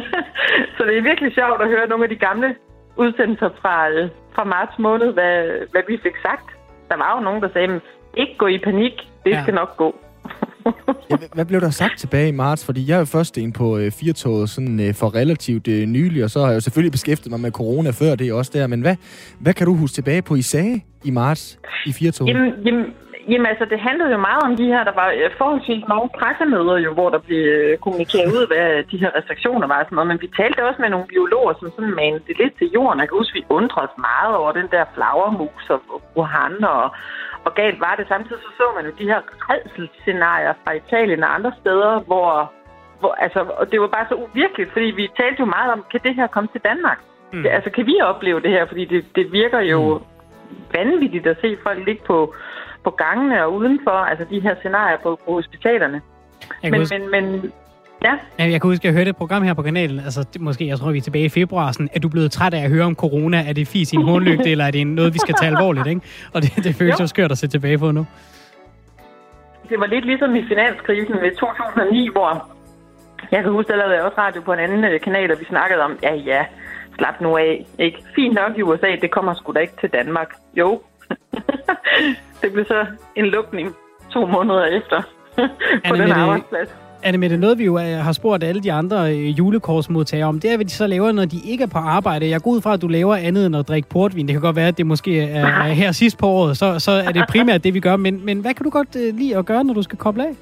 så 0.76 0.82
det 0.88 0.98
er 0.98 1.10
virkelig 1.12 1.34
sjovt 1.34 1.62
at 1.62 1.72
høre 1.74 1.88
nogle 1.88 2.04
af 2.04 2.10
de 2.10 2.26
gamle 2.28 2.56
udsendelser 2.98 3.50
fra, 3.62 3.90
øh, 3.90 4.10
fra 4.36 4.44
marts 4.44 4.80
måned, 4.80 5.14
hvad, 5.14 5.36
hvad 5.72 5.82
vi 5.88 5.98
fik 6.04 6.18
sagt. 6.22 6.48
Der 6.90 6.98
var 6.98 7.18
jo 7.18 7.24
nogen, 7.24 7.42
der 7.42 7.50
sagde, 7.54 7.80
ikke 8.18 8.36
gå 8.38 8.48
i 8.48 8.58
panik, 8.64 8.94
det 9.26 9.32
Ja. 9.32 9.42
skal 9.42 9.54
nok 9.54 9.78
gå. 9.78 9.96
Ja, 11.10 11.18
hvad- 11.34 11.46
blev 11.46 11.62
der 11.62 11.70
sagt 11.70 12.00
tilbage 12.00 12.28
i 12.28 12.32
marts? 12.32 12.66
Fordi 12.66 12.90
jeg 12.90 12.96
er 12.96 13.00
jo 13.00 13.06
først 13.06 13.38
en 13.38 13.54
på 13.54 13.78
øh, 13.78 13.92
firtoget 13.92 14.50
sådan 14.50 14.80
øh, 14.88 14.94
for 14.94 15.16
relativt 15.16 15.68
øh, 15.68 15.86
nylig, 15.86 16.24
og 16.24 16.30
så 16.30 16.40
har 16.40 16.48
jeg 16.48 16.56
jo 16.56 16.60
selvfølgelig 16.60 16.92
beskæftiget 16.92 17.32
mig 17.32 17.40
med 17.40 17.52
corona 17.52 17.90
før 17.90 18.16
det 18.16 18.28
er 18.30 18.34
også 18.34 18.52
der. 18.54 18.68
Men 18.68 18.82
hvad, 18.82 18.96
hvad 19.40 19.54
kan 19.54 19.68
du 19.68 19.74
huske 19.76 19.96
tilbage 19.96 20.22
på, 20.22 20.36
I 20.36 20.42
sagde 20.42 20.82
i 21.04 21.12
marts 21.12 21.60
i 21.86 21.92
firtoget? 21.94 22.30
Jamen, 22.34 22.52
jamen, 22.66 22.86
jamen 23.30 23.46
altså, 23.46 23.66
det 23.66 23.80
handlede 23.80 24.12
jo 24.12 24.18
meget 24.18 24.44
om 24.44 24.56
de 24.56 24.72
her, 24.74 24.84
der 24.84 24.96
var 25.02 25.10
øh, 25.10 25.32
forholdsvis 25.38 25.84
mange 25.94 26.10
pressemøder, 26.20 26.78
jo, 26.78 26.94
hvor 26.94 27.10
der 27.10 27.20
blev 27.28 27.44
øh, 27.58 27.78
kommunikeret 27.78 28.30
ud, 28.38 28.48
hvad 28.48 28.84
de 28.92 28.98
her 28.98 29.12
restriktioner 29.18 29.68
var 29.68 29.80
og 29.80 29.86
sådan 29.86 29.96
noget. 29.96 30.12
Men 30.12 30.22
vi 30.22 30.30
talte 30.40 30.68
også 30.68 30.82
med 30.82 30.90
nogle 30.90 31.08
biologer, 31.14 31.54
som 31.60 31.72
sådan 31.76 31.96
manede 32.02 32.24
det 32.28 32.38
lidt 32.38 32.56
til 32.58 32.72
jorden. 32.76 33.00
Jeg 33.00 33.08
kan 33.10 33.18
huske, 33.18 33.40
vi 33.40 33.46
undrede 33.50 33.88
os 33.88 33.98
meget 34.10 34.34
over 34.42 34.52
den 34.52 34.68
der 34.74 34.84
flagermus 34.96 35.64
og 35.70 35.80
Wuhan 36.16 36.64
og, 36.64 36.84
og 37.46 37.52
galt 37.60 37.80
var 37.80 37.96
det. 37.96 38.06
Samtidig 38.08 38.42
så 38.42 38.52
så 38.58 38.66
man 38.76 38.86
jo 38.86 38.92
de 39.00 39.10
her 39.12 39.22
redselsscenarier 39.50 40.54
fra 40.64 40.72
Italien 40.82 41.24
og 41.24 41.36
andre 41.36 41.54
steder, 41.62 42.00
hvor, 42.10 42.52
hvor 43.00 43.14
altså, 43.26 43.40
og 43.60 43.72
det 43.72 43.82
var 43.82 43.88
bare 43.88 44.10
så 44.10 44.16
uvirkeligt, 44.16 44.72
fordi 44.72 44.86
vi 44.86 45.06
talte 45.22 45.40
jo 45.40 45.46
meget 45.46 45.72
om, 45.72 45.86
kan 45.92 46.00
det 46.04 46.16
her 46.16 46.28
komme 46.28 46.50
til 46.54 46.62
Danmark? 46.70 47.00
Mm. 47.34 47.40
Mm. 47.40 47.46
Altså, 47.46 47.70
kan 47.70 47.86
vi 47.86 47.96
opleve 48.02 48.40
det 48.42 48.52
her? 48.52 48.66
Fordi 48.66 48.86
det, 48.86 49.16
det 49.16 49.32
virker 49.32 49.60
jo 49.60 49.82
mm. 49.98 50.04
vanvittigt 50.74 51.28
at 51.28 51.38
se 51.42 51.58
folk 51.64 51.86
ligge 51.86 52.04
på, 52.06 52.34
på 52.84 52.90
gangene 52.90 53.44
og 53.46 53.54
udenfor, 53.54 53.92
altså 53.92 54.26
de 54.30 54.40
her 54.40 54.56
scenarier 54.60 54.98
på, 55.04 55.20
på 55.26 55.32
hospitalerne. 55.34 56.02
Jeg 56.64 56.72
Men, 56.72 56.80
huske, 56.80 57.00
men, 57.00 57.32
men, 57.32 57.52
ja, 58.04 58.14
jeg 58.40 58.62
kan 58.62 58.70
huske, 58.70 58.82
at 58.82 58.86
jeg 58.86 58.94
hørte 58.94 59.10
et 59.10 59.16
program 59.16 59.44
her 59.44 59.54
på 59.54 59.62
kanalen, 59.62 60.00
altså 60.00 60.26
det, 60.34 60.42
måske, 60.42 60.68
jeg 60.68 60.80
tror, 60.80 60.92
vi 60.92 60.98
er 60.98 61.02
tilbage 61.02 61.26
i 61.26 61.30
februar, 61.30 61.72
sådan, 61.72 61.90
er 61.94 62.00
du 62.00 62.10
blevet 62.10 62.32
træt 62.32 62.54
af 62.54 62.64
at 62.64 62.70
høre 62.70 62.86
om 62.86 62.96
corona? 62.96 63.50
Er 63.50 63.54
det 63.54 63.68
fis 63.68 63.94
i 63.94 63.96
en 63.96 64.04
hornlygte, 64.04 64.50
eller 64.54 64.66
er 64.66 64.72
det 64.72 64.88
noget, 64.88 65.14
vi 65.14 65.20
skal 65.20 65.36
tage 65.36 65.52
alvorligt, 65.56 65.88
ikke? 65.88 66.02
Og 66.34 66.42
det, 66.42 66.52
det 66.64 66.76
føles 66.76 67.00
Jo. 67.00 67.08
skørt 67.08 67.32
at 67.32 67.38
se 67.38 67.48
tilbage 67.48 67.78
på 67.78 67.92
nu. 67.92 68.06
det 69.70 69.80
var 69.80 69.86
lidt 69.88 70.06
ligesom 70.06 70.36
i 70.36 70.44
finanskrisen 70.48 71.14
ved 71.22 71.36
2009, 71.36 72.10
hvor 72.12 72.50
jeg 73.32 73.44
kan 73.44 73.52
huske, 73.52 73.72
der 73.72 73.78
lavede 73.78 74.06
også 74.06 74.18
radio 74.18 74.42
på 74.42 74.54
en 74.54 74.60
anden 74.60 74.84
øh, 74.84 75.00
kanal, 75.02 75.32
og 75.32 75.40
vi 75.40 75.46
snakkede 75.46 75.82
om, 75.82 75.98
ja 76.04 76.14
ja, 76.16 76.46
slap 76.98 77.22
nu 77.22 77.38
af. 77.38 77.66
Ikke? 77.80 77.98
Fint 78.16 78.34
nok 78.34 78.58
i 78.58 78.62
USA, 78.62 78.88
det 79.02 79.12
kommer 79.12 79.34
sgu 79.34 79.52
da 79.54 79.60
ikke 79.60 79.74
til 79.82 79.90
Danmark. 79.90 80.28
Jo. 80.56 80.82
det 82.42 82.54
blev 82.54 82.66
så 82.66 82.86
en 83.16 83.26
lukning 83.26 83.76
to 84.14 84.26
måneder 84.26 84.66
efter 84.66 85.02
på 85.90 85.96
den 85.96 86.12
arbejdsplads. 86.12 86.70
Det 87.04 87.40
noget, 87.40 87.58
vi 87.58 87.66
jo 87.66 87.78
har 87.78 88.12
spurgt 88.12 88.44
alle 88.44 88.64
de 88.64 88.72
andre 88.72 89.16
øh, 89.16 89.38
julekortsmodtagere 89.38 90.28
om? 90.28 90.40
Det 90.40 90.52
er, 90.52 90.56
hvad 90.56 90.66
de 90.66 90.72
så 90.72 90.88
laver, 90.88 91.12
når 91.12 91.26
de 91.26 91.40
ikke 91.46 91.64
er 91.64 91.68
på 91.68 91.78
arbejde. 91.78 92.30
Jeg 92.30 92.42
går 92.42 92.52
ud 92.52 92.62
fra, 92.62 92.74
at 92.74 92.82
du 92.82 92.88
laver 92.88 93.16
andet 93.16 93.46
end 93.46 93.56
at 93.56 93.68
drikke 93.68 93.90
portvin. 93.90 94.28
Det 94.28 94.34
kan 94.34 94.42
godt 94.42 94.56
være, 94.56 94.68
at 94.68 94.78
det 94.78 94.86
måske 94.86 95.22
er 95.22 95.46
er 95.46 95.68
her 95.82 95.92
sidst 95.92 96.18
på 96.18 96.28
året, 96.28 96.58
så, 96.58 96.80
så 96.80 96.92
er 96.92 97.12
det 97.12 97.24
primært 97.30 97.64
det, 97.64 97.74
vi 97.74 97.80
gør. 97.80 97.96
Men, 97.96 98.26
men 98.26 98.40
hvad 98.40 98.54
kan 98.54 98.64
du 98.64 98.70
godt 98.70 98.96
øh, 98.96 99.16
lide 99.16 99.38
at 99.38 99.46
gøre, 99.46 99.64
når 99.64 99.74
du 99.74 99.82
skal 99.82 99.98
koble 99.98 100.24
af? 100.24 100.36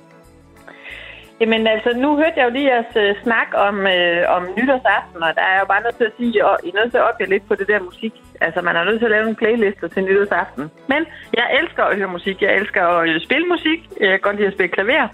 Jamen 1.41 1.67
altså, 1.67 1.89
nu 2.03 2.09
hørte 2.15 2.37
jeg 2.37 2.45
jo 2.45 2.53
lige 2.57 2.71
jeres 2.73 2.93
øh, 2.95 3.23
snak 3.23 3.49
om, 3.67 3.75
øh, 3.95 4.21
om 4.35 4.43
nytårsaften, 4.57 5.19
og 5.27 5.31
der 5.37 5.43
er 5.49 5.53
jeg 5.53 5.61
jo 5.63 5.69
bare 5.73 5.83
nødt 5.83 5.97
til 5.97 6.09
at 6.09 6.15
sige, 6.17 6.33
at 6.45 6.55
I 6.63 6.69
er 6.69 6.77
nødt 6.79 6.91
til 6.91 6.97
at 7.01 7.07
opgive 7.09 7.29
lidt 7.29 7.47
på 7.47 7.55
det 7.55 7.67
der 7.67 7.79
musik. 7.89 8.13
Altså, 8.41 8.61
man 8.61 8.75
er 8.75 8.83
nødt 8.83 8.99
til 8.99 9.09
at 9.09 9.15
lave 9.15 9.29
en 9.29 9.35
playliste 9.35 9.87
til 9.87 10.01
nytårsaften. 10.03 10.63
Men 10.91 11.01
jeg 11.33 11.45
elsker 11.59 11.83
at 11.83 11.97
høre 11.97 12.07
musik. 12.17 12.41
Jeg 12.41 12.55
elsker 12.59 12.81
at 12.87 13.09
øh, 13.09 13.21
spille 13.27 13.47
musik. 13.47 13.79
Jeg 13.99 14.09
kan 14.09 14.19
godt 14.27 14.35
lide 14.35 14.47
at 14.47 14.53
spille 14.53 14.71
klaver. 14.77 15.07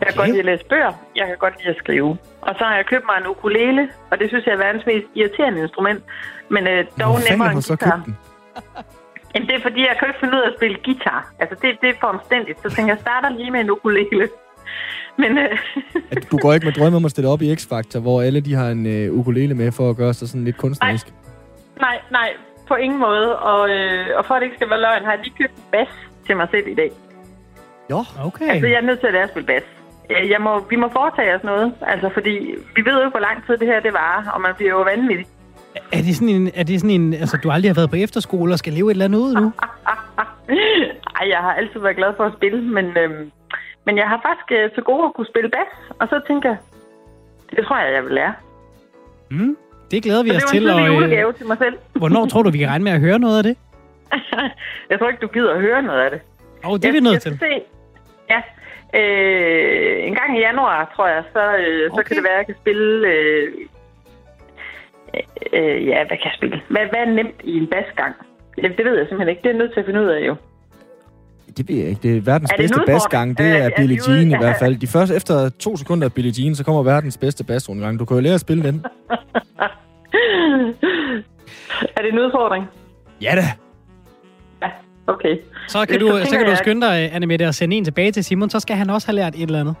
Jeg 0.00 0.06
kan 0.08 0.16
godt 0.16 0.28
lide 0.28 0.44
at 0.44 0.50
læse 0.50 0.64
bøger. 0.72 0.92
Jeg 1.16 1.26
kan 1.26 1.36
godt 1.44 1.54
lide 1.58 1.70
at 1.74 1.78
skrive. 1.82 2.10
Og 2.48 2.52
så 2.58 2.64
har 2.64 2.76
jeg 2.76 2.86
købt 2.86 3.04
mig 3.08 3.16
en 3.20 3.26
ukulele, 3.26 3.82
og 4.10 4.18
det 4.18 4.26
synes 4.28 4.46
jeg 4.46 4.52
er 4.52 4.62
verdens 4.66 4.86
mest 4.86 5.06
irriterende 5.14 5.62
instrument. 5.62 6.00
Men 6.54 6.62
øh, 6.66 6.78
dog 7.00 7.10
Hvor 7.10 7.30
nemmere 7.30 7.52
end 7.52 7.62
guitar. 7.68 8.00
Jamen, 9.32 9.48
det 9.48 9.54
er 9.56 9.62
fordi, 9.68 9.80
jeg 9.88 9.96
kan 9.98 10.08
ikke 10.08 10.20
finde 10.20 10.34
ud 10.36 10.42
af 10.42 10.48
at 10.50 10.54
spille 10.58 10.76
guitar. 10.84 11.20
Altså, 11.40 11.54
det, 11.62 11.68
det 11.82 11.88
er 11.88 11.98
for 12.00 12.06
omstændigt. 12.06 12.58
Så 12.62 12.68
tænker 12.74 12.92
jeg 12.94 13.00
starter 13.00 13.28
lige 13.28 13.50
med 13.50 13.60
en 13.60 13.70
ukulele. 13.70 14.28
Men 15.22 15.38
øh, 15.38 15.58
At 16.10 16.30
du 16.30 16.36
går 16.38 16.52
ikke 16.52 16.66
med 16.66 16.72
drømme 16.72 16.96
om 16.96 17.04
at 17.04 17.10
stille 17.10 17.30
op 17.30 17.42
i 17.42 17.52
X-Factor, 17.54 17.98
hvor 18.00 18.22
alle 18.22 18.40
de 18.40 18.54
har 18.54 18.68
en 18.70 18.86
øh, 18.86 19.12
ukulele 19.18 19.54
med 19.54 19.72
for 19.72 19.90
at 19.90 19.96
gøre 19.96 20.14
sig 20.14 20.28
sådan 20.28 20.44
lidt 20.44 20.56
kunstnerisk. 20.56 21.06
nej, 21.80 21.98
nej, 22.10 22.28
på 22.68 22.74
ingen 22.74 23.00
måde. 23.00 23.36
Og, 23.38 23.70
øh, 23.70 24.06
og 24.18 24.24
for 24.24 24.34
at 24.34 24.40
det 24.40 24.46
ikke 24.46 24.56
skal 24.56 24.70
være 24.70 24.80
løgn, 24.80 25.04
har 25.04 25.10
jeg 25.12 25.20
lige 25.24 25.34
købt 25.38 25.52
en 25.56 25.62
bas 25.72 25.88
til 26.26 26.36
mig 26.36 26.48
selv 26.50 26.68
i 26.68 26.74
dag. 26.74 26.90
Jo, 27.90 28.04
Okay. 28.24 28.48
Altså, 28.50 28.66
jeg 28.66 28.76
er 28.76 28.80
nødt 28.80 29.00
til 29.00 29.06
at 29.06 29.12
lære 29.12 29.22
at 29.22 29.30
spille 29.30 29.46
bas. 29.46 29.62
Øh, 30.10 30.30
Jeg 30.30 30.40
må, 30.40 30.64
vi 30.70 30.76
må 30.76 30.88
foretage 30.92 31.34
os 31.36 31.44
noget, 31.44 31.74
altså, 31.86 32.08
fordi 32.14 32.30
vi 32.76 32.84
ved 32.84 32.92
jo 32.92 32.98
ikke, 33.00 33.10
hvor 33.10 33.20
lang 33.28 33.46
tid 33.46 33.56
det 33.56 33.66
her 33.66 33.80
det 33.80 33.92
varer, 33.92 34.30
og 34.30 34.40
man 34.40 34.50
bliver 34.56 34.70
jo 34.70 34.82
vanvittig. 34.82 35.26
Er 35.92 36.02
det 36.02 36.14
sådan 36.16 36.28
en, 36.28 36.50
er 36.54 36.62
det 36.62 36.80
sådan 36.80 37.00
en 37.00 37.14
altså 37.14 37.38
du 37.42 37.50
aldrig 37.50 37.70
har 37.70 37.74
været 37.74 37.90
på 37.90 37.96
efterskole 37.96 38.52
og 38.52 38.58
skal 38.58 38.72
leve 38.72 38.86
et 38.90 38.94
eller 38.94 39.04
andet 39.04 39.18
ud 39.18 39.34
nu? 39.34 39.52
Ej, 41.20 41.28
jeg 41.28 41.38
har 41.38 41.52
altid 41.52 41.80
været 41.80 41.96
glad 41.96 42.12
for 42.16 42.24
at 42.24 42.32
spille, 42.36 42.62
men, 42.62 42.84
øhm, 42.98 43.30
men 43.86 43.96
jeg 43.98 44.08
har 44.08 44.20
faktisk 44.26 44.48
øh, 44.52 44.70
til 44.74 44.82
gode 44.82 45.04
at 45.04 45.14
kunne 45.14 45.26
spille 45.26 45.50
bas, 45.50 45.72
og 46.00 46.08
så 46.08 46.20
tænker 46.26 46.48
jeg, 46.48 46.58
det 47.56 47.64
tror 47.66 47.78
jeg, 47.78 47.94
jeg 47.94 48.04
vil 48.04 48.12
lære. 48.12 48.34
Mm, 49.30 49.56
det 49.90 50.02
glæder 50.02 50.22
vi 50.22 50.28
Så 50.30 50.36
os 50.36 50.42
det 50.52 50.64
var 50.64 50.70
en 50.70 50.76
til. 50.78 50.90
Og, 50.90 50.94
julegave 50.94 51.28
øh, 51.28 51.34
til 51.34 51.46
mig 51.46 51.58
selv. 51.58 51.76
hvornår 52.00 52.26
tror 52.26 52.42
du, 52.42 52.50
vi 52.50 52.58
kan 52.58 52.68
regne 52.68 52.84
med 52.84 52.92
at 52.92 53.00
høre 53.00 53.18
noget 53.18 53.38
af 53.38 53.42
det? 53.42 53.56
jeg 54.90 54.98
tror 54.98 55.08
ikke, 55.08 55.20
du 55.20 55.26
gider 55.36 55.52
at 55.54 55.60
høre 55.60 55.82
noget 55.82 56.00
af 56.04 56.10
det. 56.10 56.20
Og 56.64 56.82
det 56.82 56.88
er 56.88 56.92
vi 56.92 56.96
jeg, 56.96 57.02
nødt 57.02 57.12
jeg 57.14 57.22
til. 57.22 57.36
skal 57.36 57.48
Se. 57.48 57.62
Ja. 58.32 58.40
Øh, 59.00 60.06
en 60.08 60.14
gang 60.14 60.38
i 60.38 60.40
januar, 60.40 60.92
tror 60.96 61.08
jeg, 61.08 61.24
så, 61.32 61.56
øh, 61.56 61.90
så 61.90 61.94
Okay. 61.94 62.02
kan 62.02 62.16
det 62.16 62.24
være, 62.24 62.32
at 62.32 62.38
jeg 62.38 62.46
kan 62.46 62.54
spille... 62.62 63.08
Øh, 63.08 63.52
øh, 65.52 65.86
ja, 65.86 65.96
hvad 66.06 66.16
kan 66.20 66.24
jeg 66.30 66.34
spille? 66.36 66.62
Hvad, 66.68 66.86
hvad 66.90 67.00
er 67.00 67.10
nemt 67.10 67.40
i 67.44 67.56
en 67.56 67.66
basgang? 67.66 68.14
Det 68.56 68.84
ved 68.84 68.96
jeg 68.98 69.06
simpelthen 69.08 69.28
ikke. 69.28 69.42
Det 69.42 69.48
er 69.48 69.52
jeg 69.54 69.58
nødt 69.58 69.72
til 69.72 69.80
at 69.80 69.86
finde 69.86 70.00
ud 70.02 70.06
af, 70.06 70.26
jo. 70.26 70.36
Det 71.56 71.68
ved 71.68 71.76
jeg 71.76 71.88
ikke. 71.88 72.00
Det 72.02 72.16
er 72.16 72.20
verdens 72.20 72.50
Er 72.50 72.56
det 72.56 72.62
bedste 72.62 72.80
basgang. 72.86 73.38
Det 73.38 73.46
Er- 73.46 73.52
er 73.54 73.70
Billie 73.76 73.96
de 73.96 74.02
ude- 74.10 74.16
Jean 74.18 74.30
i 74.30 74.36
hvert 74.36 74.56
fald. 74.58 74.76
De 74.76 74.86
første, 74.86 75.14
efter 75.16 75.48
to 75.48 75.76
sekunder 75.76 76.04
af 76.06 76.12
Billie 76.12 76.32
Jean, 76.38 76.54
så 76.54 76.64
kommer 76.64 76.82
verdens 76.82 77.16
bedste 77.18 77.44
basrundgang. 77.44 77.98
Du 77.98 78.04
kan 78.04 78.16
jo 78.16 78.20
lære 78.20 78.34
at 78.34 78.40
spille 78.40 78.62
den. 78.62 78.84
er 81.96 82.02
det 82.02 82.12
en 82.12 82.18
udfordring? 82.18 82.64
Ja 83.20 83.32
da. 83.36 83.44
Ja, 84.62 84.70
okay. 85.06 85.36
Så 85.68 85.86
kan, 85.86 85.94
Så 85.94 85.98
du, 85.98 86.06
tænker 86.08 86.24
så 86.24 86.30
kan 86.30 86.40
du 86.44 86.48
jeg- 86.48 86.58
skynde 86.58 86.86
dig, 86.86 87.14
Anne 87.14 87.26
Mette, 87.26 87.46
at 87.46 87.54
sende 87.54 87.76
en 87.76 87.84
tilbage 87.84 88.12
til 88.12 88.24
Simon. 88.24 88.50
Så 88.50 88.60
skal 88.60 88.76
han 88.76 88.90
også 88.90 89.06
have 89.08 89.16
lært 89.16 89.34
et 89.34 89.42
eller 89.42 89.60
andet. 89.60 89.74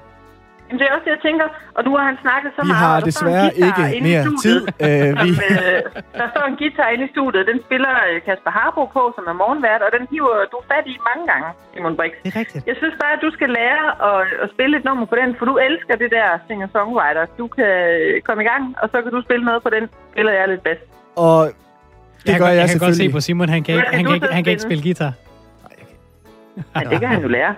Jamen, 0.74 0.82
det 0.82 0.88
er 0.90 0.94
også 0.98 1.06
det, 1.08 1.14
jeg 1.16 1.22
tænker. 1.28 1.46
Og 1.76 1.80
nu 1.86 1.90
har 1.98 2.04
han 2.10 2.18
snakket 2.24 2.50
så 2.56 2.60
Vi 2.66 2.70
meget. 2.72 2.82
har 2.84 2.94
står 2.94 3.02
en 3.02 3.08
desværre 3.10 3.50
ikke 3.66 3.84
mere 4.08 4.22
tid. 4.44 4.58
studiet, 4.60 4.86
Øh, 4.86 5.08
vi, 5.24 5.30
Som, 5.40 5.44
øh, 5.58 5.78
der 6.20 6.26
står 6.32 6.44
en 6.50 6.56
guitar 6.60 6.88
inde 6.94 7.04
i 7.08 7.10
studiet. 7.16 7.42
Den 7.52 7.58
spiller 7.66 7.92
øh, 8.08 8.14
Kasper 8.26 8.52
Harbo 8.58 8.82
på, 8.96 9.02
som 9.16 9.24
er 9.32 9.36
morgenvært, 9.42 9.80
og 9.86 9.90
den 9.96 10.04
hiver 10.12 10.36
du 10.54 10.58
fat 10.70 10.84
i 10.92 10.94
mange 11.08 11.24
gange, 11.30 11.48
Simon 11.72 11.94
Brix. 11.98 12.12
Det 12.24 12.28
er 12.32 12.36
rigtigt. 12.42 12.62
Jeg 12.70 12.76
synes 12.80 12.94
bare, 13.02 13.12
at 13.16 13.22
du 13.26 13.30
skal 13.36 13.48
lære 13.60 13.84
at, 14.10 14.20
at 14.44 14.48
spille 14.54 14.72
et 14.80 14.84
nummer 14.88 15.06
på 15.12 15.16
den, 15.20 15.28
for 15.38 15.44
du 15.50 15.54
elsker 15.68 15.94
det 16.02 16.10
der 16.18 16.28
singer-songwriter. 16.48 17.24
Du 17.40 17.46
kan 17.56 17.70
øh, 17.98 18.12
komme 18.26 18.40
i 18.44 18.46
gang, 18.52 18.62
og 18.82 18.86
så 18.92 18.96
kan 19.04 19.10
du 19.16 19.20
spille 19.28 19.44
noget 19.50 19.60
på 19.66 19.70
den. 19.76 19.84
Spiller 20.12 20.32
jeg 20.38 20.44
lidt 20.52 20.62
bedst. 20.68 20.84
og 21.24 21.38
Det 21.46 22.30
jeg, 22.30 22.38
gør 22.38 22.44
godt, 22.44 22.50
jeg, 22.54 22.60
jeg 22.62 22.68
kan 22.72 22.80
godt 22.86 22.96
se 23.02 23.06
på 23.16 23.20
Simon, 23.26 23.48
han 23.56 23.62
kan 23.66 23.72
ikke, 23.78 23.88
han 23.98 24.04
du 24.04 24.10
kan 24.12 24.28
han 24.36 24.42
kan 24.44 24.50
ikke 24.54 24.62
spille? 24.68 24.82
spille 24.82 24.84
guitar. 24.88 25.12
Ja, 26.76 26.80
det 26.90 27.00
kan 27.00 27.08
han 27.08 27.22
jo 27.22 27.28
lære. 27.28 27.54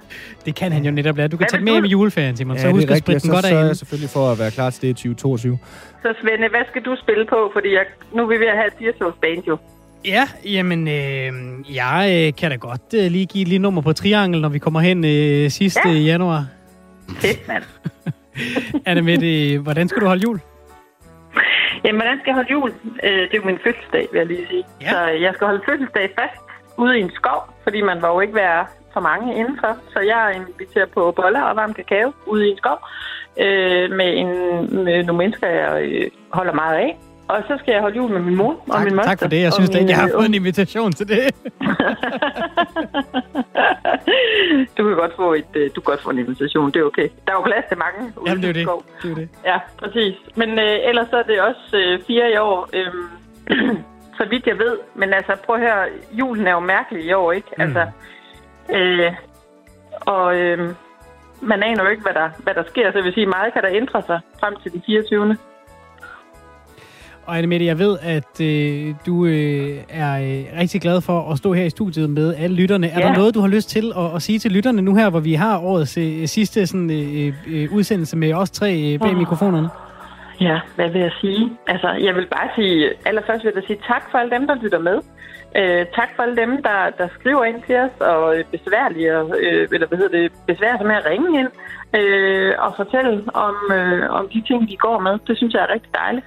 Det 0.46 0.54
kan 0.54 0.72
han 0.72 0.84
jo 0.84 0.90
netop 0.90 1.16
lære. 1.16 1.28
Du 1.28 1.36
kan 1.36 1.38
Hvad 1.44 1.48
tage 1.48 1.64
med 1.64 1.72
hjem 1.72 1.84
i 1.84 1.88
juleferien, 1.88 2.36
Simon. 2.36 2.56
Ja, 2.56 2.62
så 2.62 2.68
er 2.68 2.72
husk 2.72 2.90
at 2.90 2.98
spritte 2.98 3.12
den 3.20 3.20
Så 3.20 3.32
godt 3.32 3.44
sørger 3.46 3.64
af. 3.64 3.68
jeg 3.68 3.76
selvfølgelig 3.76 4.10
for 4.10 4.32
at 4.32 4.38
være 4.38 4.50
klar 4.50 4.70
til 4.70 4.82
det 4.82 4.88
i 4.88 4.92
2022. 4.92 5.58
Så 6.02 6.14
Svende, 6.20 6.48
hvad 6.48 6.60
skal 6.70 6.82
du 6.82 6.96
spille 7.02 7.26
på? 7.26 7.50
Fordi 7.52 7.72
jeg, 7.74 7.84
nu 8.14 8.22
er 8.22 8.26
vi 8.26 8.34
ved 8.40 8.46
at 8.46 8.56
have 8.56 8.66
et 8.66 8.72
firetogsband 8.78 9.42
jo. 9.48 9.58
Ja, 10.04 10.28
jamen, 10.44 10.88
øh, 10.88 11.32
jeg 11.76 12.26
øh, 12.26 12.32
kan 12.40 12.50
da 12.50 12.56
godt 12.56 12.94
øh, 12.94 13.10
lige 13.10 13.26
give 13.26 13.42
et 13.42 13.48
lille 13.48 13.62
nummer 13.62 13.82
på 13.82 13.92
Triangel, 13.92 14.40
når 14.40 14.48
vi 14.48 14.58
kommer 14.58 14.80
hen 14.80 15.04
øh, 15.04 15.50
sidste 15.50 15.80
Ja. 15.88 15.90
ja. 15.94 15.98
januar. 16.00 16.46
Fedt, 17.20 17.48
mand. 17.48 17.62
Anne 18.88 19.02
Mette, 19.02 19.58
hvordan 19.58 19.88
skal 19.88 20.02
du 20.02 20.06
holde 20.06 20.22
jul? 20.22 20.40
Jamen, 21.84 22.00
hvordan 22.00 22.18
skal 22.20 22.28
jeg 22.30 22.34
holde 22.34 22.52
jul? 22.52 22.70
Øh, 23.04 23.10
det 23.28 23.32
er 23.32 23.36
jo 23.36 23.44
min 23.44 23.58
fødselsdag, 23.64 24.04
vil 24.12 24.18
jeg 24.18 24.26
lige 24.26 24.46
sige. 24.50 24.64
Ja. 24.80 24.90
Så 24.90 24.98
jeg 25.24 25.32
skal 25.34 25.46
holde 25.46 25.62
fødselsdag 25.68 26.10
fast 26.18 26.40
ude 26.76 26.98
i 26.98 27.02
en 27.02 27.10
skov, 27.14 27.40
fordi 27.62 27.80
man 27.80 28.02
var 28.02 28.08
jo 28.08 28.20
ikke 28.20 28.34
være 28.34 28.66
for 28.92 29.00
mange 29.00 29.34
indenfor. 29.36 29.76
Så 29.92 30.00
jeg 30.00 30.32
inviterer 30.36 30.86
på 30.86 31.12
boller 31.16 31.42
og 31.42 31.56
varm 31.56 31.74
kakao 31.74 32.12
ude 32.26 32.48
i 32.48 32.50
en 32.50 32.56
skov 32.56 32.78
øh, 33.44 33.90
med, 33.90 34.10
en, 34.22 34.28
med 34.84 35.04
nogle 35.04 35.18
mennesker, 35.18 35.46
jeg 35.48 35.82
øh, 35.82 36.10
holder 36.32 36.52
meget 36.52 36.76
af. 36.76 36.98
Og 37.28 37.42
så 37.48 37.56
skal 37.58 37.72
jeg 37.72 37.80
holde 37.80 37.96
jul 37.96 38.10
med 38.10 38.20
min 38.20 38.36
mor 38.36 38.52
og 38.52 38.62
Tak, 38.72 38.84
min 38.84 38.94
moster. 38.94 39.10
tak 39.10 39.18
for 39.18 39.28
det. 39.28 39.38
Jeg 39.40 39.46
og 39.46 39.52
synes 39.52 39.70
da 39.70 39.78
ikke, 39.78 39.90
jeg 39.90 39.98
har 39.98 40.06
min, 40.06 40.12
fået 40.12 40.26
en 40.26 40.34
invitation 40.34 40.92
til 40.92 41.08
det. 41.08 41.18
du 44.78 44.84
kan 44.88 44.96
godt 44.96 45.12
få 45.16 45.32
et, 45.34 45.44
øh, 45.54 45.70
du 45.74 45.80
kan 45.80 45.84
godt 45.92 46.02
få 46.02 46.10
en 46.10 46.18
invitation, 46.18 46.70
det 46.72 46.80
er 46.80 46.84
okay. 46.84 47.08
Der 47.26 47.32
er 47.32 47.36
jo 47.36 47.42
plads 47.42 47.64
til 47.68 47.78
mange 47.78 48.12
ude 48.16 48.30
Jamen, 48.30 48.42
det 48.42 48.48
er 48.48 48.52
det. 48.52 48.62
skov. 48.62 48.84
det, 49.02 49.10
er 49.10 49.14
det. 49.14 49.28
Ja, 49.44 49.58
præcis. 49.78 50.14
Men 50.34 50.58
øh, 50.58 50.76
ellers 50.88 51.08
så 51.10 51.16
er 51.16 51.22
det 51.22 51.40
også 51.40 51.76
øh, 51.76 52.00
fire 52.06 52.32
i 52.32 52.36
år. 52.36 52.68
Øhm, 52.72 53.08
så 54.18 54.26
vidt 54.30 54.46
jeg 54.46 54.58
ved. 54.58 54.76
Men 54.94 55.12
altså, 55.12 55.32
prøv 55.46 55.56
at 55.56 55.60
høre, 55.62 55.84
julen 56.12 56.46
er 56.46 56.52
jo 56.52 56.60
mærkelig 56.60 57.04
i 57.04 57.12
år, 57.12 57.32
ikke? 57.32 57.48
Mm. 57.56 57.62
Altså, 57.62 57.86
øh, 58.74 59.12
og 60.00 60.36
øh, 60.40 60.58
man 61.40 61.62
aner 61.62 61.82
jo 61.84 61.90
ikke, 61.90 62.02
hvad 62.02 62.14
der, 62.14 62.28
hvad 62.38 62.54
der 62.54 62.64
sker, 62.70 62.92
så 62.92 62.98
jeg 62.98 63.04
vil 63.04 63.14
sige, 63.14 63.26
meget 63.26 63.52
kan 63.52 63.62
der 63.62 63.68
ændre 63.72 64.02
sig 64.02 64.20
frem 64.40 64.54
til 64.62 64.72
den 64.72 64.82
24. 64.86 65.36
Og 67.26 67.36
Annemette, 67.38 67.66
jeg 67.66 67.78
ved, 67.78 67.98
at 68.02 68.40
øh, 68.40 68.94
du 69.06 69.26
øh, 69.26 69.76
er 69.88 70.12
øh, 70.20 70.60
rigtig 70.60 70.80
glad 70.80 71.00
for 71.00 71.32
at 71.32 71.38
stå 71.38 71.52
her 71.52 71.64
i 71.64 71.70
studiet 71.70 72.10
med 72.10 72.34
alle 72.34 72.56
lytterne. 72.56 72.88
Er 72.88 73.00
Ja. 73.00 73.06
der 73.06 73.16
noget, 73.16 73.34
du 73.34 73.40
har 73.40 73.48
lyst 73.48 73.68
til 73.70 73.92
at, 73.96 74.14
at 74.14 74.22
sige 74.22 74.38
til 74.38 74.52
lytterne 74.52 74.82
nu 74.82 74.94
her, 74.94 75.10
hvor 75.10 75.20
vi 75.20 75.34
har 75.34 75.58
årets 75.58 75.98
øh, 75.98 76.26
sidste 76.28 76.66
sådan, 76.66 76.90
øh, 76.90 77.34
øh, 77.46 77.72
udsendelse 77.72 78.16
med 78.16 78.32
os 78.32 78.50
tre 78.50 78.92
øh, 78.94 78.98
bag 79.00 79.10
Åh. 79.10 79.16
mikrofonerne? 79.18 79.68
Ja, 80.40 80.60
hvad 80.76 80.90
vil 80.90 81.00
jeg 81.00 81.12
sige? 81.20 81.52
Altså, 81.66 81.88
jeg 81.90 82.14
vil 82.14 82.26
bare 82.26 82.48
sige, 82.56 82.90
allerførst 83.06 83.44
vil 83.44 83.52
jeg 83.54 83.62
sige 83.66 83.78
tak 83.88 84.02
for 84.10 84.18
alle 84.18 84.30
dem, 84.36 84.46
der 84.46 84.54
lytter 84.62 84.78
med. 84.78 84.98
Øh, 85.56 85.86
tak 85.94 86.08
for 86.16 86.22
alle 86.22 86.36
dem, 86.36 86.62
der, 86.62 86.90
der 86.98 87.08
skriver 87.20 87.44
ind 87.44 87.62
til 87.66 87.76
os 87.76 87.90
og 88.00 88.38
øh, 88.38 88.44
besværlige, 88.44 89.18
øh, 89.18 89.68
eller 89.72 89.86
hvad 89.86 89.98
hedder 89.98 90.18
det, 90.18 90.32
besværer 90.46 90.76
sig 90.78 90.86
med 90.86 90.94
at 90.94 91.06
ringe 91.10 91.40
ind 91.40 91.48
øh, 92.00 92.52
og 92.58 92.72
fortælle 92.76 93.22
om, 93.34 93.54
øh, 93.72 94.10
om 94.10 94.28
de 94.28 94.42
ting, 94.48 94.68
de 94.70 94.76
går 94.76 94.98
med. 95.00 95.18
Det 95.26 95.36
synes 95.36 95.54
jeg 95.54 95.62
er 95.62 95.72
rigtig 95.74 95.92
dejligt. 95.94 96.26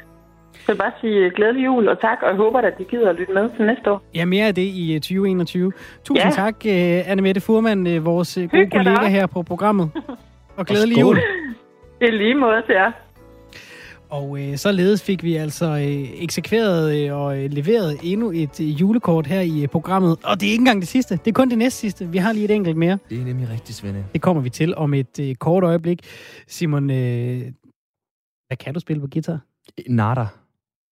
Så 0.53 0.63
jeg 0.67 0.73
vil 0.75 0.79
bare 0.81 0.91
sige 1.01 1.17
øh, 1.25 1.31
glædelig 1.35 1.65
jul 1.65 1.87
og 1.87 2.01
tak, 2.01 2.17
og 2.21 2.27
jeg 2.29 2.35
håber, 2.37 2.59
at 2.59 2.77
de 2.77 2.83
gider 2.83 3.09
at 3.09 3.15
lytte 3.15 3.33
med 3.33 3.49
til 3.55 3.65
næste 3.65 3.91
år. 3.91 4.01
Ja, 4.15 4.25
mere 4.25 4.45
af 4.47 4.55
det 4.55 4.61
i 4.61 4.93
øh, 4.95 4.99
2021. 5.01 5.71
Tusind 6.03 6.25
Ja. 6.25 6.31
tak, 6.31 6.55
øh, 6.65 7.11
Annemette 7.11 7.41
Furman, 7.41 7.87
øh, 7.87 8.05
vores 8.05 8.37
øh, 8.37 8.43
gode 8.49 8.57
Hygge 8.63 8.77
kollega 8.77 9.01
da. 9.01 9.07
her 9.07 9.27
på 9.27 9.41
programmet. 9.43 9.91
Og 10.57 10.65
glædelig 10.65 10.99
jul. 11.01 11.15
Det 11.99 12.07
er 12.07 12.11
lige 12.11 12.35
måde 12.35 12.61
til 12.65 12.73
jer. 12.75 12.91
Og 14.09 14.41
øh, 14.41 14.57
således 14.57 15.03
fik 15.03 15.23
vi 15.23 15.35
altså 15.35 15.65
øh, 15.65 16.23
eksekveret 16.23 16.97
øh, 16.97 17.17
og 17.17 17.37
øh, 17.37 17.51
leveret 17.51 17.97
endnu 18.03 18.31
et 18.31 18.59
øh, 18.61 18.81
julekort 18.81 19.27
her 19.27 19.41
i 19.41 19.61
øh, 19.61 19.67
programmet. 19.67 20.17
Og 20.23 20.41
det 20.41 20.47
er 20.47 20.51
ikke 20.51 20.61
engang 20.61 20.81
det 20.81 20.87
sidste. 20.87 21.15
Det 21.25 21.27
er 21.27 21.33
kun 21.33 21.49
det 21.49 21.57
næste 21.57 21.79
sidste. 21.79 22.09
Vi 22.09 22.17
har 22.17 22.33
lige 22.33 22.45
et 22.45 22.51
enkelt 22.51 22.77
mere. 22.77 22.99
Det 23.09 23.19
er 23.21 23.25
nemlig 23.25 23.49
rigtig, 23.49 23.75
Svende. 23.75 24.05
Det 24.13 24.21
kommer 24.21 24.41
vi 24.41 24.49
til 24.49 24.75
om 24.75 24.93
et 24.93 25.19
øh, 25.19 25.35
kort 25.35 25.63
øjeblik. 25.63 26.01
Simon, 26.47 26.89
øh, 26.89 27.41
hvad 28.47 28.57
kan 28.57 28.73
du 28.73 28.79
spille 28.79 29.01
på 29.01 29.07
guitar? 29.07 29.39
Nada. 29.87 30.25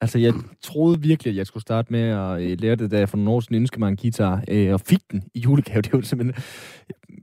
Altså, 0.02 0.20
jeg 0.20 0.34
troede 0.62 1.02
virkelig, 1.02 1.32
at 1.32 1.38
jeg 1.38 1.48
skulle 1.48 1.62
starte 1.62 1.94
med 1.94 2.00
at 2.00 2.42
øh, 2.42 2.58
lære 2.60 2.76
det, 2.76 2.92
da 2.92 3.00
jeg 3.00 3.10
for 3.10 3.18
nogle 3.18 3.32
år 3.32 3.40
siden 3.40 3.56
ønskede 3.56 3.80
mig 3.80 3.90
en 3.90 3.98
guitar, 3.98 4.44
øh, 4.48 4.74
og 4.74 4.82
fik 4.82 5.00
den 5.12 5.24
i 5.34 5.40
julegave. 5.40 5.82
Det 5.82 5.94
er 5.94 5.98
jo 5.98 6.02
simpelthen... 6.02 6.44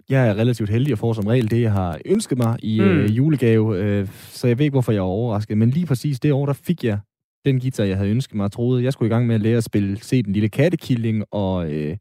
Jeg 0.09 0.29
er 0.29 0.35
relativt 0.35 0.71
heldig 0.71 0.93
og 0.93 0.99
får 0.99 1.13
som 1.13 1.27
regel 1.27 1.51
det, 1.51 1.61
jeg 1.63 1.73
har 1.73 1.99
ønsket 2.05 2.39
mig 2.39 2.59
i 2.63 2.81
øh, 2.81 3.01
Mm. 3.01 3.07
julegave, 3.07 3.79
øh, 3.79 4.09
så 4.31 4.47
jeg 4.47 4.59
ved 4.59 4.65
ikke, 4.65 4.75
hvorfor 4.75 4.93
jeg 4.93 4.99
er 4.99 5.03
overrasket. 5.03 5.59
Men 5.59 5.71
lige 5.71 5.87
præcis 5.87 6.21
det 6.21 6.33
år, 6.33 6.47
der 6.47 6.53
fik 6.53 6.85
jeg 6.85 6.99
den 7.45 7.61
guitar, 7.61 7.85
jeg 7.85 7.97
havde 7.97 8.11
ønsket 8.11 8.35
mig 8.35 8.45
og 8.45 8.53
troede, 8.53 8.85
jeg 8.85 8.93
skulle 8.93 9.09
i 9.09 9.13
gang 9.15 9.27
med 9.27 9.35
at 9.35 9.41
lære 9.41 9.57
at 9.57 9.65
spille 9.65 9.99
Se 10.03 10.23
den 10.23 10.33
lille 10.33 10.49
kattekilling, 10.49 11.25
og 11.31 11.73
øh, 11.73 11.97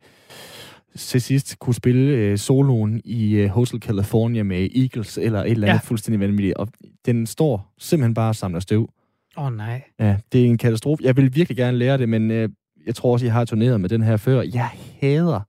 til 0.97 1.21
sidst 1.21 1.59
kunne 1.59 1.73
spille 1.73 2.01
øh, 2.11 2.37
soloen 2.37 3.01
i 3.05 3.35
øh, 3.35 3.49
Hotel 3.49 3.79
California 3.81 4.43
med 4.43 4.69
Eagles, 4.75 5.17
eller 5.17 5.39
et 5.43 5.51
eller 5.51 5.67
andet 5.67 5.81
ja. 5.83 5.87
fuldstændig 5.87 6.19
vanvittigt. 6.19 6.57
Og 6.57 6.67
den 7.05 7.25
står 7.27 7.73
simpelthen 7.79 8.13
bare 8.13 8.29
og 8.29 8.35
samler 8.35 8.59
støv. 8.59 8.89
Åh 9.37 9.45
oh, 9.45 9.53
nej. 9.53 9.83
Ja, 9.99 10.17
det 10.31 10.41
er 10.41 10.45
en 10.45 10.57
katastrofe. 10.57 11.03
Jeg 11.03 11.17
vil 11.17 11.35
virkelig 11.35 11.57
gerne 11.57 11.77
lære 11.77 11.97
det, 11.97 12.09
men 12.09 12.31
øh, 12.31 12.49
jeg 12.85 12.95
tror 12.95 13.13
også, 13.13 13.25
jeg 13.25 13.33
har 13.33 13.45
turneret 13.45 13.81
med 13.81 13.89
den 13.89 14.01
her 14.01 14.17
før. 14.17 14.41
Jeg 14.41 14.69
hader, 15.01 15.41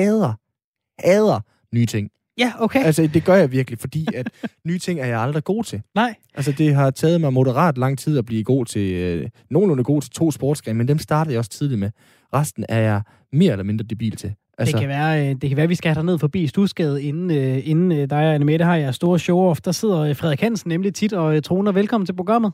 hader, 0.00 0.34
hader 0.98 1.40
nye 1.74 1.86
ting. 1.86 2.10
Ja, 2.38 2.52
okay. 2.58 2.84
Altså, 2.84 3.06
det 3.14 3.24
gør 3.24 3.34
jeg 3.34 3.52
virkelig, 3.52 3.78
fordi 3.78 4.06
at 4.14 4.30
nye 4.68 4.78
ting 4.78 5.00
er 5.00 5.06
jeg 5.06 5.20
aldrig 5.20 5.44
god 5.44 5.64
til. 5.64 5.82
Nej. 5.94 6.14
Altså, 6.34 6.52
det 6.52 6.74
har 6.74 6.90
taget 6.90 7.20
mig 7.20 7.32
moderat 7.32 7.78
lang 7.78 7.98
tid 7.98 8.18
at 8.18 8.24
blive 8.24 8.44
god 8.44 8.64
til, 8.64 8.92
øh, 8.92 9.28
nogenlunde 9.50 9.84
god 9.84 10.02
til 10.02 10.10
to 10.10 10.30
sportsgrene, 10.30 10.78
men 10.78 10.88
dem 10.88 10.98
startede 10.98 11.32
jeg 11.32 11.38
også 11.38 11.50
tidligt 11.50 11.80
med. 11.80 11.90
Resten 12.34 12.64
er 12.68 12.80
jeg 12.80 13.02
mere 13.32 13.52
eller 13.52 13.64
mindre 13.64 13.84
debil 13.84 14.16
til. 14.16 14.34
Altså, 14.58 14.72
det, 14.72 14.80
kan 14.80 14.88
være, 14.88 15.20
øh, 15.20 15.34
det 15.40 15.50
kan 15.50 15.56
være, 15.56 15.64
at 15.64 15.68
vi 15.70 15.74
skal 15.74 15.88
have 15.88 15.94
dig 15.94 16.04
ned 16.04 16.18
forbi 16.18 16.46
Stusgade, 16.46 17.02
inden, 17.02 17.30
øh, 17.30 17.68
inden 17.70 17.92
øh, 17.92 18.10
dig 18.10 18.18
og 18.28 18.34
Annemette 18.34 18.64
har 18.64 18.76
jeres 18.76 18.96
store 18.96 19.18
show-off. 19.18 19.58
Der 19.64 19.72
sidder 19.72 20.14
Frederik 20.14 20.40
Hansen 20.40 20.68
nemlig 20.68 20.94
tit 20.94 21.12
og 21.12 21.44
troner. 21.44 21.72
Velkommen 21.72 22.06
til 22.06 22.16
programmet. 22.16 22.52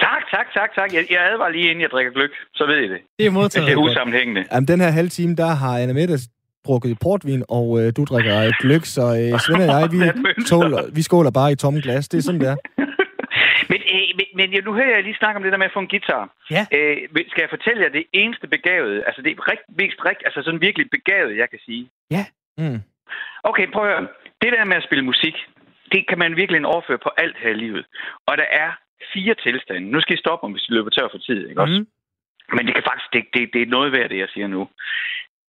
Tak, 0.00 0.22
tak, 0.30 0.46
tak, 0.54 0.70
tak. 0.74 0.94
Jeg, 0.94 1.04
jeg 1.10 1.20
advarer 1.32 1.50
lige 1.50 1.64
inden 1.64 1.80
jeg 1.80 1.90
drikker 1.90 2.12
gløk, 2.12 2.30
så 2.54 2.66
ved 2.66 2.76
I 2.76 2.88
det. 2.88 3.00
Det 3.18 3.26
er 3.26 3.30
modtaget. 3.30 3.66
Det 3.68 3.72
er 3.72 3.76
usammenhængende. 3.76 4.44
Jamen, 4.52 4.68
den 4.68 4.80
her 4.80 4.90
halve 4.90 5.08
time, 5.08 5.34
der 5.34 5.46
har 5.46 5.78
Anna 5.78 5.92
Mette 5.92 6.18
drukket 6.66 6.98
portvin, 7.00 7.42
og 7.48 7.80
øh, 7.80 7.92
du 7.96 8.04
drikker 8.04 8.52
gløk, 8.60 8.84
så 8.84 9.02
øh, 9.02 9.40
Svend 9.40 9.62
og 9.62 9.80
jeg, 9.80 9.88
vi, 9.92 9.98
er 10.08 10.12
tåler, 10.46 10.82
vi 10.94 11.02
skåler 11.02 11.30
bare 11.30 11.52
i 11.52 11.56
tomme 11.56 11.80
glas. 11.80 12.08
Det 12.08 12.18
er 12.18 12.22
sådan, 12.22 12.40
det 12.40 12.48
er. 12.48 12.56
Men, 13.86 13.94
øh, 13.94 14.08
men, 14.18 14.26
men 14.38 14.52
ja, 14.54 14.60
nu 14.60 14.72
hører 14.72 14.94
jeg 14.94 15.04
lige 15.04 15.20
snakke 15.20 15.36
om 15.36 15.42
det 15.42 15.52
der 15.52 15.58
med 15.58 15.70
at 15.70 15.76
få 15.76 15.78
en 15.78 15.92
guitar. 15.94 16.24
Ja. 16.50 16.62
Øh, 16.76 16.96
skal 17.30 17.42
jeg 17.42 17.50
fortælle 17.56 17.82
jer 17.82 17.88
det 17.88 18.04
eneste 18.12 18.46
begavede, 18.46 19.04
altså 19.04 19.22
det 19.22 19.48
rigt, 19.48 19.66
mest 19.68 19.98
rigt, 20.06 20.22
altså 20.24 20.42
sådan 20.42 20.60
virkelig 20.60 20.90
begavet, 20.90 21.36
jeg 21.36 21.50
kan 21.50 21.58
sige? 21.66 21.90
Mm. 22.58 22.80
Okay, 23.42 23.66
prøv 23.72 23.84
at 23.84 23.90
høre. 23.92 24.08
Det 24.42 24.52
der 24.52 24.64
med 24.64 24.76
at 24.76 24.86
spille 24.88 25.04
musik, 25.04 25.36
det 25.92 26.08
kan 26.08 26.18
man 26.18 26.36
virkelig 26.36 26.66
overføre 26.66 26.98
på 26.98 27.10
alt 27.16 27.36
her 27.38 27.50
i 27.50 27.60
livet. 27.64 27.86
Og 28.26 28.38
der 28.38 28.48
er 28.62 28.70
fire 29.14 29.34
tilstande. 29.34 29.90
Nu 29.90 30.00
skal 30.00 30.16
I 30.16 30.24
stoppe 30.24 30.46
mig, 30.46 30.52
hvis 30.52 30.68
I 30.68 30.72
løber 30.72 30.90
tør 30.90 31.08
for 31.10 31.18
tid, 31.18 31.48
ikke 31.48 31.60
også? 31.60 31.78
Mm. 31.80 31.86
Men 32.56 32.66
det 32.66 32.74
kan 32.74 32.84
faktisk, 32.90 33.12
det, 33.12 33.22
det, 33.34 33.50
det 33.54 33.62
er 33.62 33.74
noget 33.76 33.92
værd, 33.92 34.08
det 34.08 34.18
jeg 34.18 34.28
siger 34.28 34.46
nu. 34.46 34.68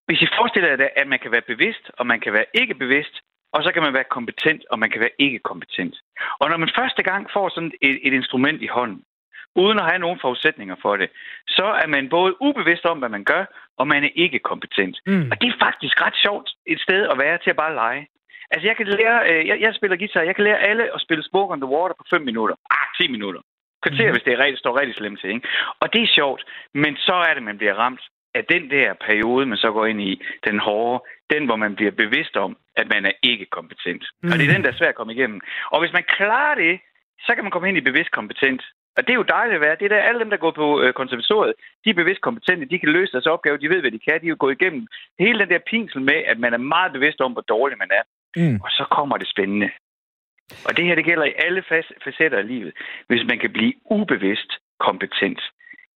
Hvis 0.05 0.21
I 0.21 0.27
forestiller 0.37 0.69
jer, 0.69 0.89
at 0.95 1.07
man 1.07 1.19
kan 1.19 1.31
være 1.31 1.49
bevidst, 1.51 1.91
og 1.97 2.07
man 2.07 2.19
kan 2.19 2.33
være 2.33 2.45
ikke 2.53 2.75
bevidst, 2.75 3.15
og 3.53 3.63
så 3.63 3.71
kan 3.73 3.83
man 3.83 3.93
være 3.93 4.13
kompetent, 4.17 4.61
og 4.71 4.79
man 4.79 4.89
kan 4.89 5.01
være 5.01 5.19
ikke 5.19 5.39
kompetent. 5.39 5.95
Og 6.39 6.49
når 6.49 6.57
man 6.57 6.71
første 6.79 7.03
gang 7.03 7.27
får 7.33 7.49
sådan 7.49 7.71
et, 7.81 7.99
et 8.07 8.13
instrument 8.13 8.61
i 8.61 8.67
hånden, 8.67 9.03
uden 9.55 9.79
at 9.79 9.89
have 9.89 9.99
nogen 9.99 10.19
forudsætninger 10.21 10.75
for 10.81 10.97
det, 10.97 11.09
så 11.47 11.67
er 11.83 11.87
man 11.87 12.09
både 12.09 12.41
ubevidst 12.41 12.85
om, 12.85 12.97
hvad 12.99 13.09
man 13.09 13.23
gør, 13.23 13.43
og 13.77 13.87
man 13.87 14.03
er 14.03 14.09
ikke 14.15 14.39
kompetent. 14.39 14.95
Mm. 15.05 15.27
Og 15.31 15.41
det 15.41 15.47
er 15.49 15.63
faktisk 15.65 16.01
ret 16.05 16.17
sjovt 16.25 16.49
et 16.65 16.79
sted 16.81 17.01
at 17.11 17.17
være 17.17 17.37
til 17.37 17.49
at 17.49 17.61
bare 17.63 17.73
lege. 17.73 18.07
Altså, 18.51 18.67
jeg 18.67 18.75
kan 18.77 18.87
lære, 18.87 19.17
øh, 19.29 19.47
jeg, 19.47 19.57
jeg 19.61 19.75
spiller 19.75 19.97
guitar, 19.97 20.21
jeg 20.21 20.35
kan 20.35 20.43
lære 20.43 20.59
alle 20.69 20.95
at 20.95 21.01
spille 21.01 21.23
Smoke 21.23 21.53
on 21.53 21.61
the 21.61 21.71
Water 21.75 21.95
på 21.97 22.05
5 22.09 22.21
minutter. 22.21 22.55
Ah, 22.71 22.87
10 22.97 23.11
minutter. 23.11 23.41
Kvarter, 23.83 24.07
mm. 24.07 24.13
hvis 24.13 24.23
det 24.23 24.33
er 24.33 24.39
rigtig, 24.43 24.59
står 24.59 24.79
rigtig 24.79 24.95
slemt 24.95 25.19
til, 25.19 25.29
ikke? 25.29 25.47
Og 25.81 25.93
det 25.93 26.01
er 26.03 26.15
sjovt, 26.19 26.41
men 26.73 26.95
så 26.95 27.15
er 27.27 27.33
det, 27.33 27.43
man 27.43 27.57
bliver 27.57 27.73
ramt 27.73 28.03
af 28.39 28.45
den 28.53 28.63
der 28.75 28.93
periode, 29.07 29.45
man 29.45 29.57
så 29.57 29.71
går 29.71 29.85
ind 29.85 30.01
i, 30.01 30.21
den 30.47 30.59
hårde, 30.59 31.03
den, 31.33 31.45
hvor 31.45 31.55
man 31.55 31.75
bliver 31.75 31.91
bevidst 31.91 32.35
om, 32.35 32.57
at 32.75 32.87
man 32.93 33.05
er 33.05 33.15
ikke 33.23 33.45
kompetent. 33.57 34.03
Mm. 34.23 34.29
Og 34.31 34.33
det 34.37 34.43
er 34.45 34.53
den, 34.53 34.63
der 34.63 34.71
er 34.71 34.77
svær 34.77 34.89
at 34.89 34.99
komme 34.99 35.13
igennem. 35.13 35.41
Og 35.73 35.79
hvis 35.79 35.93
man 35.93 36.05
klarer 36.17 36.55
det, 36.55 36.79
så 37.25 37.31
kan 37.35 37.43
man 37.43 37.51
komme 37.51 37.69
ind 37.69 37.77
i 37.77 37.89
bevidst 37.89 38.11
kompetent. 38.11 38.61
Og 38.97 39.01
det 39.03 39.11
er 39.11 39.21
jo 39.21 39.33
dejligt 39.37 39.55
at 39.55 39.61
være. 39.61 39.75
Det 39.79 39.85
er 39.85 39.93
der, 39.95 40.07
alle 40.09 40.19
dem, 40.19 40.29
der 40.29 40.37
går 40.37 40.51
på 40.51 40.81
øh, 40.81 40.93
konservatoriet, 40.93 41.53
de 41.83 41.89
er 41.89 42.01
bevidst 42.01 42.21
kompetente, 42.21 42.69
de 42.71 42.79
kan 42.79 42.89
løse 42.89 43.11
deres 43.11 43.25
opgave, 43.25 43.57
de 43.57 43.69
ved, 43.69 43.81
hvad 43.81 43.91
de 43.91 43.99
kan, 44.07 44.21
de 44.21 44.25
er 44.25 44.35
jo 44.35 44.43
gået 44.43 44.61
igennem 44.61 44.87
hele 45.19 45.39
den 45.39 45.49
der 45.49 45.67
pinsel 45.71 46.01
med, 46.01 46.19
at 46.31 46.39
man 46.39 46.53
er 46.53 46.57
meget 46.57 46.91
bevidst 46.93 47.21
om, 47.21 47.31
hvor 47.31 47.41
dårlig 47.41 47.77
man 47.77 47.91
er. 47.99 48.03
Mm. 48.35 48.59
Og 48.63 48.69
så 48.69 48.83
kommer 48.91 49.17
det 49.17 49.27
spændende. 49.27 49.69
Og 50.67 50.77
det 50.77 50.85
her, 50.85 50.95
det 50.95 51.05
gælder 51.05 51.25
i 51.25 51.33
alle 51.45 51.63
facetter 52.03 52.37
af 52.37 52.47
livet. 52.47 52.73
Hvis 53.07 53.23
man 53.27 53.39
kan 53.39 53.51
blive 53.53 53.73
ubevidst 53.85 54.51
kompetent. 54.79 55.41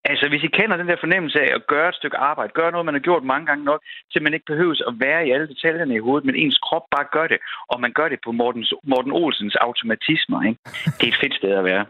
Altså, 0.04 0.28
hvis 0.28 0.42
I 0.42 0.50
kender 0.58 0.76
den 0.76 0.88
der 0.88 0.96
fornemmelse 1.04 1.38
af 1.40 1.50
at 1.54 1.66
gøre 1.66 1.88
et 1.88 1.94
stykke 1.94 2.16
arbejde, 2.16 2.52
gøre 2.60 2.72
noget, 2.72 2.86
man 2.86 2.94
har 2.94 3.06
gjort 3.08 3.24
mange 3.24 3.46
gange 3.46 3.64
nok, 3.64 3.80
til 4.12 4.22
man 4.22 4.34
ikke 4.34 4.50
behøves 4.52 4.82
at 4.88 4.94
være 5.06 5.26
i 5.26 5.30
alle 5.30 5.48
detaljerne 5.48 5.94
i 5.94 6.04
hovedet, 6.06 6.24
men 6.26 6.34
ens 6.34 6.58
krop 6.66 6.84
bare 6.94 7.06
gør 7.12 7.26
det, 7.26 7.38
og 7.72 7.80
man 7.80 7.92
gør 7.92 8.08
det 8.08 8.18
på 8.24 8.32
Mortens, 8.32 8.72
Morten 8.84 9.12
Olsens 9.12 9.56
automatismer, 9.66 10.42
ikke? 10.48 10.60
Det 10.98 11.04
er 11.08 11.12
et 11.14 11.20
fedt 11.22 11.34
sted 11.34 11.50
at 11.50 11.64
være. 11.64 11.84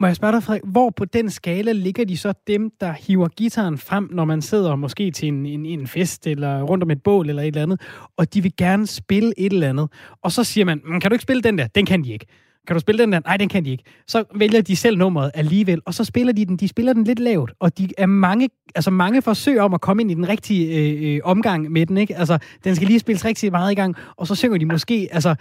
Må 0.00 0.06
jeg 0.06 0.16
spørge 0.16 0.32
dig, 0.32 0.42
Frederik, 0.42 0.62
hvor 0.64 0.90
på 0.90 1.04
den 1.04 1.30
skala 1.30 1.72
ligger 1.72 2.04
de 2.04 2.18
så 2.18 2.32
dem, 2.46 2.70
der 2.80 2.92
hiver 2.92 3.28
gitaren 3.28 3.78
frem, 3.78 4.08
når 4.12 4.24
man 4.24 4.42
sidder 4.42 4.76
måske 4.76 5.10
til 5.10 5.28
en, 5.28 5.46
en, 5.46 5.66
en 5.66 5.86
fest 5.86 6.26
eller 6.26 6.62
rundt 6.62 6.84
om 6.84 6.90
et 6.90 7.02
bål 7.02 7.28
eller 7.28 7.42
et 7.42 7.46
eller 7.46 7.62
andet, 7.62 7.80
og 8.16 8.34
de 8.34 8.42
vil 8.42 8.52
gerne 8.58 8.86
spille 8.86 9.32
et 9.38 9.52
eller 9.52 9.68
andet, 9.68 9.88
og 10.24 10.30
så 10.32 10.44
siger 10.44 10.64
man, 10.64 10.80
mm, 10.84 11.00
kan 11.00 11.10
du 11.10 11.14
ikke 11.14 11.22
spille 11.22 11.42
den 11.42 11.58
der? 11.58 11.66
Den 11.66 11.86
kan 11.86 12.04
de 12.04 12.12
ikke. 12.12 12.26
Kan 12.66 12.74
du 12.74 12.80
spille 12.80 13.02
den 13.02 13.12
der? 13.12 13.20
Nej, 13.24 13.36
den 13.36 13.48
kan 13.48 13.64
de 13.64 13.70
ikke. 13.70 13.84
Så 14.06 14.24
vælger 14.34 14.60
de 14.60 14.76
selv 14.76 14.98
nummeret 14.98 15.30
alligevel, 15.34 15.80
og 15.84 15.94
så 15.94 16.04
spiller 16.04 16.32
de 16.32 16.46
den. 16.46 16.56
De 16.56 16.68
spiller 16.68 16.92
den 16.92 17.04
lidt 17.04 17.18
lavt, 17.18 17.52
og 17.60 17.78
de 17.78 17.88
er 17.98 18.06
mange, 18.06 18.48
altså 18.74 18.90
mange 18.90 19.22
forsøg 19.22 19.60
om 19.60 19.74
at 19.74 19.80
komme 19.80 20.02
ind 20.02 20.10
i 20.10 20.14
den 20.14 20.28
rigtige 20.28 20.78
øh, 20.78 21.16
øh, 21.16 21.20
omgang 21.24 21.72
med 21.72 21.86
den, 21.86 21.96
ikke? 21.96 22.16
Altså, 22.16 22.38
den 22.64 22.76
skal 22.76 22.88
lige 22.88 22.98
spilles 22.98 23.24
rigtig 23.24 23.50
meget 23.52 23.72
i 23.72 23.74
gang, 23.74 23.96
og 24.16 24.26
så 24.26 24.34
synger 24.34 24.58
de 24.58 24.66
måske, 24.66 25.08
altså, 25.12 25.34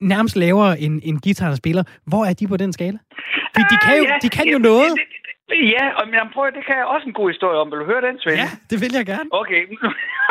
nærmest 0.00 0.36
lavere 0.36 0.80
end, 0.80 1.00
end 1.04 1.20
guitaren 1.20 1.56
spiller. 1.56 1.82
Hvor 2.06 2.24
er 2.24 2.32
de 2.32 2.46
på 2.46 2.56
den 2.56 2.72
skala? 2.72 2.98
Fordi 3.54 3.64
de 3.70 3.76
kan 3.84 3.96
jo, 3.98 4.04
de 4.22 4.28
kan 4.28 4.48
jo 4.48 4.58
noget. 4.58 4.92
Det- 5.52 5.60
det- 5.62 5.72
Ja, 5.76 5.84
og 5.98 6.04
men, 6.08 6.20
prøv, 6.34 6.44
det 6.58 6.64
kan 6.68 6.76
jeg 6.80 6.86
også 6.94 7.06
en 7.06 7.12
god 7.20 7.28
historie 7.32 7.58
om. 7.62 7.70
Vil 7.70 7.78
du 7.82 7.84
høre 7.92 8.02
den, 8.08 8.16
Svend? 8.22 8.36
Ja, 8.42 8.48
det 8.70 8.76
vil 8.82 8.92
jeg 8.98 9.06
gerne. 9.12 9.28
Okay. 9.40 9.62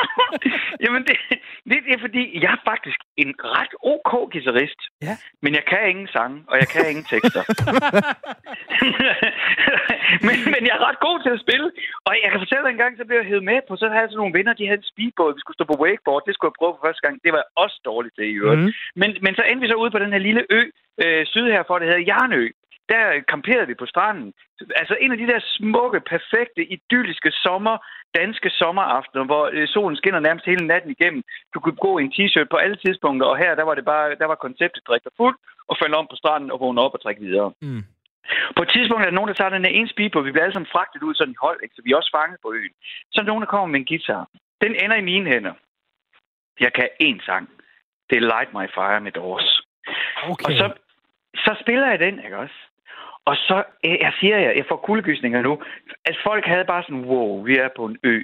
Jamen, 0.84 1.02
det, 1.08 1.16
det, 1.70 1.78
det 1.86 1.94
er 1.98 2.02
fordi, 2.08 2.24
jeg 2.44 2.52
er 2.58 2.62
faktisk 2.72 3.00
en 3.24 3.32
ret 3.58 3.74
ok 3.94 4.12
guitarist. 4.34 4.82
Ja. 5.08 5.16
Men 5.44 5.52
jeg 5.58 5.64
kan 5.72 5.82
ingen 5.94 6.08
sange, 6.18 6.38
og 6.52 6.56
jeg 6.62 6.68
kan 6.74 6.82
ingen 6.92 7.06
tekster. 7.14 7.44
men, 10.28 10.36
men 10.54 10.62
jeg 10.68 10.74
er 10.78 10.84
ret 10.88 11.00
god 11.08 11.18
til 11.26 11.32
at 11.38 11.44
spille. 11.46 11.68
Og 12.08 12.14
jeg 12.24 12.30
kan 12.32 12.40
fortælle 12.44 12.64
dig 12.66 12.72
en 12.74 12.82
gang, 12.84 12.94
så 12.98 13.04
blev 13.08 13.18
jeg 13.22 13.28
hævet 13.32 13.44
med 13.52 13.60
på, 13.68 13.74
så 13.82 13.86
havde 13.92 14.04
jeg 14.06 14.10
sådan 14.12 14.22
nogle 14.24 14.38
venner, 14.38 14.54
de 14.60 14.68
havde 14.70 14.82
en 14.84 14.92
speedboat, 14.94 15.36
vi 15.38 15.42
skulle 15.44 15.58
stå 15.60 15.66
på 15.72 15.78
wakeboard. 15.84 16.22
Det 16.28 16.34
skulle 16.34 16.50
jeg 16.52 16.60
prøve 16.62 16.74
for 16.76 16.86
første 16.88 17.04
gang. 17.06 17.16
Det 17.24 17.30
var 17.34 17.40
jeg 17.44 17.50
også 17.64 17.78
dårligt 17.90 18.16
til 18.16 18.26
i 18.34 18.38
øvrigt. 18.42 18.62
Mhm. 18.62 18.72
Men, 19.02 19.10
men 19.26 19.34
så 19.38 19.44
endte 19.50 19.64
vi 19.64 19.72
så 19.72 19.78
ude 19.84 19.92
på 19.96 20.00
den 20.04 20.14
her 20.16 20.22
lille 20.28 20.44
ø, 20.58 20.62
øh, 21.04 21.22
syd 21.34 21.46
herfor, 21.56 21.76
det 21.80 21.88
hedder 21.90 22.08
Jarnø. 22.12 22.44
Der 22.92 23.04
kamperede 23.34 23.68
vi 23.68 23.82
på 23.82 23.86
stranden. 23.94 24.34
Altså 24.82 24.96
en 25.04 25.12
af 25.12 25.18
de 25.18 25.28
der 25.32 25.40
smukke, 25.58 26.00
perfekte, 26.14 26.62
idylliske 26.76 27.32
sommer, 27.32 27.76
danske 28.20 28.50
sommeraftener, 28.50 29.26
hvor 29.26 29.50
øh, 29.54 29.68
solen 29.68 29.98
skinner 29.98 30.20
nærmest 30.20 30.46
hele 30.46 30.68
natten 30.68 30.92
igennem. 30.92 31.24
Du 31.54 31.60
kunne 31.60 31.82
gå 31.86 31.92
i 31.98 32.04
en 32.04 32.14
t-shirt 32.16 32.48
på 32.52 32.58
alle 32.58 32.78
tidspunkter, 32.86 33.26
og 33.28 33.38
her 33.38 33.56
der 33.56 33.64
var 33.64 33.76
det 33.76 33.86
bare, 33.86 34.16
der 34.16 34.26
var 34.32 34.36
konceptet 34.46 34.88
drikke 34.88 35.04
dig 35.04 35.16
fuld 35.18 35.36
og 35.70 35.76
falde 35.82 35.98
om 35.98 36.08
på 36.10 36.16
stranden 36.16 36.52
og 36.52 36.60
vågne 36.60 36.82
op 36.82 36.94
og 36.94 37.02
drikke 37.04 37.22
videre. 37.22 37.52
Mm. 37.62 37.84
På 38.56 38.62
et 38.64 38.70
tidspunkt 38.76 39.02
er 39.02 39.10
der 39.10 39.18
nogen, 39.18 39.28
der 39.32 39.40
tager 39.40 39.56
den 39.56 39.66
her 39.66 39.74
ene 39.78 39.90
speedboat. 39.90 40.26
Vi 40.26 40.32
bliver 40.32 40.44
alle 40.44 40.54
sammen 40.54 40.74
fragtet 40.76 41.04
ud 41.04 41.16
sådan 41.16 41.34
i 41.34 41.42
hold, 41.46 41.60
ikke? 41.64 41.76
så 41.76 41.82
vi 41.86 41.92
er 41.92 41.98
også 41.98 42.12
fanget 42.18 42.40
på 42.42 42.54
øen. 42.54 42.74
Så 43.12 43.22
er 43.22 43.26
nogen, 43.26 43.44
der 43.44 43.54
kommer 43.54 43.68
med 43.68 43.80
en 43.80 43.86
guitar. 43.92 44.24
Den 44.64 44.74
ender 44.84 44.96
i 44.96 45.08
mine 45.12 45.30
hænder. 45.30 45.54
Jeg 46.60 46.74
kan 46.74 46.90
én 47.04 47.26
sang. 47.26 47.50
Det 48.10 48.16
er 48.18 48.28
Light 48.32 48.54
My 48.54 48.66
Fire 48.76 49.02
med 49.02 49.12
Doors. 49.12 49.62
Okay. 50.24 50.46
Og 50.46 50.52
så, 50.60 50.68
så 51.36 51.52
spiller 51.62 51.88
jeg 51.90 52.00
den, 52.00 52.24
ikke 52.26 52.38
også? 52.38 52.56
Og 53.26 53.36
så, 53.36 53.64
jeg 53.84 54.14
siger 54.20 54.38
jeg, 54.38 54.54
jeg 54.58 54.66
får 54.70 54.76
kuldegysninger 54.76 55.42
nu, 55.42 55.62
at 56.06 56.18
folk 56.24 56.46
havde 56.46 56.66
bare 56.66 56.84
sådan, 56.84 57.06
wow, 57.06 57.44
vi 57.44 57.58
er 57.58 57.70
på 57.76 57.86
en 57.86 57.98
ø. 58.04 58.22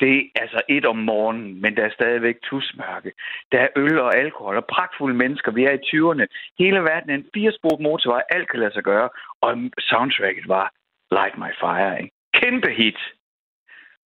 Det 0.00 0.16
er 0.16 0.40
altså 0.40 0.60
et 0.68 0.86
om 0.86 0.96
morgenen, 0.96 1.60
men 1.62 1.76
der 1.76 1.84
er 1.84 1.90
stadigvæk 1.90 2.36
tusmørke. 2.42 3.12
Der 3.52 3.60
er 3.60 3.68
øl 3.76 3.98
og 3.98 4.16
alkohol 4.16 4.56
og 4.56 4.64
pragtfulde 4.64 5.16
mennesker. 5.16 5.52
Vi 5.52 5.64
er 5.64 5.70
i 5.70 5.86
20'erne. 5.88 6.26
Hele 6.58 6.80
verden 6.80 7.10
er 7.10 7.14
en 7.14 7.30
firesporet 7.34 7.80
motorvej. 7.80 8.22
Alt 8.30 8.50
kan 8.50 8.60
lade 8.60 8.72
sig 8.72 8.82
gøre. 8.82 9.08
Og 9.40 9.56
soundtracket 9.78 10.48
var 10.48 10.72
Light 11.10 11.38
My 11.38 11.52
Fire. 11.60 12.02
Ikke? 12.02 12.14
Kæmpe 12.34 12.70
hit. 12.70 12.98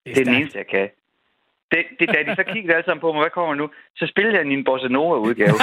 Det 0.06 0.20
er 0.20 0.24
den 0.24 0.34
eneste, 0.34 0.58
jeg 0.58 0.66
kan. 0.66 0.90
Det, 1.72 1.84
det, 1.98 2.08
da 2.08 2.22
de 2.22 2.36
så 2.36 2.42
kiggede 2.52 2.74
alle 2.74 2.84
sammen 2.84 3.00
på 3.00 3.12
mig, 3.12 3.20
hvad 3.22 3.30
kommer 3.30 3.54
nu? 3.54 3.70
Så 3.96 4.06
spillede 4.06 4.36
jeg 4.36 4.46
en 4.46 4.64
Bossa 4.64 4.88
Nova-udgave. 4.88 5.56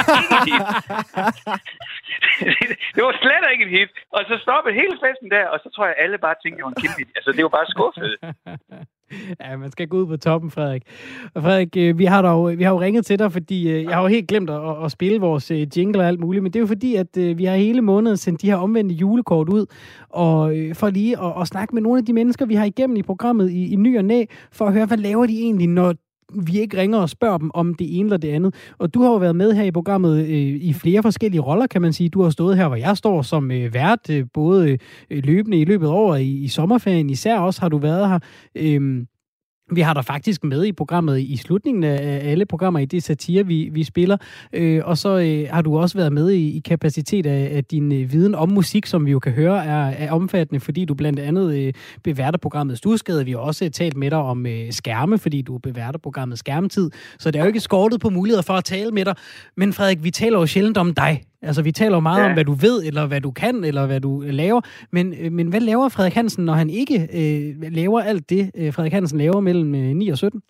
det 2.94 3.02
var 3.06 3.14
slet 3.22 3.44
ikke 3.52 3.64
et 3.66 3.72
hit. 3.78 3.90
Og 4.16 4.20
så 4.28 4.34
stoppede 4.44 4.74
hele 4.80 4.96
festen 5.04 5.28
der, 5.30 5.46
og 5.52 5.58
så 5.62 5.68
tror 5.74 5.86
jeg, 5.86 5.94
alle 5.98 6.18
bare 6.18 6.34
tænkte, 6.42 6.56
det 6.58 6.64
var 6.64 6.74
en 6.76 6.82
kæmpe. 6.82 7.12
Altså, 7.18 7.30
det 7.36 7.42
var 7.46 7.52
bare 7.58 7.68
skuffet. 7.74 8.10
ja, 9.40 9.56
man 9.56 9.70
skal 9.70 9.88
gå 9.88 9.96
ud 9.96 10.06
på 10.06 10.16
toppen, 10.16 10.50
Frederik. 10.50 10.82
Og 11.34 11.42
Frederik, 11.42 11.76
øh, 11.76 11.98
vi 11.98 12.04
har, 12.04 12.22
dog, 12.22 12.58
vi 12.58 12.64
har 12.64 12.70
jo 12.70 12.80
ringet 12.80 13.06
til 13.06 13.18
dig, 13.18 13.32
fordi 13.32 13.70
øh, 13.72 13.82
jeg 13.84 13.94
har 13.94 14.02
jo 14.02 14.08
helt 14.08 14.28
glemt 14.28 14.50
at, 14.50 14.84
at 14.84 14.92
spille 14.92 15.20
vores 15.20 15.50
øh, 15.50 15.66
jingle 15.76 16.00
og 16.02 16.08
alt 16.08 16.20
muligt, 16.20 16.42
men 16.42 16.52
det 16.52 16.58
er 16.58 16.66
jo 16.66 16.66
fordi, 16.76 16.94
at 16.96 17.38
vi 17.38 17.44
har 17.44 17.56
hele 17.56 17.82
måneden 17.82 18.16
sendt 18.16 18.42
de 18.42 18.50
her 18.50 18.56
omvendte 18.56 18.94
julekort 18.94 19.48
ud, 19.48 19.66
og 20.08 20.52
for 20.74 20.90
lige 20.90 21.22
at, 21.24 21.32
at 21.40 21.46
snakke 21.46 21.74
med 21.74 21.82
nogle 21.82 21.98
af 21.98 22.04
de 22.04 22.12
mennesker, 22.12 22.46
vi 22.46 22.54
har 22.54 22.64
igennem 22.64 22.96
i 22.96 23.02
programmet 23.02 23.50
i, 23.50 23.72
i 23.72 23.76
ny 23.76 23.98
og 23.98 24.04
næ, 24.04 24.24
for 24.52 24.66
at 24.66 24.72
høre, 24.72 24.86
hvad 24.86 24.98
laver 24.98 25.26
de 25.26 25.40
egentlig, 25.40 25.68
når 25.68 25.94
vi 26.34 26.60
ikke 26.60 26.76
ringer 26.76 26.98
og 26.98 27.10
spørger 27.10 27.38
dem 27.38 27.50
om 27.54 27.74
det 27.74 27.98
ene 27.98 28.06
eller 28.06 28.16
det 28.16 28.28
andet. 28.28 28.54
Og 28.78 28.94
du 28.94 29.02
har 29.02 29.10
jo 29.10 29.16
været 29.16 29.36
med 29.36 29.52
her 29.52 29.62
i 29.64 29.70
programmet 29.70 30.18
øh, 30.20 30.28
i 30.60 30.72
flere 30.72 31.02
forskellige 31.02 31.40
roller, 31.40 31.66
kan 31.66 31.82
man 31.82 31.92
sige. 31.92 32.08
Du 32.08 32.22
har 32.22 32.30
stået 32.30 32.56
her, 32.56 32.68
hvor 32.68 32.76
jeg 32.76 32.96
står 32.96 33.22
som 33.22 33.50
øh, 33.50 33.74
vært, 33.74 34.10
øh, 34.10 34.26
både 34.34 34.70
øh, 35.10 35.24
løbende 35.24 35.60
i 35.60 35.64
løbet 35.64 35.88
over 35.88 36.16
i, 36.16 36.28
i 36.28 36.48
sommerferien. 36.48 37.10
Især 37.10 37.38
også 37.38 37.60
har 37.60 37.68
du 37.68 37.78
været 37.78 38.08
her. 38.08 38.18
Øh, 38.54 39.04
vi 39.72 39.80
har 39.80 39.94
dig 39.94 40.04
faktisk 40.04 40.44
med 40.44 40.64
i 40.64 40.72
programmet 40.72 41.20
i 41.20 41.36
slutningen 41.36 41.84
af 41.84 42.30
alle 42.30 42.46
programmer 42.46 42.80
i 42.80 42.84
det 42.84 43.02
satire, 43.02 43.46
vi, 43.46 43.68
vi 43.72 43.84
spiller. 43.84 44.16
Øh, 44.52 44.82
og 44.84 44.98
så 44.98 45.18
øh, 45.18 45.48
har 45.50 45.62
du 45.62 45.78
også 45.78 45.98
været 45.98 46.12
med 46.12 46.30
i, 46.30 46.56
i 46.56 46.60
kapacitet 46.60 47.26
af, 47.26 47.56
af 47.56 47.64
din 47.64 47.92
øh, 47.92 48.12
viden 48.12 48.34
om 48.34 48.52
musik, 48.52 48.86
som 48.86 49.06
vi 49.06 49.10
jo 49.10 49.18
kan 49.18 49.32
høre 49.32 49.64
er, 49.64 49.86
er 49.86 50.12
omfattende, 50.12 50.60
fordi 50.60 50.84
du 50.84 50.94
blandt 50.94 51.18
andet 51.18 51.54
øh, 51.54 51.72
beværter 52.04 52.38
programmet 52.38 52.78
Stusgade. 52.78 53.24
Vi 53.24 53.30
har 53.30 53.38
også 53.38 53.64
øh, 53.64 53.70
talt 53.70 53.96
med 53.96 54.10
dig 54.10 54.18
om 54.18 54.46
øh, 54.46 54.72
skærme, 54.72 55.18
fordi 55.18 55.42
du 55.42 55.58
beværter 55.58 55.98
programmet 55.98 56.38
Skærmtid. 56.38 56.90
Så 57.18 57.30
det 57.30 57.38
er 57.38 57.42
jo 57.42 57.48
ikke 57.48 57.60
skortet 57.60 58.00
på 58.00 58.10
muligheder 58.10 58.42
for 58.42 58.54
at 58.54 58.64
tale 58.64 58.90
med 58.90 59.04
dig. 59.04 59.14
Men 59.56 59.72
Frederik, 59.72 60.04
vi 60.04 60.10
taler 60.10 60.38
jo 60.38 60.46
sjældent 60.46 60.76
om 60.76 60.94
dig. 60.94 61.22
Altså, 61.42 61.62
vi 61.62 61.72
taler 61.72 61.96
jo 61.96 62.00
meget 62.00 62.22
ja. 62.22 62.26
om, 62.26 62.32
hvad 62.32 62.44
du 62.44 62.52
ved, 62.52 62.84
eller 62.88 63.06
hvad 63.06 63.20
du 63.20 63.30
kan, 63.30 63.64
eller 63.64 63.86
hvad 63.86 64.00
du 64.00 64.22
laver. 64.26 64.60
Men, 64.92 65.14
øh, 65.20 65.32
men 65.32 65.46
hvad 65.48 65.60
laver 65.60 65.88
Frederik 65.88 66.14
Hansen, 66.14 66.44
når 66.44 66.52
han 66.52 66.70
ikke 66.70 66.98
øh, 67.20 67.72
laver 67.72 68.00
alt 68.00 68.30
det, 68.30 68.50
øh, 68.58 68.72
Frederik 68.74 68.92
Hansen 68.92 69.18
laver 69.18 69.40
mellem 69.40 69.74
øh, 69.74 69.80
9 69.80 70.08
og 70.08 70.18
17? 70.18 70.42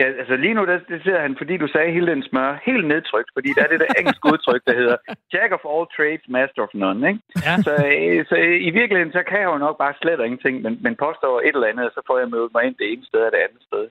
Ja, 0.00 0.06
altså 0.20 0.36
lige 0.36 0.54
nu, 0.54 0.62
der, 0.66 0.78
det 0.92 1.00
ser 1.06 1.18
han, 1.20 1.34
fordi 1.40 1.54
du 1.56 1.68
sagde 1.68 1.92
hele 1.96 2.08
den 2.14 2.22
smør, 2.22 2.60
helt 2.68 2.86
nedtrykt, 2.92 3.30
fordi 3.36 3.48
der 3.56 3.62
er 3.64 3.70
det 3.72 3.80
der 3.80 3.98
engelske 4.00 4.26
udtryk, 4.32 4.62
der 4.66 4.74
hedder 4.80 4.96
Jack 5.32 5.50
of 5.56 5.64
all 5.72 5.86
trades, 5.96 6.24
master 6.36 6.62
of 6.66 6.74
none, 6.82 7.08
ikke? 7.10 7.20
Ja. 7.46 7.54
Så, 7.66 7.72
øh, 7.92 8.20
så 8.28 8.36
øh, 8.46 8.58
i 8.68 8.70
virkeligheden, 8.78 9.12
så 9.18 9.22
kan 9.28 9.38
jeg 9.40 9.50
jo 9.52 9.58
nok 9.66 9.76
bare 9.84 9.94
slet 10.00 10.20
ingenting, 10.26 10.54
men, 10.64 10.72
men 10.84 11.02
påstår 11.04 11.34
et 11.40 11.54
eller 11.56 11.70
andet, 11.70 11.86
og 11.88 11.92
så 11.96 12.02
får 12.08 12.16
jeg 12.18 12.28
mødt 12.34 12.54
mig 12.54 12.62
ind 12.64 12.76
det 12.80 12.86
ene 12.92 13.04
sted 13.10 13.20
og 13.26 13.32
det 13.34 13.44
andet 13.46 13.62
sted. 13.68 13.84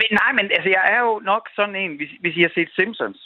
Men, 0.00 0.08
nej, 0.20 0.30
men 0.38 0.46
altså, 0.56 0.70
jeg 0.76 0.84
er 0.94 1.00
jo 1.08 1.12
nok 1.32 1.44
sådan 1.56 1.76
en, 1.82 1.92
hvis, 1.98 2.12
hvis 2.22 2.36
I 2.38 2.42
har 2.46 2.52
set 2.54 2.70
Simpsons. 2.78 3.20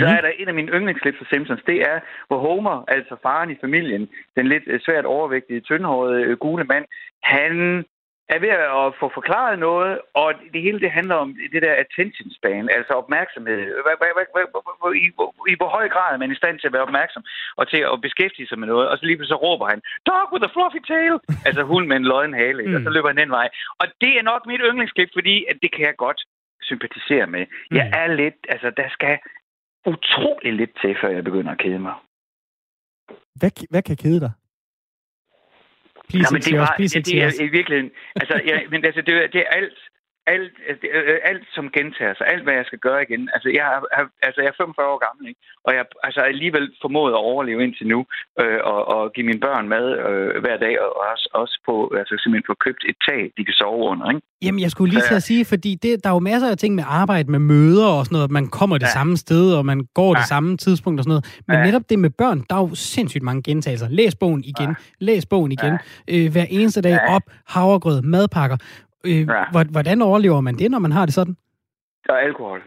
Så 0.00 0.06
er 0.06 0.20
der 0.20 0.28
en 0.28 0.48
af 0.48 0.54
mine 0.54 0.72
yndlingsklip 0.72 1.16
fra 1.18 1.24
Simpsons, 1.30 1.62
det 1.66 1.78
er, 1.90 2.00
hvor 2.26 2.38
Homer, 2.38 2.84
altså 2.88 3.16
faren 3.22 3.50
i 3.50 3.56
familien, 3.60 4.08
den 4.36 4.46
lidt 4.48 4.62
øh, 4.66 4.80
svært 4.80 5.04
overvægtige, 5.04 5.60
tyndhårede, 5.60 6.22
øh, 6.22 6.36
gule 6.38 6.64
mand, 6.64 6.84
han 7.22 7.84
er 8.34 8.38
ved 8.44 8.52
at 8.82 8.88
få 9.00 9.06
forklaret 9.18 9.58
noget, 9.58 9.92
og 10.22 10.28
det 10.52 10.60
hele 10.66 10.80
det 10.84 10.90
handler 10.98 11.16
om 11.24 11.28
det 11.52 11.62
der 11.62 11.74
attention 11.84 12.30
span, 12.38 12.68
altså 12.76 12.92
opmærksomhed. 13.02 13.58
I, 15.52 15.54
hvor 15.60 15.70
høj 15.76 15.86
grad 15.94 16.10
er 16.14 16.20
man 16.22 16.32
i 16.32 16.40
stand 16.40 16.58
til 16.58 16.66
at 16.68 16.72
være 16.76 16.88
opmærksom 16.88 17.22
og 17.56 17.64
til 17.72 17.82
at 17.92 18.00
beskæftige 18.06 18.48
sig 18.48 18.58
med 18.58 18.68
noget, 18.68 18.88
og 18.88 18.98
så 18.98 19.04
lige 19.06 19.16
pludselig 19.16 19.36
så 19.36 19.44
råber 19.46 19.66
han, 19.72 19.80
dog 20.06 20.32
with 20.32 20.46
a 20.48 20.50
fluffy 20.54 20.80
tail, 20.92 21.14
altså 21.48 21.62
hund 21.62 21.86
med 21.86 21.96
en 21.96 22.08
lodden 22.10 22.34
hale, 22.34 22.62
mm. 22.66 22.74
og 22.74 22.80
så 22.84 22.90
løber 22.90 23.08
han 23.08 23.22
den 23.22 23.30
vej. 23.38 23.48
Og 23.80 23.86
det 24.02 24.12
er 24.18 24.28
nok 24.30 24.42
mit 24.46 24.62
yndlingsklip, 24.68 25.10
fordi 25.18 25.36
at 25.50 25.56
det 25.62 25.70
kan 25.74 25.84
jeg 25.88 25.96
godt 25.96 26.20
sympatisere 26.70 27.26
med. 27.34 27.44
Mm. 27.48 27.76
Jeg 27.78 27.86
er 28.02 28.06
lidt, 28.06 28.38
altså 28.48 28.68
der 28.80 28.88
skal 28.96 29.18
utrolig 29.86 30.52
lidt 30.52 30.70
til, 30.80 30.96
før 31.00 31.08
jeg 31.08 31.24
begynder 31.24 31.52
at 31.52 31.58
kede 31.58 31.78
mig. 31.78 31.94
Hvad, 33.34 33.50
hvad 33.70 33.82
kan 33.82 33.96
kede 33.96 34.20
dig? 34.20 34.32
Please 36.08 36.32
Nå, 36.32 36.34
men 36.34 36.42
det, 36.42 36.58
var, 36.58 36.74
det, 36.78 37.06
det 37.06 37.22
er 37.22 37.42
i 37.42 37.48
virkeligheden... 37.48 37.90
Altså, 38.16 38.40
ja, 38.46 38.56
men 38.70 38.84
altså, 38.84 39.00
det, 39.00 39.32
det 39.32 39.40
er 39.40 39.50
alt 39.50 39.78
alt, 40.26 40.52
øh, 40.68 41.18
alt 41.30 41.46
som 41.56 41.70
gentager 41.76 42.14
sig, 42.14 42.26
alt 42.32 42.42
hvad 42.44 42.54
jeg 42.54 42.66
skal 42.66 42.78
gøre 42.78 43.02
igen. 43.02 43.22
Altså 43.34 43.48
jeg, 43.58 43.66
er, 43.74 44.04
altså, 44.26 44.40
jeg 44.42 44.48
er 44.48 44.56
45 44.56 44.86
år 44.94 45.00
gammel, 45.06 45.24
ikke? 45.28 45.40
og 45.64 45.70
jeg 45.76 45.84
altså, 46.02 46.20
alligevel 46.20 46.66
formået 46.82 47.12
at 47.12 47.24
overleve 47.30 47.64
indtil 47.64 47.86
nu, 47.86 48.00
øh, 48.40 48.60
og, 48.72 48.80
og 48.94 49.12
give 49.14 49.26
mine 49.26 49.40
børn 49.46 49.68
mad 49.68 49.86
øh, 50.06 50.40
hver 50.44 50.56
dag, 50.64 50.74
og 50.84 50.90
også, 51.12 51.26
også 51.42 51.56
på, 51.66 51.74
altså, 52.00 52.14
simpelthen 52.18 52.50
få 52.52 52.56
købt 52.66 52.82
et 52.90 52.96
tag, 53.08 53.20
de 53.36 53.44
kan 53.44 53.54
sove 53.62 53.82
under. 53.92 54.06
Ikke? 54.10 54.22
Jamen, 54.44 54.60
jeg 54.60 54.70
skulle 54.70 54.90
lige 54.94 55.06
til 55.10 55.14
at 55.14 55.28
sige, 55.30 55.44
fordi 55.44 55.72
det, 55.82 55.90
der 56.04 56.10
er 56.10 56.14
jo 56.14 56.24
masser 56.32 56.48
af 56.50 56.58
ting 56.58 56.74
med 56.74 56.84
arbejde, 56.86 57.30
med 57.30 57.38
møder 57.38 57.88
og 57.96 58.04
sådan 58.04 58.16
noget, 58.16 58.30
man 58.30 58.46
kommer 58.58 58.78
det 58.78 58.86
ja. 58.86 58.98
samme 58.98 59.16
sted, 59.16 59.54
og 59.58 59.66
man 59.66 59.78
går 59.94 60.10
ja. 60.14 60.18
det 60.20 60.28
samme 60.28 60.56
tidspunkt 60.56 61.00
og 61.00 61.04
sådan 61.04 61.10
noget. 61.10 61.42
Men 61.48 61.56
ja. 61.56 61.64
netop 61.64 61.82
det 61.90 61.98
med 61.98 62.10
børn, 62.10 62.38
der 62.50 62.56
er 62.56 62.60
jo 62.60 62.74
sindssygt 62.74 63.24
mange 63.24 63.42
gentagelser. 63.42 63.88
Læs 63.88 64.14
bogen 64.14 64.44
igen, 64.44 64.68
ja. 64.68 64.74
læs 64.98 65.26
bogen 65.26 65.52
igen, 65.52 65.74
ja. 66.08 66.24
øh, 66.24 66.32
hver 66.32 66.46
eneste 66.50 66.80
dag 66.82 66.98
ja. 67.08 67.14
op, 67.14 67.22
havregrød, 67.46 68.02
madpakker. 68.02 68.56
Øh, 69.06 69.20
ja. 69.28 69.44
Hvordan 69.70 70.02
overlever 70.02 70.40
man 70.40 70.54
det, 70.54 70.70
når 70.70 70.78
man 70.78 70.92
har 70.92 71.06
det 71.06 71.14
sådan? 71.14 71.36
Og 72.08 72.22
alkohol. 72.22 72.62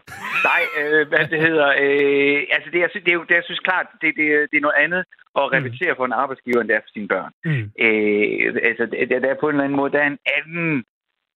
Nej, 0.50 0.64
øh, 0.80 1.08
hvad 1.08 1.28
det 1.28 1.40
hedder. 1.48 1.68
Øh, 1.68 2.40
altså, 2.56 2.70
det, 2.74 2.80
jeg, 2.80 2.90
det, 2.94 3.08
er 3.08 3.14
jo, 3.14 3.24
det, 3.30 3.36
jeg 3.36 3.44
synes 3.46 3.60
klart, 3.60 3.88
det, 4.02 4.14
det, 4.20 4.26
det 4.52 4.58
er 4.58 4.68
noget 4.68 4.82
andet 4.86 5.04
at 5.40 5.44
mm. 5.46 5.54
repetere 5.56 5.94
mm. 5.94 5.98
for 5.98 6.06
en 6.06 6.20
arbejdsgiver, 6.24 6.62
end 6.62 6.70
det 6.70 6.76
er 6.76 6.86
for 6.86 6.94
sine 6.94 7.08
børn. 7.08 7.32
Mm. 7.46 7.66
Øh, 7.86 8.56
altså, 8.70 8.86
det, 8.86 9.22
der 9.24 9.30
er 9.30 9.40
på 9.40 9.48
en 9.48 9.56
eller 9.56 9.64
anden 9.64 9.78
måde, 9.78 9.92
der 9.92 10.02
er 10.02 10.08
en 10.08 10.24
anden 10.38 10.84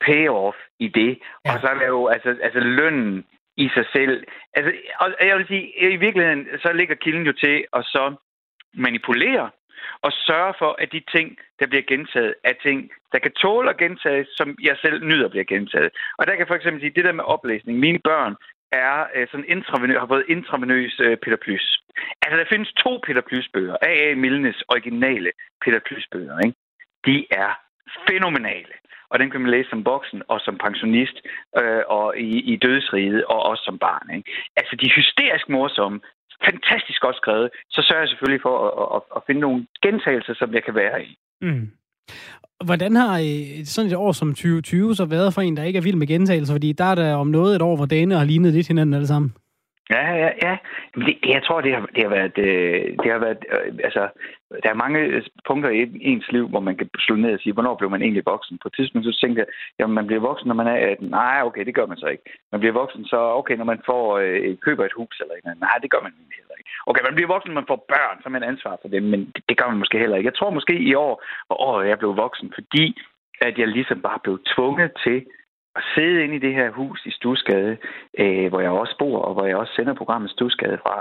payoff 0.06 0.58
i 0.80 0.88
det. 0.88 1.20
Ja. 1.45 1.54
Og 1.54 1.60
så 1.62 1.68
er 1.68 1.78
der 1.80 1.88
jo 1.88 2.08
altså, 2.08 2.30
altså 2.43 2.60
lønnen 2.60 3.26
i 3.58 3.70
sig 3.76 3.86
selv. 3.95 4.24
Altså, 4.54 4.72
og 5.00 5.28
jeg 5.28 5.38
vil 5.38 5.47
sige, 5.47 5.66
i 5.95 5.97
virkeligheden, 6.06 6.47
så 6.64 6.74
ligger 6.74 6.95
kilden 6.95 7.26
jo 7.26 7.34
til 7.34 7.66
at 7.74 7.84
så 7.86 8.16
manipulere 8.74 9.50
og 10.02 10.12
sørge 10.12 10.54
for, 10.60 10.72
at 10.82 10.92
de 10.92 11.02
ting, 11.16 11.38
der 11.60 11.68
bliver 11.68 11.84
gentaget, 11.94 12.34
er 12.44 12.54
ting, 12.64 12.92
der 13.12 13.20
kan 13.20 13.32
tåle 13.32 13.70
at 13.70 13.78
gentages, 13.78 14.28
som 14.38 14.58
jeg 14.62 14.76
selv 14.82 15.06
nyder 15.06 15.30
bliver 15.30 15.44
gentaget. 15.44 15.90
Og 16.18 16.28
der 16.28 16.36
kan 16.36 16.48
for 16.48 16.56
eksempel 16.56 16.82
sige, 16.82 16.96
det 16.96 17.06
der 17.06 17.12
med 17.12 17.24
oplæsning. 17.24 17.80
Mine 17.80 18.00
børn 18.00 18.36
er 18.72 19.06
øh, 19.16 19.28
sådan 19.32 19.46
intravenø, 19.48 20.00
har 20.00 20.08
fået 20.08 20.26
intravenøs 20.28 21.00
øh, 21.00 21.18
Peter 21.18 21.38
Plys. 21.38 21.82
Altså, 22.22 22.38
der 22.38 22.46
findes 22.50 22.74
to 22.74 23.00
Peter 23.06 23.22
Plys-bøger. 23.22 23.76
A.A. 23.82 24.16
Milnes 24.16 24.64
originale 24.68 25.32
Peter 25.64 25.80
Plys-bøger. 25.80 26.40
Ikke? 26.40 26.58
De 27.06 27.26
er 27.32 27.52
fænomenale. 28.10 28.74
Og 29.12 29.20
den 29.20 29.30
kan 29.32 29.42
man 29.42 29.52
læse 29.52 29.70
som 29.70 29.86
voksen 29.86 30.22
og 30.28 30.40
som 30.42 30.58
pensionist 30.58 31.18
øh, 31.62 31.84
og 31.88 32.18
i, 32.18 32.40
i 32.54 32.56
dødsriget 32.56 33.26
og 33.26 33.44
også 33.44 33.64
som 33.64 33.80
barn. 33.80 34.16
Ikke? 34.16 34.32
Altså, 34.56 34.76
de 34.76 34.86
er 34.86 34.96
hysterisk 34.96 35.50
morsomme, 35.50 36.00
fantastisk 36.48 37.02
godt 37.02 37.16
skrevet, 37.16 37.50
så 37.70 37.80
sørger 37.88 38.02
jeg 38.02 38.10
selvfølgelig 38.10 38.42
for 38.42 38.56
at, 38.68 38.72
at, 38.96 39.02
at 39.16 39.22
finde 39.28 39.42
nogle 39.42 39.68
gentagelser, 39.86 40.34
som 40.34 40.54
jeg 40.54 40.64
kan 40.64 40.76
være 40.76 41.04
i. 41.04 41.18
Mm. 41.42 41.66
Hvordan 42.66 42.96
har 42.96 43.14
øh, 43.20 43.66
sådan 43.66 43.92
et 43.92 43.98
år 43.98 44.12
som 44.12 44.30
2020 44.30 44.96
så 44.96 45.06
været 45.06 45.34
for 45.34 45.42
en, 45.42 45.58
der 45.58 45.64
ikke 45.64 45.78
er 45.78 45.88
vild 45.88 45.96
med 45.96 46.08
gentagelser? 46.08 46.54
Fordi 46.54 46.72
der 46.72 46.84
er 46.84 46.96
der 46.96 47.14
om 47.14 47.28
noget 47.28 47.56
et 47.56 47.62
år, 47.62 47.76
hvor 47.76 47.86
dagene 47.86 48.16
har 48.16 48.26
lignet 48.26 48.54
lidt 48.54 48.68
hinanden 48.68 48.94
alle 48.94 49.08
sammen. 49.08 49.34
Ja, 49.96 50.06
ja, 50.24 50.30
ja. 50.46 50.58
Det, 50.96 51.18
jeg 51.36 51.44
tror, 51.44 51.62
det 51.62 51.72
har, 51.76 51.86
det 51.96 52.04
har 52.04 52.10
været... 52.10 52.38
Øh, 52.38 52.98
det 53.02 53.12
har 53.12 53.20
været 53.20 53.42
øh, 53.54 53.74
altså, 53.84 54.04
der 54.64 54.70
er 54.70 54.84
mange 54.84 55.00
øh, 55.00 55.24
punkter 55.48 55.70
i 55.70 55.82
ens 56.02 56.32
liv, 56.32 56.48
hvor 56.50 56.60
man 56.60 56.78
kan 56.78 56.90
slå 57.00 57.16
ned 57.16 57.34
og 57.34 57.40
sige, 57.40 57.54
hvornår 57.54 57.76
blev 57.76 57.90
man 57.90 58.02
egentlig 58.02 58.26
voksen? 58.26 58.58
På 58.62 58.68
et 58.68 58.74
tidspunkt 58.76 59.06
så 59.06 59.20
tænker 59.22 59.42
jeg, 59.42 59.48
jamen 59.80 59.96
man 59.96 60.08
bliver 60.08 60.22
voksen, 60.30 60.48
når 60.48 60.56
man 60.56 60.68
er 60.68 60.78
18. 60.92 61.10
Nej, 61.10 61.42
okay, 61.46 61.66
det 61.66 61.76
gør 61.76 61.86
man 61.86 61.98
så 61.98 62.08
ikke. 62.08 62.24
Man 62.52 62.60
bliver 62.60 62.74
voksen, 62.74 63.06
så 63.06 63.18
okay, 63.40 63.56
når 63.58 63.66
man 63.66 63.82
får 63.86 64.18
øh, 64.18 64.58
køber 64.66 64.86
et 64.86 64.98
hus 65.00 65.20
eller 65.22 65.36
noget. 65.44 65.60
Nej, 65.60 65.78
det 65.82 65.92
gør 65.92 66.02
man 66.02 66.14
heller 66.38 66.56
ikke. 66.60 66.70
Okay, 66.86 67.04
man 67.08 67.16
bliver 67.16 67.34
voksen, 67.34 67.50
når 67.52 67.62
man 67.62 67.72
får 67.72 67.86
børn, 67.94 68.18
så 68.24 68.30
man 68.30 68.44
ansvar 68.44 68.78
for 68.82 68.88
dem, 68.88 69.04
men 69.04 69.20
det, 69.36 69.44
det 69.50 69.58
gør 69.58 69.68
man 69.68 69.82
måske 69.82 70.00
heller 70.00 70.18
ikke. 70.18 70.28
Jeg 70.28 70.38
tror 70.38 70.50
måske 70.50 70.76
i 70.92 70.94
år, 70.94 71.24
hvor 71.48 71.58
året 71.70 71.88
jeg 71.88 72.00
blev 72.00 72.18
voksen, 72.18 72.52
fordi 72.58 72.86
at 73.42 73.58
jeg 73.58 73.68
ligesom 73.68 74.02
bare 74.02 74.20
blev 74.24 74.40
tvunget 74.56 74.92
til 75.04 75.26
at 75.76 75.84
sidde 75.95 76.24
inde 76.24 76.36
i 76.36 76.45
det 76.45 76.53
her 76.53 76.70
hus 76.72 77.05
i 77.05 77.11
Stusgade, 77.11 77.78
øh, 78.20 78.47
hvor 78.49 78.61
jeg 78.61 78.72
også 78.72 78.95
bor, 78.99 79.20
og 79.20 79.34
hvor 79.34 79.45
jeg 79.45 79.57
også 79.57 79.74
sender 79.76 79.93
programmet 79.93 80.32
Stusgade 80.32 80.78
fra, 80.84 80.95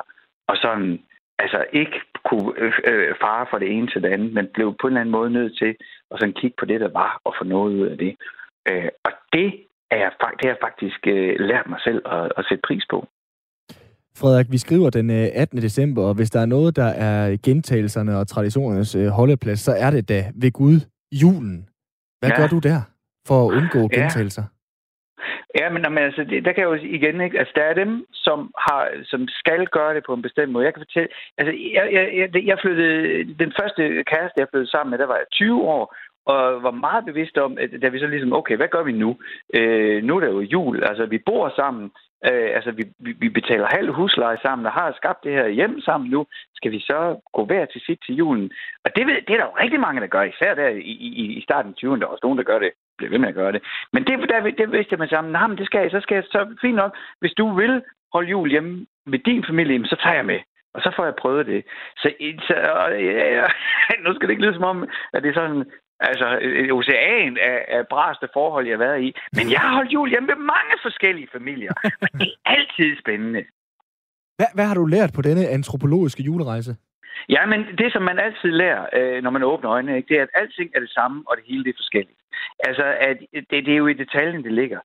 og 0.48 0.56
sådan, 0.56 1.00
altså 1.38 1.64
ikke 1.72 2.00
kunne 2.28 2.52
øh, 2.62 2.72
øh, 2.84 3.14
fare 3.22 3.46
fra 3.50 3.58
det 3.58 3.68
ene 3.76 3.86
til 3.86 4.02
det 4.02 4.08
andet, 4.08 4.32
men 4.32 4.48
blev 4.54 4.74
på 4.80 4.86
en 4.86 4.92
eller 4.92 5.00
anden 5.00 5.16
måde 5.18 5.30
nødt 5.30 5.58
til 5.58 5.76
at 6.10 6.16
sådan 6.20 6.38
kigge 6.40 6.56
på 6.58 6.64
det, 6.64 6.80
der 6.80 6.90
var, 6.92 7.20
og 7.24 7.34
få 7.38 7.44
noget 7.44 7.74
ud 7.74 7.86
af 7.86 7.98
det. 7.98 8.16
Øh, 8.68 8.88
og 9.04 9.12
det, 9.32 9.48
er 9.90 9.98
jeg, 10.02 10.10
det 10.38 10.44
har 10.44 10.54
jeg 10.54 10.64
faktisk 10.68 11.00
øh, 11.06 11.40
lært 11.40 11.66
mig 11.68 11.80
selv 11.80 12.02
at, 12.06 12.32
at 12.38 12.44
sætte 12.48 12.62
pris 12.68 12.84
på. 12.90 13.08
Frederik, 14.20 14.50
vi 14.50 14.58
skriver 14.58 14.90
den 14.90 15.10
18. 15.10 15.58
Øh, 15.58 15.62
december, 15.62 16.02
og 16.02 16.14
hvis 16.14 16.30
der 16.30 16.40
er 16.40 16.46
noget, 16.46 16.76
der 16.76 16.90
er 17.08 17.36
gentagelserne 17.44 18.18
og 18.18 18.28
traditionernes 18.28 18.94
øh, 18.94 19.06
holdeplads, 19.06 19.60
så 19.60 19.72
er 19.72 19.90
det 19.90 20.08
da 20.08 20.32
ved 20.34 20.52
Gud 20.52 20.80
julen. 21.12 21.68
Hvad 22.20 22.30
ja. 22.30 22.36
gør 22.36 22.46
du 22.46 22.58
der 22.58 22.80
for 23.26 23.46
at 23.46 23.52
undgå 23.56 23.88
gentagelser? 23.88 24.42
Ja. 24.42 24.57
Ja, 25.60 25.68
men, 25.70 25.82
men 25.94 25.98
altså, 25.98 26.24
det, 26.24 26.44
der 26.44 26.52
kan 26.52 26.62
jeg 26.62 26.70
jo 26.70 26.78
igen 26.98 27.20
ikke... 27.20 27.38
Altså, 27.38 27.52
der 27.56 27.62
er 27.62 27.74
dem, 27.74 28.06
som, 28.12 28.38
har, 28.58 28.88
som 29.04 29.28
skal 29.28 29.66
gøre 29.66 29.94
det 29.94 30.02
på 30.06 30.14
en 30.14 30.22
bestemt 30.22 30.52
måde. 30.52 30.64
Jeg 30.64 30.74
kan 30.74 30.84
fortælle... 30.86 31.08
Altså, 31.38 31.52
jeg, 31.76 31.84
jeg, 32.18 32.46
jeg 32.46 32.58
flyttede... 32.62 33.24
Den 33.44 33.52
første 33.60 34.04
kæreste, 34.12 34.40
jeg 34.40 34.48
flyttede 34.50 34.70
sammen 34.70 34.90
med, 34.90 34.98
der 34.98 35.06
var 35.06 35.16
jeg 35.16 35.30
20 35.32 35.62
år, 35.62 35.96
og 36.26 36.62
var 36.62 36.70
meget 36.70 37.04
bevidst 37.04 37.38
om, 37.38 37.58
at 37.58 37.70
da 37.82 37.88
vi 37.88 37.98
så 37.98 38.06
ligesom, 38.06 38.32
okay, 38.32 38.56
hvad 38.56 38.68
gør 38.68 38.82
vi 38.82 38.92
nu? 38.92 39.16
Øh, 39.54 40.02
nu 40.04 40.16
er 40.16 40.20
det 40.20 40.28
jo 40.28 40.40
jul, 40.40 40.84
altså 40.84 41.06
vi 41.06 41.18
bor 41.26 41.52
sammen, 41.56 41.90
Øh, 42.24 42.50
altså, 42.56 42.70
vi, 42.70 42.84
vi, 42.98 43.12
vi 43.22 43.28
betaler 43.28 43.76
halv 43.76 43.92
husleje 43.92 44.38
sammen 44.42 44.66
og 44.66 44.72
har 44.72 44.92
skabt 44.96 45.24
det 45.24 45.32
her 45.32 45.48
hjem 45.48 45.80
sammen 45.80 46.10
nu. 46.10 46.26
Skal 46.54 46.72
vi 46.72 46.80
så 46.80 47.20
gå 47.32 47.44
hver 47.44 47.64
til 47.66 47.80
sit 47.86 48.00
til 48.06 48.14
julen? 48.14 48.50
Og 48.84 48.90
det, 48.96 49.06
ved, 49.06 49.14
det 49.14 49.32
er 49.34 49.40
der 49.40 49.50
jo 49.50 49.60
rigtig 49.62 49.80
mange, 49.80 50.00
der 50.00 50.06
gør, 50.06 50.22
især 50.22 50.54
der 50.54 50.68
i, 50.68 50.94
i, 51.22 51.24
i 51.38 51.40
starten 51.42 51.70
af 51.70 51.78
20'erne. 51.78 52.00
Der 52.00 52.06
er 52.06 52.14
også 52.14 52.26
nogen, 52.26 52.38
der 52.38 52.44
gør 52.44 52.58
det, 52.58 52.72
bliver 52.99 53.11
ved 53.11 53.18
med 53.18 53.28
at 53.28 53.34
gøre 53.34 53.53
det. 53.53 53.62
Men 53.92 54.05
det, 54.05 54.28
der, 54.30 54.40
det 54.61 54.72
vidste 54.72 54.92
jeg 54.92 54.99
med 54.99 55.09
sammen. 55.09 55.32
Nej, 55.32 55.46
men 55.46 55.59
det 55.59 55.66
skal 55.66 55.80
jeg, 55.80 55.90
så 55.90 56.01
skal 56.01 56.14
jeg, 56.14 56.24
så 56.24 56.57
fint 56.61 56.76
nok. 56.76 56.92
Hvis 57.20 57.34
du 57.40 57.55
vil 57.61 57.82
holde 58.12 58.30
jul 58.30 58.51
hjemme 58.51 58.86
med 59.07 59.18
din 59.18 59.44
familie, 59.49 59.86
så 59.86 59.96
tager 60.03 60.16
jeg 60.20 60.26
med. 60.26 60.40
Og 60.74 60.80
så 60.82 60.92
får 60.96 61.05
jeg 61.05 61.14
prøvet 61.22 61.46
det. 61.46 61.64
Så, 61.96 62.09
så 62.49 62.55
ja, 62.90 63.26
ja, 63.38 63.46
nu 64.05 64.14
skal 64.14 64.26
det 64.26 64.34
ikke 64.34 64.44
lyde 64.44 64.55
som 64.55 64.70
om, 64.72 64.88
at 65.12 65.22
det 65.22 65.30
er 65.30 65.34
sådan, 65.34 65.64
Altså, 66.01 66.38
et 66.42 66.72
ocean 66.72 67.38
af, 67.51 67.59
af 67.68 67.82
braste 67.90 68.28
forhold, 68.32 68.66
jeg 68.66 68.76
har 68.78 68.84
været 68.86 69.01
i. 69.03 69.09
Men 69.32 69.51
jeg 69.53 69.61
har 69.61 69.74
holdt 69.74 69.92
jul 69.92 70.09
hjemme 70.11 70.26
med 70.26 70.36
mange 70.36 70.74
forskellige 70.82 71.28
familier. 71.32 71.72
Og 72.03 72.09
det 72.20 72.28
er 72.28 72.51
altid 72.57 72.90
spændende. 73.03 73.42
Hvad, 74.38 74.51
hvad 74.55 74.66
har 74.66 74.74
du 74.74 74.84
lært 74.84 75.11
på 75.16 75.22
denne 75.22 75.49
antropologiske 75.49 76.22
julerejse? 76.22 76.76
Ja, 77.28 77.46
men 77.46 77.60
det, 77.80 77.92
som 77.92 78.02
man 78.02 78.18
altid 78.18 78.50
lærer, 78.62 78.86
øh, 78.98 79.22
når 79.22 79.30
man 79.30 79.42
åbner 79.42 79.70
øjnene, 79.70 79.96
ikke, 79.96 80.08
det 80.08 80.18
er, 80.18 80.22
at 80.22 80.36
alting 80.40 80.70
er 80.74 80.80
det 80.80 80.90
samme, 80.90 81.22
og 81.26 81.36
det 81.36 81.44
hele 81.46 81.64
det 81.64 81.70
er 81.70 81.82
forskelligt. 81.82 82.20
Altså, 82.68 82.84
at 83.08 83.16
det, 83.50 83.66
det 83.66 83.72
er 83.72 83.82
jo 83.82 83.86
i 83.86 84.00
detaljen, 84.04 84.44
det 84.44 84.52
ligger 84.52 84.80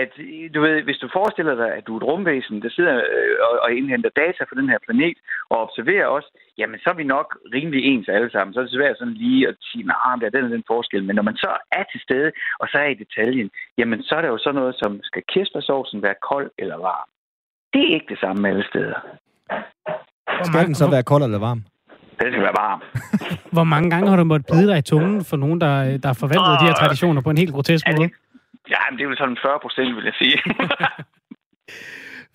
at 0.00 0.12
du 0.54 0.60
ved, 0.60 0.82
hvis 0.82 1.02
du 1.02 1.08
forestiller 1.12 1.54
dig, 1.54 1.70
at 1.78 1.86
du 1.86 1.92
er 1.94 2.00
et 2.00 2.08
rumvæsen, 2.10 2.62
der 2.62 2.70
sidder 2.70 2.96
øh, 2.96 3.36
og, 3.46 3.52
og 3.64 3.72
indhenter 3.72 4.10
data 4.22 4.42
fra 4.44 4.58
den 4.60 4.68
her 4.68 4.78
planet 4.86 5.18
og 5.50 5.56
observerer 5.64 6.06
os, 6.06 6.26
jamen 6.58 6.78
så 6.80 6.90
er 6.90 6.94
vi 6.94 7.04
nok 7.04 7.28
rimelig 7.54 7.80
ens 7.84 8.08
alle 8.08 8.30
sammen. 8.30 8.54
Så 8.54 8.60
er 8.60 8.64
det 8.64 8.74
svært 8.74 8.98
sådan 8.98 9.14
lige 9.14 9.48
at 9.48 9.56
sige, 9.70 9.84
nej, 9.84 10.16
der 10.20 10.26
er 10.26 10.36
den 10.36 10.44
og 10.44 10.50
den 10.50 10.64
forskel. 10.66 11.04
Men 11.04 11.16
når 11.16 11.22
man 11.22 11.36
så 11.36 11.50
er 11.72 11.84
til 11.92 12.00
stede, 12.00 12.32
og 12.60 12.68
så 12.68 12.78
er 12.78 12.88
i 12.88 13.02
detaljen, 13.04 13.50
jamen 13.78 14.02
så 14.02 14.14
er 14.14 14.22
der 14.22 14.28
jo 14.28 14.38
sådan 14.38 14.60
noget 14.60 14.74
som, 14.82 15.00
skal 15.02 15.22
kirsebærsovsen 15.32 16.02
være 16.02 16.14
kold 16.30 16.50
eller 16.58 16.76
varm? 16.76 17.08
Det 17.72 17.82
er 17.88 17.94
ikke 17.94 18.12
det 18.14 18.20
samme 18.20 18.48
alle 18.48 18.64
steder. 18.72 18.98
Skal 20.42 20.66
den 20.66 20.74
så 20.74 20.90
være 20.90 21.02
kold 21.02 21.22
eller 21.22 21.38
varm? 21.38 21.62
Den 22.22 22.32
skal 22.32 22.42
være 22.48 22.58
varm. 22.64 22.80
Hvor 23.56 23.64
mange 23.64 23.90
gange 23.90 24.08
har 24.10 24.16
du 24.16 24.24
måttet 24.24 24.46
bide 24.52 24.68
dig 24.70 24.78
i 24.78 24.82
tungen 24.82 25.24
for 25.24 25.36
nogen, 25.36 25.60
der, 25.60 25.96
der 26.04 26.12
forventede 26.12 26.56
de 26.60 26.66
her 26.68 26.74
traditioner 26.74 27.22
på 27.22 27.30
en 27.30 27.38
helt 27.38 27.52
grotesk 27.52 27.86
måde? 27.88 28.10
Ja, 28.70 28.80
men 28.90 28.98
det 28.98 29.04
er 29.04 29.08
jo 29.10 29.16
sådan 29.16 29.38
40 29.42 29.58
procent, 29.62 29.96
vil 29.96 30.04
jeg 30.04 30.16
sige. 30.22 30.36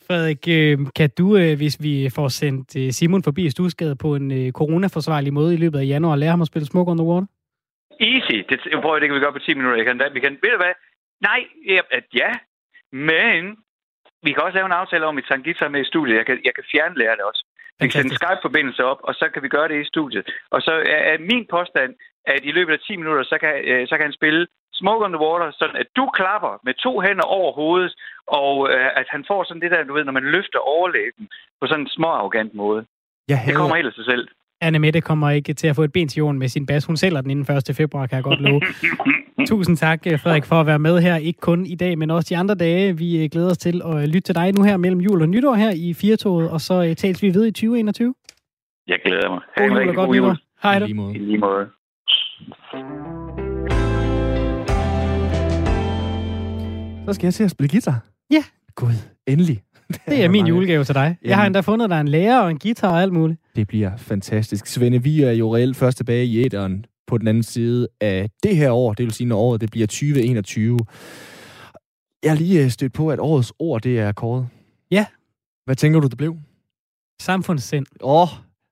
Frederik, 0.08 0.44
øh, 0.58 0.78
kan 0.96 1.10
du, 1.18 1.38
øh, 1.38 1.58
hvis 1.62 1.78
vi 1.82 2.10
får 2.16 2.28
sendt 2.28 2.68
øh, 2.82 2.92
Simon 2.92 3.24
forbi 3.24 3.50
Stusgade 3.50 3.96
på 3.96 4.16
en 4.16 4.52
coronaforsvarlig 4.52 5.34
måde 5.34 5.54
i 5.54 5.58
løbet 5.58 5.80
af 5.80 5.86
januar, 5.86 6.16
lære 6.16 6.30
ham 6.30 6.42
at 6.42 6.48
spille 6.48 6.66
Smoke 6.66 6.92
on 6.92 6.98
the 6.98 7.08
Water? 7.08 7.28
Easy. 8.00 8.38
Det, 8.50 8.60
jeg 8.72 8.80
prøver, 8.82 9.00
det 9.00 9.08
kan 9.08 9.16
vi 9.16 9.20
gøre 9.20 9.34
på 9.34 9.40
10 9.40 9.54
minutter. 9.54 9.78
Jeg 9.78 9.86
kan, 9.86 10.02
vi 10.14 10.20
kan, 10.20 10.32
ved 10.44 10.52
du 10.52 10.58
hvad? 10.58 10.74
Nej, 11.22 11.42
ja, 11.74 11.82
ja, 12.22 12.32
men 12.92 13.58
vi 14.24 14.32
kan 14.32 14.44
også 14.44 14.58
lave 14.58 14.66
en 14.66 14.82
aftale 14.82 15.06
om 15.06 15.18
et 15.18 15.28
Sangita 15.28 15.68
med 15.68 15.82
i 15.82 15.90
studiet. 15.92 16.18
Jeg 16.18 16.26
kan, 16.26 16.38
jeg 16.46 16.54
kan 16.56 16.64
fjerne 16.72 16.96
lære 16.98 17.16
det 17.16 17.26
også. 17.30 17.44
Vi 17.80 17.88
kan 17.88 17.92
sætte 17.92 18.10
en 18.10 18.20
Skype-forbindelse 18.22 18.82
op, 18.92 19.00
og 19.04 19.14
så 19.14 19.26
kan 19.34 19.44
vi 19.44 19.50
gøre 19.56 19.68
det 19.68 19.82
i 19.82 19.90
studiet. 19.94 20.26
Og 20.50 20.62
så 20.62 20.74
er 20.88 21.18
min 21.32 21.46
påstand, 21.56 21.92
at 22.26 22.40
i 22.44 22.52
løbet 22.52 22.74
af 22.74 22.80
10 22.80 22.96
minutter, 22.96 23.24
så 23.24 23.38
kan, 23.42 23.52
så 23.90 23.96
kan 23.98 24.06
han 24.10 24.20
spille 24.20 24.48
Smoke 24.74 25.06
on 25.06 25.14
the 25.16 25.24
Water, 25.28 25.52
sådan 25.60 25.76
at 25.84 25.88
du 25.96 26.06
klapper 26.20 26.54
med 26.64 26.74
to 26.74 26.94
hænder 27.06 27.24
over 27.38 27.52
hovedet, 27.62 27.94
og 28.28 28.70
øh, 28.72 28.90
at 29.02 29.08
han 29.10 29.26
får 29.28 29.44
sådan 29.44 29.62
det 29.62 29.72
der, 29.72 29.84
du 29.84 29.94
ved, 29.94 30.04
når 30.04 30.18
man 30.20 30.32
løfter 30.36 30.60
overlæben 30.60 31.26
på 31.62 31.68
sådan 31.68 31.86
en 31.86 31.96
små 31.98 32.08
arrogant 32.08 32.54
måde. 32.54 32.86
Jeg 33.28 33.44
det 33.48 33.56
kommer 33.56 33.76
helt 33.76 33.88
af 33.88 33.94
sig 33.94 34.06
selv. 34.06 34.28
Anne 34.62 34.80
Mette 34.80 35.02
kommer 35.02 35.30
ikke 35.30 35.54
til 35.54 35.68
at 35.68 35.76
få 35.76 35.84
et 35.84 35.92
ben 35.92 36.08
til 36.08 36.18
jorden 36.18 36.40
med 36.40 36.48
sin 36.48 36.66
bas. 36.66 36.86
Hun 36.86 36.98
sælger 36.98 37.22
den 37.22 37.32
inden 37.32 37.58
1. 37.58 37.76
februar, 37.76 38.08
kan 38.08 38.16
jeg 38.16 38.24
godt 38.24 38.42
love. 38.42 38.62
Tusind 39.48 39.78
tak, 39.78 40.08
øh, 40.08 40.20
Frederik, 40.20 40.46
for 40.46 40.56
at 40.56 40.66
være 40.66 40.80
med 40.80 41.00
her. 41.02 41.16
Ikke 41.16 41.40
kun 41.40 41.66
i 41.66 41.76
dag, 41.76 41.98
men 41.98 42.12
også 42.12 42.28
de 42.30 42.38
andre 42.38 42.56
dage. 42.56 42.98
Vi 42.98 43.24
øh, 43.24 43.30
glæder 43.32 43.50
os 43.52 43.58
til 43.58 43.82
at 43.86 44.08
lytte 44.10 44.20
til 44.22 44.36
dig 44.36 44.58
nu 44.58 44.64
her 44.64 44.78
mellem 44.78 45.02
jul 45.02 45.22
og 45.22 45.30
nytår 45.30 45.56
her 45.56 45.72
i 45.76 45.94
Firtoget, 45.94 46.50
og 46.50 46.62
så 46.62 46.84
øh, 46.84 46.96
tales 46.96 47.24
vi 47.24 47.34
ved 47.34 47.46
i 47.46 47.52
2021. 47.52 48.14
Jeg 48.88 49.00
glæder 49.06 49.30
mig. 49.30 49.42
God 49.58 49.68
jul 49.68 49.90
og 49.90 49.96
godt 49.96 50.12
nytår. 50.12 50.38
Hej 50.64 50.80
da. 50.80 50.86
I 50.86 51.18
lige 51.18 51.38
måde. 51.38 51.68
Så 57.06 57.14
skal 57.14 57.26
jeg 57.26 57.34
se 57.34 57.44
at 57.44 57.52
spille 57.52 57.70
guitar. 57.70 58.06
Ja. 58.32 58.44
Gud, 58.76 58.94
endelig. 59.28 59.62
Det 60.10 60.24
er 60.24 60.30
min 60.30 60.48
julegave 60.48 60.84
til 60.84 60.96
dig. 60.96 61.18
Jeg 61.24 61.38
har 61.38 61.46
endda 61.46 61.60
fundet 61.60 61.90
dig 61.90 62.02
en 62.02 62.08
lærer 62.08 62.40
og 62.42 62.52
en 62.52 62.60
guitar 62.60 62.92
og 62.92 63.02
alt 63.02 63.14
muligt. 63.14 63.40
Det 63.58 63.68
bliver 63.68 63.98
fantastisk. 63.98 64.68
Svende, 64.68 65.04
vi 65.04 65.22
er 65.22 65.32
jo 65.32 65.56
reelt 65.56 65.78
først 65.78 65.98
tilbage 65.98 66.26
i 66.26 66.46
æderen 66.46 66.86
på 67.08 67.18
den 67.18 67.28
anden 67.28 67.44
side 67.44 67.88
af 68.02 68.30
det 68.44 68.58
her 68.58 68.72
år. 68.72 68.94
Det 68.94 69.06
vil 69.06 69.14
sige, 69.14 69.28
når 69.28 69.38
året 69.38 69.62
det 69.62 69.72
bliver 69.72 69.88
2021. 69.88 70.80
Jeg 72.24 72.32
har 72.32 72.38
lige 72.38 72.64
øh, 72.64 72.70
stødt 72.70 72.94
på, 72.94 73.10
at 73.10 73.20
årets 73.20 73.54
ord, 73.60 73.82
det 73.82 74.00
er 74.00 74.12
kåret. 74.12 74.48
Ja. 74.92 75.06
Hvad 75.66 75.76
tænker 75.76 76.00
du, 76.00 76.08
det 76.08 76.18
blev? 76.18 76.38
Samfundssind. 77.22 77.86
Åh, 78.02 78.22
oh, 78.22 78.28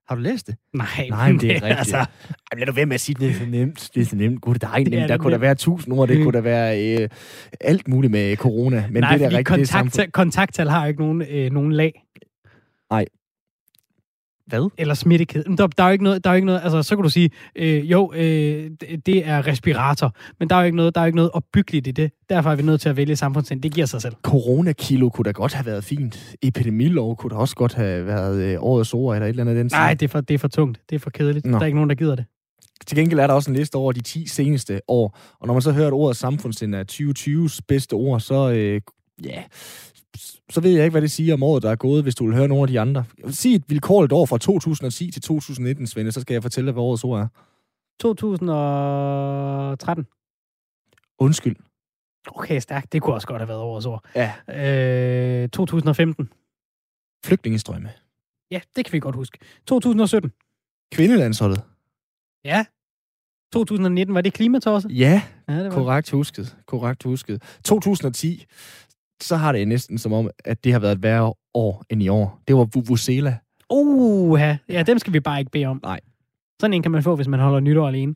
har 0.08 0.14
du 0.14 0.20
læst 0.20 0.46
det? 0.46 0.56
Nej, 0.74 0.86
Nej 1.10 1.32
men 1.32 1.40
det 1.40 1.50
er 1.50 1.54
rigtigt. 1.62 1.78
Altså... 1.78 1.96
Ej, 1.96 2.58
lad 2.58 2.66
du 2.66 2.72
være 2.72 2.86
med 2.86 2.94
at 2.94 3.00
sige, 3.00 3.16
det 3.20 3.30
er 3.30 3.34
så 3.34 3.46
nemt. 3.46 3.90
Det 3.94 4.00
er 4.00 4.04
så 4.04 4.16
nemt. 4.16 4.40
Gud, 4.40 4.54
det 4.54 4.62
er 4.62 4.78
nemt. 4.78 4.90
Det 4.90 5.00
er 5.00 5.06
der 5.06 5.16
kunne 5.16 5.32
der 5.32 5.38
være 5.38 5.54
tusind 5.54 5.94
ord, 5.94 6.08
det 6.08 6.22
kunne 6.22 6.32
der 6.32 6.40
være 6.40 7.00
øh, 7.02 7.08
alt 7.60 7.88
muligt 7.88 8.10
med 8.10 8.36
corona. 8.36 8.86
Men 8.90 9.02
Nej, 9.02 9.16
det 9.16 9.24
er 9.24 9.30
rigtigt. 9.30 9.72
Kontakt, 9.72 10.12
kontakttal 10.12 10.68
har 10.68 10.86
ikke 10.86 11.00
nogen, 11.00 11.22
øh, 11.22 11.50
nogen 11.50 11.72
lag. 11.72 12.02
Nej, 12.90 13.04
hvad? 14.46 14.70
Eller 14.78 14.94
smittekæde. 14.94 15.56
Der, 15.56 15.66
der 15.66 15.82
er 15.82 15.88
jo 15.88 15.92
ikke 15.92 16.04
noget, 16.04 16.24
der 16.24 16.30
er 16.30 16.34
jo 16.34 16.36
ikke 16.36 16.46
noget, 16.46 16.60
altså 16.64 16.82
så 16.82 16.96
kan 16.96 17.02
du 17.02 17.08
sige, 17.08 17.30
øh, 17.56 17.90
jo, 17.90 18.12
øh, 18.14 18.70
det 19.06 19.28
er 19.28 19.46
respirator, 19.46 20.14
men 20.38 20.50
der 20.50 20.56
er 20.56 20.60
jo 20.60 20.64
ikke 20.64 20.76
noget, 20.76 20.94
der 20.94 21.00
er 21.00 21.04
jo 21.04 21.06
ikke 21.06 21.16
noget 21.16 21.30
opbyggeligt 21.30 21.86
i 21.86 21.90
det. 21.90 22.10
Derfor 22.28 22.50
er 22.50 22.56
vi 22.56 22.62
nødt 22.62 22.80
til 22.80 22.88
at 22.88 22.96
vælge 22.96 23.16
samfundssind. 23.16 23.62
Det 23.62 23.74
giver 23.74 23.86
sig 23.86 24.02
selv. 24.02 24.14
Coronakilo 24.22 25.08
kunne 25.08 25.24
da 25.24 25.30
godt 25.30 25.52
have 25.52 25.66
været 25.66 25.84
fint. 25.84 26.36
Epidemilov 26.42 27.16
kunne 27.16 27.30
da 27.30 27.36
også 27.36 27.54
godt 27.54 27.74
have 27.74 28.06
været 28.06 28.42
øh, 28.42 28.56
årets 28.60 28.94
ord 28.94 29.14
eller 29.16 29.26
et 29.26 29.30
eller 29.30 29.42
andet 29.42 29.56
den 29.56 29.70
Nej, 29.72 29.94
det 29.94 30.02
er, 30.06 30.08
for, 30.08 30.20
det 30.20 30.34
er 30.34 30.38
for 30.38 30.48
tungt. 30.48 30.80
Det 30.90 30.96
er 30.96 31.00
for 31.00 31.10
kedeligt. 31.10 31.46
Nå. 31.46 31.52
Der 31.52 31.62
er 31.62 31.66
ikke 31.66 31.76
nogen, 31.76 31.90
der 31.90 31.96
gider 31.96 32.14
det. 32.14 32.24
Til 32.86 32.96
gengæld 32.98 33.20
er 33.20 33.26
der 33.26 33.34
også 33.34 33.50
en 33.50 33.56
liste 33.56 33.76
over 33.76 33.92
de 33.92 34.00
10 34.00 34.26
seneste 34.26 34.80
år, 34.88 35.18
og 35.40 35.46
når 35.46 35.54
man 35.54 35.62
så 35.62 35.72
hører, 35.72 35.86
at 35.86 35.92
ordet 35.92 36.16
samfundssind 36.16 36.74
er 36.74 36.84
2020's 36.92 37.58
bedste 37.68 37.94
ord, 37.94 38.20
så 38.20 38.50
øh, 38.50 38.80
ja, 39.24 39.42
så 40.50 40.60
ved 40.60 40.70
jeg 40.70 40.84
ikke, 40.84 40.92
hvad 40.92 41.02
det 41.02 41.10
siger 41.10 41.34
om 41.34 41.42
året, 41.42 41.62
der 41.62 41.70
er 41.70 41.76
gået, 41.76 42.02
hvis 42.02 42.14
du 42.14 42.26
vil 42.26 42.36
høre 42.36 42.48
nogle 42.48 42.62
af 42.62 42.68
de 42.68 42.80
andre. 42.80 43.04
Sig 43.28 43.54
et 43.54 43.64
vilkårligt 43.68 44.12
år 44.12 44.26
fra 44.26 44.38
2010 44.38 45.10
til 45.10 45.22
2019, 45.22 45.86
Svende, 45.86 46.12
så 46.12 46.20
skal 46.20 46.34
jeg 46.34 46.42
fortælle 46.42 46.66
dig, 46.66 46.72
hvad 46.72 46.82
årets 46.82 47.04
ord 47.04 47.20
er. 47.20 47.28
2013. 48.00 50.06
Undskyld. 51.18 51.56
Okay, 52.26 52.60
stærkt. 52.60 52.92
Det 52.92 53.02
kunne 53.02 53.14
også 53.14 53.26
godt 53.26 53.40
have 53.40 53.48
været 53.48 53.60
årets 53.60 53.86
ord. 53.86 54.04
Ja. 54.14 54.32
Øh, 55.42 55.48
2015. 55.48 56.28
Flygtningestrømme. 57.24 57.90
Ja, 58.50 58.60
det 58.76 58.84
kan 58.84 58.92
vi 58.92 59.00
godt 59.00 59.14
huske. 59.14 59.38
2017. 59.66 60.32
Kvindelandsholdet. 60.92 61.62
Ja. 62.44 62.64
2019, 63.52 64.14
var 64.14 64.20
det 64.20 64.32
klimatosset? 64.32 64.90
Ja, 64.90 65.22
ja 65.48 65.54
det 65.54 65.64
var. 65.64 65.70
korrekt 65.70 66.10
husket. 66.10 66.56
Korrekt 66.66 67.02
husket. 67.02 67.42
2010, 67.64 68.44
så 69.20 69.36
har 69.36 69.52
det 69.52 69.68
næsten 69.68 69.98
som 69.98 70.12
om, 70.12 70.30
at 70.44 70.64
det 70.64 70.72
har 70.72 70.80
været 70.80 70.92
et 70.92 71.02
værre 71.02 71.32
år 71.54 71.84
end 71.90 72.02
i 72.02 72.08
år. 72.08 72.40
Det 72.48 72.56
var 72.56 72.66
Vuvuzela. 72.74 73.34
Uh, 73.70 74.40
ja, 74.68 74.82
dem 74.82 74.98
skal 74.98 75.12
vi 75.12 75.20
bare 75.20 75.38
ikke 75.38 75.50
bede 75.50 75.66
om. 75.66 75.80
Nej. 75.82 76.00
Sådan 76.60 76.74
en 76.74 76.82
kan 76.82 76.92
man 76.92 77.02
få, 77.02 77.16
hvis 77.16 77.28
man 77.28 77.40
holder 77.40 77.60
nytår 77.60 77.88
alene. 77.88 78.14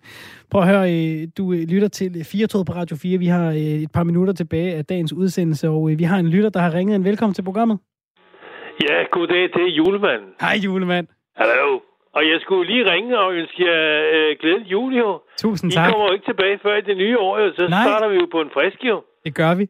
Prøv 0.51 0.62
at 0.62 0.68
høre, 0.68 0.84
øh, 0.94 1.28
du 1.38 1.53
øh, 1.53 1.59
lytter 1.68 1.88
til 1.88 2.24
4 2.24 2.64
på 2.66 2.72
Radio 2.72 2.96
4. 2.96 3.18
Vi 3.18 3.26
har 3.26 3.48
øh, 3.48 3.57
et 3.57 3.92
par 3.92 4.05
minutter 4.05 4.34
tilbage 4.34 4.74
af 4.74 4.84
dagens 4.84 5.12
udsendelse, 5.12 5.68
og 5.68 5.90
vi 5.98 6.05
har 6.05 6.18
en 6.18 6.28
lytter, 6.28 6.51
der 6.51 6.61
har 6.61 6.74
ringet 6.74 6.94
en 6.96 7.05
velkommen 7.05 7.34
til 7.34 7.42
programmet. 7.42 7.78
Ja, 8.88 8.96
goddag, 9.12 9.42
det 9.55 9.62
er 9.68 9.72
julemand. 9.78 10.22
Hej 10.40 10.57
julemand. 10.64 11.07
Hallo. 11.36 11.80
Og 12.16 12.22
jeg 12.30 12.38
skulle 12.40 12.72
lige 12.72 12.90
ringe 12.92 13.18
og 13.18 13.34
ønske 13.34 13.59
jer 13.66 13.82
øh, 14.14 14.36
glædelig 14.40 14.70
jul, 14.72 14.94
jo. 14.96 15.20
Tusind 15.38 15.72
I 15.72 15.74
tak. 15.74 15.90
kommer 15.90 16.07
jo 16.07 16.12
ikke 16.12 16.26
tilbage 16.32 16.59
før 16.62 16.76
i 16.76 16.80
det 16.80 16.96
nye 16.96 17.18
år, 17.18 17.38
jo. 17.42 17.53
Så 17.59 17.66
Nej. 17.68 17.84
starter 17.86 18.09
vi 18.09 18.16
jo 18.16 18.26
på 18.32 18.40
en 18.40 18.51
frisk, 18.55 18.78
jo. 18.84 19.03
Det 19.24 19.34
gør 19.34 19.55
vi. 19.55 19.64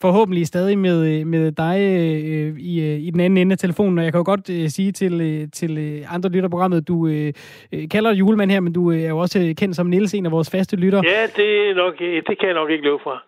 Forhåbentlig 0.00 0.46
stadig 0.46 0.78
med, 0.78 1.24
med 1.24 1.52
dig 1.52 1.78
øh, 1.80 2.58
i, 2.60 2.80
øh, 2.92 2.98
i 3.00 3.10
den 3.10 3.20
anden 3.20 3.36
ende 3.36 3.52
af 3.52 3.58
telefonen. 3.58 3.98
Og 3.98 4.04
jeg 4.04 4.12
kan 4.12 4.18
jo 4.18 4.24
godt 4.24 4.50
øh, 4.50 4.68
sige 4.68 4.92
til, 4.92 5.20
øh, 5.20 5.48
til 5.52 5.78
øh, 5.78 6.14
andre 6.14 6.30
lytterprogrammet, 6.30 6.88
du 6.88 7.06
øh, 7.06 7.32
øh, 7.72 7.88
kalder 7.88 8.10
dig 8.10 8.18
julemand 8.18 8.50
her, 8.50 8.60
men 8.60 8.72
du 8.72 8.90
øh, 8.92 9.00
er 9.02 9.08
jo 9.08 9.18
også 9.18 9.54
kendt 9.58 9.76
som 9.76 9.86
Niels, 9.86 10.14
en 10.14 10.26
af 10.26 10.32
vores 10.32 10.50
faste 10.50 10.76
lytter. 10.76 11.02
Ja, 11.04 11.22
det, 11.36 11.70
er 11.70 11.74
nok, 11.74 11.94
det 11.98 12.38
kan 12.38 12.46
jeg 12.48 12.54
nok 12.54 12.70
ikke 12.70 12.84
løbe 12.84 12.98
fra. 13.02 13.22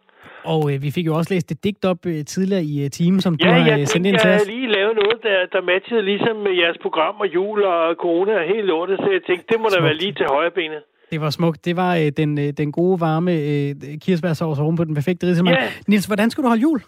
Og 0.45 0.63
øh, 0.75 0.83
vi 0.83 0.91
fik 0.91 1.07
jo 1.07 1.15
også 1.19 1.35
læst 1.35 1.51
et 1.53 1.65
digt 1.65 1.85
op 1.85 2.07
øh, 2.07 2.25
tidligere 2.25 2.65
i 2.65 2.85
øh, 2.85 2.91
timen, 2.91 3.21
som 3.21 3.37
du 3.37 3.47
Ja, 3.49 3.53
har 3.53 3.67
jeg 3.79 3.89
sendt 3.89 4.07
ind 4.07 4.17
til 4.19 4.29
jeg 4.29 4.35
os. 4.37 4.43
havde 4.43 4.57
lige 4.57 4.69
lavet 4.79 4.95
noget, 5.03 5.19
der, 5.23 5.39
der 5.55 5.61
matchede 5.73 6.03
ligesom 6.03 6.37
med 6.47 6.53
jeres 6.63 6.79
program 6.83 7.15
og 7.25 7.29
jul 7.35 7.63
og 7.63 7.95
corona 8.05 8.33
og 8.43 8.45
helt 8.55 8.67
lortet, 8.67 8.97
så 9.05 9.09
jeg 9.17 9.23
tænkte, 9.29 9.47
det 9.53 9.57
må 9.61 9.67
da 9.67 9.71
Smukt. 9.71 9.85
være 9.85 9.95
lige 10.03 10.13
til 10.21 10.27
højre 10.35 10.51
benet. 10.61 10.83
Det 11.11 11.21
var 11.21 11.31
smukt. 11.31 11.65
Det 11.65 11.77
var 11.77 11.97
øh, 11.97 12.09
den, 12.17 12.39
øh, 12.39 12.51
den 12.61 12.73
gode, 12.73 13.01
varme 13.01 13.33
øh, 13.33 13.75
kirsebærsovs 14.05 14.59
oven 14.59 14.77
på 14.77 14.85
den 14.85 14.95
perfekte 14.95 15.27
ridsemad. 15.27 15.53
Ja. 15.53 15.69
Nils, 15.89 16.07
hvordan 16.07 16.31
skulle 16.31 16.45
du 16.45 16.49
holde 16.49 16.63
jul? 16.63 16.81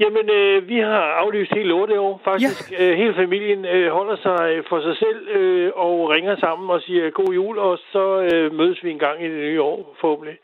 Jamen, 0.00 0.26
øh, 0.38 0.68
vi 0.68 0.78
har 0.78 1.04
aflyst 1.22 1.52
lortet 1.54 1.94
i 1.94 1.98
år, 1.98 2.20
faktisk. 2.24 2.72
Ja. 2.72 2.90
Øh, 2.90 2.98
hele 2.98 3.14
familien 3.14 3.64
øh, 3.64 3.92
holder 3.92 4.16
sig 4.26 4.38
øh, 4.52 4.64
for 4.68 4.78
sig 4.86 4.96
selv 5.04 5.20
øh, 5.36 5.70
og 5.74 6.10
ringer 6.14 6.36
sammen 6.36 6.70
og 6.70 6.80
siger 6.80 7.10
god 7.10 7.34
jul, 7.34 7.58
og 7.58 7.78
så 7.92 8.04
øh, 8.32 8.54
mødes 8.54 8.84
vi 8.84 8.90
en 8.90 8.98
gang 8.98 9.24
i 9.24 9.28
det 9.28 9.38
nye 9.38 9.62
år, 9.62 9.96
forhåbentlig. 10.00 10.36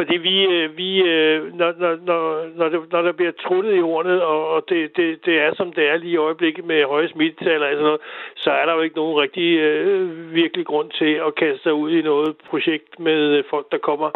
Fordi 0.00 0.16
vi, 0.28 0.34
øh, 0.54 0.66
vi 0.80 0.90
øh, 1.12 1.38
når, 1.60 1.70
når, 2.08 2.26
når, 2.58 2.68
det, 2.72 2.78
når 2.92 3.02
der 3.02 3.12
bliver 3.12 3.32
truttet 3.44 3.72
i 3.76 3.80
hornet, 3.88 4.18
og, 4.22 4.64
det, 4.70 4.80
det, 4.96 5.06
det 5.26 5.34
er 5.44 5.50
som 5.56 5.68
det 5.76 5.84
er 5.90 5.96
lige 5.96 6.12
i 6.12 6.22
øjeblikket 6.26 6.64
med 6.70 6.84
høje 6.92 7.08
smittetal 7.14 7.62
og 7.62 7.68
sådan 7.70 7.84
noget, 7.90 8.00
så 8.44 8.50
er 8.50 8.64
der 8.66 8.74
jo 8.74 8.80
ikke 8.86 8.96
nogen 9.02 9.16
rigtig 9.24 9.48
øh, 9.68 10.34
virkelig 10.34 10.66
grund 10.66 10.88
til 11.00 11.12
at 11.26 11.34
kaste 11.42 11.62
sig 11.62 11.72
ud 11.82 11.90
i 11.98 12.02
noget 12.02 12.30
projekt 12.50 12.90
med 13.06 13.42
folk, 13.52 13.66
der 13.72 13.78
kommer 13.88 14.10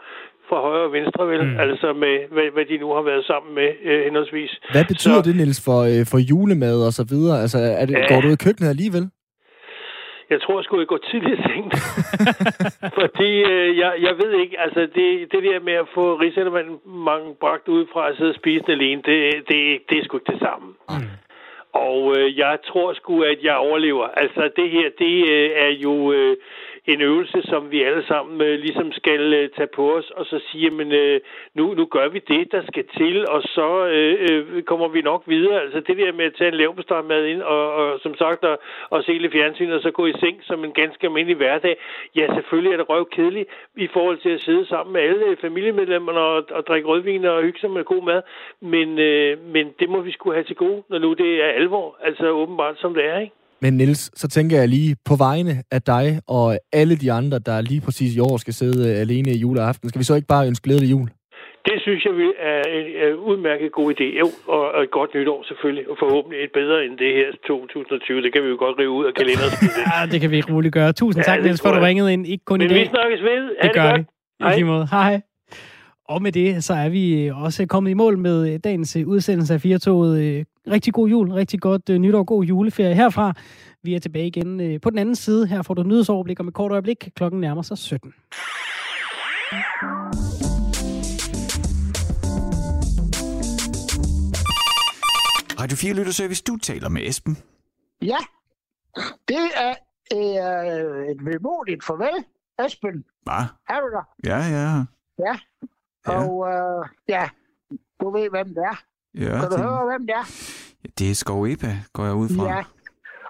fra 0.49 0.59
højre 0.67 0.85
og 0.89 0.93
venstre, 0.93 1.29
vel? 1.29 1.43
Mm. 1.45 1.57
Altså 1.67 1.93
med, 1.93 2.17
hvad, 2.35 2.47
hvad 2.55 2.65
de 2.71 2.77
nu 2.79 2.89
har 2.97 3.03
været 3.11 3.25
sammen 3.25 3.55
med, 3.55 3.69
øh, 3.85 4.05
henholdsvis. 4.05 4.53
Hvad 4.75 4.85
betyder 4.93 5.21
Så- 5.23 5.27
det, 5.29 5.37
Niels, 5.37 5.61
for, 5.69 5.79
øh, 5.93 6.03
for 6.13 6.19
julemad 6.31 6.79
og 6.89 6.93
så 6.93 7.05
videre? 7.13 7.37
Altså, 7.45 7.59
er 7.59 7.87
det, 7.87 7.95
Ja. 7.99 8.07
går 8.15 8.21
du 8.21 8.29
i 8.29 8.37
køkkenet 8.47 8.69
alligevel? 8.75 9.05
Jeg 10.31 10.43
tror, 10.43 10.59
jeg 10.59 10.65
skulle 10.65 10.87
gå 10.87 10.99
tidligt 10.99 11.39
i 11.39 11.43
seng. 11.43 11.73
Fordi 13.01 13.31
øh, 13.53 13.79
jeg, 13.79 13.93
jeg 14.01 14.15
ved 14.23 14.33
ikke, 14.33 14.61
altså 14.61 14.81
det, 14.81 15.33
det 15.33 15.43
der 15.43 15.61
med 15.61 15.73
at 15.73 15.89
få 15.95 16.15
rigsættermanden 16.15 16.81
mange 16.85 17.35
bragt 17.41 17.69
ud 17.69 17.87
fra 17.93 18.09
at 18.09 18.17
sidde 18.17 18.31
og 18.31 18.41
spise 18.43 18.65
alene, 18.69 19.03
det, 19.03 19.33
det, 19.49 19.81
det 19.89 19.99
er 19.99 20.05
sgu 20.05 20.17
ikke 20.17 20.33
det 20.33 20.41
samme. 20.41 20.75
Og 21.73 22.15
øh, 22.19 22.39
jeg 22.39 22.59
tror 22.69 22.93
sgu, 22.93 23.23
at 23.23 23.39
jeg 23.43 23.57
overlever. 23.57 24.07
Altså 24.07 24.51
det 24.57 24.71
her, 24.71 24.91
det 24.99 25.29
øh, 25.29 25.51
er 25.55 25.73
jo 25.87 26.13
øh, 26.13 26.37
en 26.87 27.01
øvelse, 27.01 27.43
som 27.43 27.71
vi 27.71 27.83
alle 27.83 28.07
sammen 28.07 28.41
øh, 28.41 28.59
ligesom 28.59 28.93
skal 28.93 29.35
øh, 29.35 29.49
tage 29.57 29.69
på 29.75 29.97
os, 29.97 30.11
og 30.11 30.27
så 30.27 30.41
sige, 30.51 30.71
men 30.71 30.93
øh, 30.93 31.21
nu, 31.55 31.75
nu 31.75 31.85
gør 31.87 32.09
vi 32.09 32.19
det, 32.19 32.53
der 32.53 32.63
skal 32.67 32.85
til, 32.97 33.29
og 33.29 33.43
så 33.43 33.87
øh, 33.87 34.29
øh, 34.31 34.63
kommer 34.63 34.89
vi 34.89 35.01
nok 35.01 35.23
videre. 35.27 35.61
Altså 35.61 35.81
det 35.81 35.97
der 35.97 36.13
med 36.13 36.25
at 36.25 36.35
tage 36.39 36.49
en 36.49 36.55
lavbestandmad 36.55 37.25
ind, 37.25 37.43
og, 37.43 37.75
og 37.75 38.01
som 38.01 38.15
sagt, 38.17 38.45
at, 38.45 38.57
og 38.91 39.05
se 39.05 39.13
lidt 39.13 39.33
fjernsyn, 39.33 39.71
og 39.71 39.83
så 39.83 39.91
gå 39.91 40.07
i 40.07 40.13
seng 40.21 40.37
som 40.43 40.65
en 40.65 40.73
ganske 40.73 41.07
almindelig 41.07 41.37
hverdag. 41.37 41.77
Ja, 42.17 42.27
selvfølgelig 42.35 42.73
er 42.73 42.77
det 42.77 42.89
røv 42.89 43.09
kedeligt 43.11 43.49
i 43.77 43.87
forhold 43.87 44.19
til 44.19 44.31
at 44.31 44.41
sidde 44.41 44.67
sammen 44.67 44.93
med 44.93 45.01
alle 45.01 45.25
øh, 45.27 45.37
familiemedlemmerne 45.37 46.21
og, 46.21 46.45
og 46.51 46.67
drikke 46.67 46.89
rødvin 46.89 47.25
og 47.25 47.43
hygge 47.43 47.61
sig 47.61 47.71
med 47.71 47.85
god 47.85 48.03
mad, 48.03 48.23
men, 48.61 48.99
øh, 48.99 49.39
men 49.39 49.75
det 49.79 49.89
må 49.89 50.01
vi 50.01 50.13
skulle 50.13 50.37
have 50.37 50.45
til 50.45 50.57
gode, 50.57 50.83
når 50.89 50.99
nu 50.99 51.13
det 51.13 51.45
er 51.45 51.49
alvor, 51.49 51.97
altså 52.03 52.31
åbenbart 52.31 52.79
som 52.79 52.95
det 52.95 53.05
er, 53.05 53.19
ikke? 53.19 53.35
Men 53.65 53.73
Niels, 53.77 54.03
så 54.21 54.27
tænker 54.29 54.55
jeg 54.61 54.69
lige 54.69 54.97
på 55.11 55.15
vegne 55.27 55.55
af 55.77 55.83
dig 55.83 56.07
og 56.39 56.47
alle 56.73 56.95
de 56.97 57.13
andre, 57.13 57.39
der 57.49 57.61
lige 57.61 57.81
præcis 57.87 58.11
i 58.17 58.21
år 58.29 58.37
skal 58.37 58.55
sidde 58.55 58.81
øh, 58.91 59.01
alene 59.05 59.31
i 59.31 59.39
juleaften. 59.45 59.89
Skal 59.89 59.99
vi 59.99 60.05
så 60.11 60.15
ikke 60.19 60.29
bare 60.35 60.47
ønske 60.47 60.65
glædelig 60.65 60.91
jul? 60.91 61.09
Det 61.69 61.77
synes 61.87 62.01
jeg 62.09 62.15
vil- 62.21 62.39
er 62.53 62.63
en 62.79 62.87
er 63.05 63.11
udmærket 63.31 63.73
god 63.73 63.89
idé. 63.95 64.07
Jo, 64.23 64.29
og, 64.55 64.83
et 64.83 64.91
godt 64.99 65.11
nytår 65.15 65.41
selvfølgelig, 65.49 65.85
og 65.91 65.97
forhåbentlig 66.03 66.39
et 66.47 66.53
bedre 66.61 66.79
end 66.87 66.95
det 67.03 67.11
her 67.19 67.29
2020. 67.47 68.23
Det 68.25 68.33
kan 68.35 68.43
vi 68.45 68.49
jo 68.55 68.57
godt 68.65 68.77
rive 68.79 68.91
ud 69.01 69.05
af 69.11 69.15
kalenderen. 69.21 69.53
Ja, 69.93 69.99
det 70.13 70.19
kan 70.23 70.31
vi 70.31 70.39
roligt 70.55 70.75
gøre. 70.79 70.93
Tusind 70.93 71.21
Ja, 71.23 71.27
tak, 71.31 71.37
det 71.39 71.45
Niels, 71.45 71.63
for 71.63 71.69
at 71.69 71.77
du 71.81 71.85
ringede 71.91 72.13
ind. 72.13 72.23
Ikke 72.27 72.45
kun 72.45 72.61
i 72.61 72.65
Men 72.67 72.75
vi 72.75 72.87
snakkes 72.97 73.21
ved. 73.31 73.43
Det 73.49 73.57
det 73.63 73.73
gør 73.75 73.91
godt. 73.91 74.01
vi. 74.01 74.05
I 74.41 74.45
Hej. 74.45 74.63
måde. 74.73 74.87
Hej. 74.91 75.21
Og 76.09 76.23
med 76.23 76.33
det, 76.33 76.65
så 76.65 76.75
er 76.85 76.89
vi 76.89 77.05
øh, 77.27 77.43
også 77.45 77.67
kommet 77.67 77.91
i 77.91 77.95
mål 77.95 78.19
med 78.19 78.37
øh, 78.53 78.61
dagens 78.65 78.97
øh, 78.97 79.09
udsendelse 79.09 79.55
af 79.55 79.61
Firtoget. 79.61 80.45
Rigtig 80.71 80.93
god 80.95 81.09
jul, 81.09 81.31
rigtig 81.33 81.61
godt 81.61 81.89
øh, 81.91 81.99
nytår, 81.99 82.25
god 82.25 82.45
juleferie 82.45 82.95
herfra. 82.95 83.33
Vi 83.83 83.95
er 83.95 83.99
tilbage 84.01 84.27
igen 84.27 84.61
øh, 84.61 84.81
på 84.81 84.91
den 84.91 84.99
anden 84.99 85.17
side. 85.17 85.47
Her 85.47 85.63
får 85.63 85.75
du 85.75 85.83
nyhedsoverblik 85.83 86.41
om 86.41 86.49
et 86.49 86.55
kort 86.55 86.73
øjeblik. 86.73 87.09
Klokken 87.17 87.41
nærmer 87.41 87.63
sig 87.63 87.79
17. 87.79 88.15
Radio 95.61 95.77
4 95.77 95.95
Lytterservice, 95.95 96.43
du 96.43 96.57
taler 96.57 96.89
med 96.89 97.03
Esben. 97.09 97.39
Ja, 98.03 98.17
det 99.29 99.51
er 99.57 99.75
øh, 100.15 101.11
et 101.11 101.25
vemodigt 101.25 101.85
farvel, 101.85 102.25
Esben. 102.67 103.05
Hvad? 103.23 103.45
Er 103.69 103.81
du 103.81 103.87
der? 103.97 104.05
Ja, 104.25 104.37
ja. 104.37 104.85
Ja. 105.19 105.39
Ja. 106.07 106.19
Og 106.19 106.49
øh, 106.49 106.89
ja, 107.09 107.29
du 108.01 108.11
ved, 108.11 108.31
hvem 108.31 108.49
det 108.49 108.63
er. 108.65 108.83
Ja, 109.15 109.41
Kan 109.41 109.51
du 109.51 109.57
det, 109.57 109.59
høre, 109.65 109.85
hvem 109.85 110.07
det 110.07 110.15
er? 110.15 110.27
ja, 110.85 110.89
det 110.99 111.11
er 111.11 111.15
Skov 111.15 111.45
Epa, 111.45 111.77
går 111.93 112.05
jeg 112.05 112.15
ud 112.15 112.29
fra. 112.37 112.57
Ja. 112.57 112.63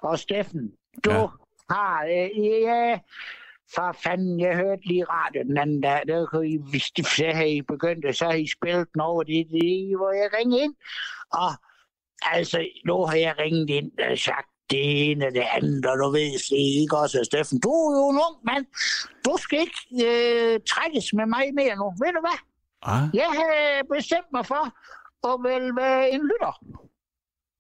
Og 0.02 0.18
Steffen, 0.18 0.72
du 1.04 1.10
Ja. 1.10 1.26
har... 1.70 2.04
Øh, 2.04 2.44
ja, 2.62 2.98
for 3.74 3.96
fanden, 4.04 4.40
jeg 4.40 4.56
hørte 4.56 4.86
lige 4.88 5.04
radio 5.04 5.42
den 5.42 5.56
anden 5.58 5.80
dag. 5.80 6.02
Der 6.08 6.26
kunne 6.26 6.48
I, 6.48 6.58
hvis 6.70 6.84
de 6.96 7.04
så 7.04 7.30
havde 7.34 7.54
I 7.56 7.62
begyndt, 7.62 8.16
så 8.16 8.24
har 8.24 8.32
I 8.32 8.46
spillet 8.46 8.86
den 8.92 9.00
over 9.00 9.22
det, 9.22 9.46
det, 9.50 9.96
hvor 9.96 10.12
jeg 10.12 10.28
ringede 10.38 10.62
ind. 10.62 10.74
Og 11.32 11.50
altså, 12.22 12.66
nu 12.86 13.04
har 13.06 13.16
jeg 13.16 13.34
ringet 13.38 13.70
ind 13.70 13.90
og 14.10 14.18
sagt 14.18 14.48
det 14.70 15.10
ene 15.10 15.26
og 15.26 15.32
det 15.32 15.44
andet, 15.56 15.86
og 15.86 15.98
du 15.98 16.10
ved 16.10 16.32
det 16.50 16.80
ikke 16.82 16.96
også, 16.96 17.20
Steffen. 17.24 17.60
Du 17.60 17.68
er 17.70 17.98
jo 18.00 18.08
en 18.10 18.16
ung 18.26 18.36
mand. 18.44 18.66
Du 19.24 19.36
skal 19.38 19.58
ikke 19.60 19.80
øh, 20.08 20.60
trækkes 20.72 21.12
med 21.12 21.26
mig 21.26 21.54
mere 21.54 21.76
nu. 21.76 21.86
Ved 22.02 22.12
du 22.16 22.20
hvad? 22.26 22.38
Ah, 22.82 23.02
Jeg 23.14 23.26
har 23.38 23.52
bestemt 23.96 24.28
mig 24.32 24.46
for 24.46 24.64
at 25.24 25.42
vil 25.42 25.76
være 25.76 26.10
en 26.10 26.22
lytter. 26.22 26.64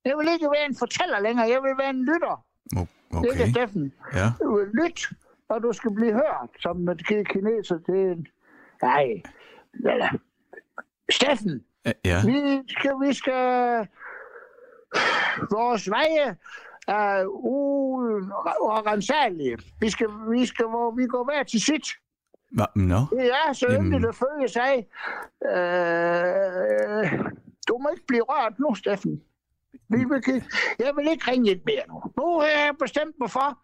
Jeg 0.04 0.16
vil 0.18 0.28
ikke 0.32 0.46
være 0.56 0.66
en 0.66 0.76
fortæller 0.76 1.20
længere. 1.20 1.46
Jeg 1.48 1.62
vil 1.62 1.78
være 1.78 1.90
en 1.90 2.04
lytter. 2.04 2.44
Okay. 2.76 3.32
Ikke, 3.32 3.42
okay. 3.42 3.50
Steffen? 3.50 3.92
Ja. 4.14 4.28
Lytte, 4.74 5.02
og 5.48 5.62
du 5.62 5.72
skal 5.72 5.94
blive 5.94 6.12
hørt, 6.12 6.48
som 6.60 6.76
med 6.76 6.96
kineser 7.24 7.78
til 7.78 7.94
en... 7.94 8.26
Nej. 8.82 9.22
Eller... 9.74 10.08
Steffen, 11.10 11.64
Ja, 11.84 11.92
Ja, 12.04 12.22
vi 12.26 12.62
skal, 12.68 12.92
vi 13.00 13.12
skal... 13.14 13.88
Vores 15.50 15.90
veje 15.90 16.36
er 16.88 17.24
urensagelige. 18.60 19.58
Vi 19.80 19.90
skal, 19.90 20.08
vi 20.30 20.46
skal, 20.46 20.66
hvor 20.66 20.90
vi 20.90 21.06
går 21.06 21.24
hver 21.24 21.42
til 21.42 21.60
sit. 21.60 21.86
Nå? 22.74 23.00
Det 23.10 23.30
er 23.46 23.52
så 23.52 23.66
yndigt 23.80 24.06
at 24.06 24.14
følge 24.14 24.48
sig. 24.48 24.86
Øh, 25.52 27.20
du 27.68 27.78
må 27.78 27.88
ikke 27.88 28.06
blive 28.06 28.22
rørt 28.22 28.58
nu, 28.58 28.74
Steffen. 28.74 29.22
Vi 29.88 29.98
vil, 30.04 30.42
jeg 30.78 30.92
vil 30.96 31.08
ikke 31.10 31.30
ringe 31.30 31.50
ind 31.50 31.60
mere 31.66 31.82
nu. 31.88 32.02
Nu 32.16 32.38
har 32.40 32.46
jeg 32.46 32.74
bestemt 32.80 33.14
mig 33.20 33.30
for, 33.30 33.58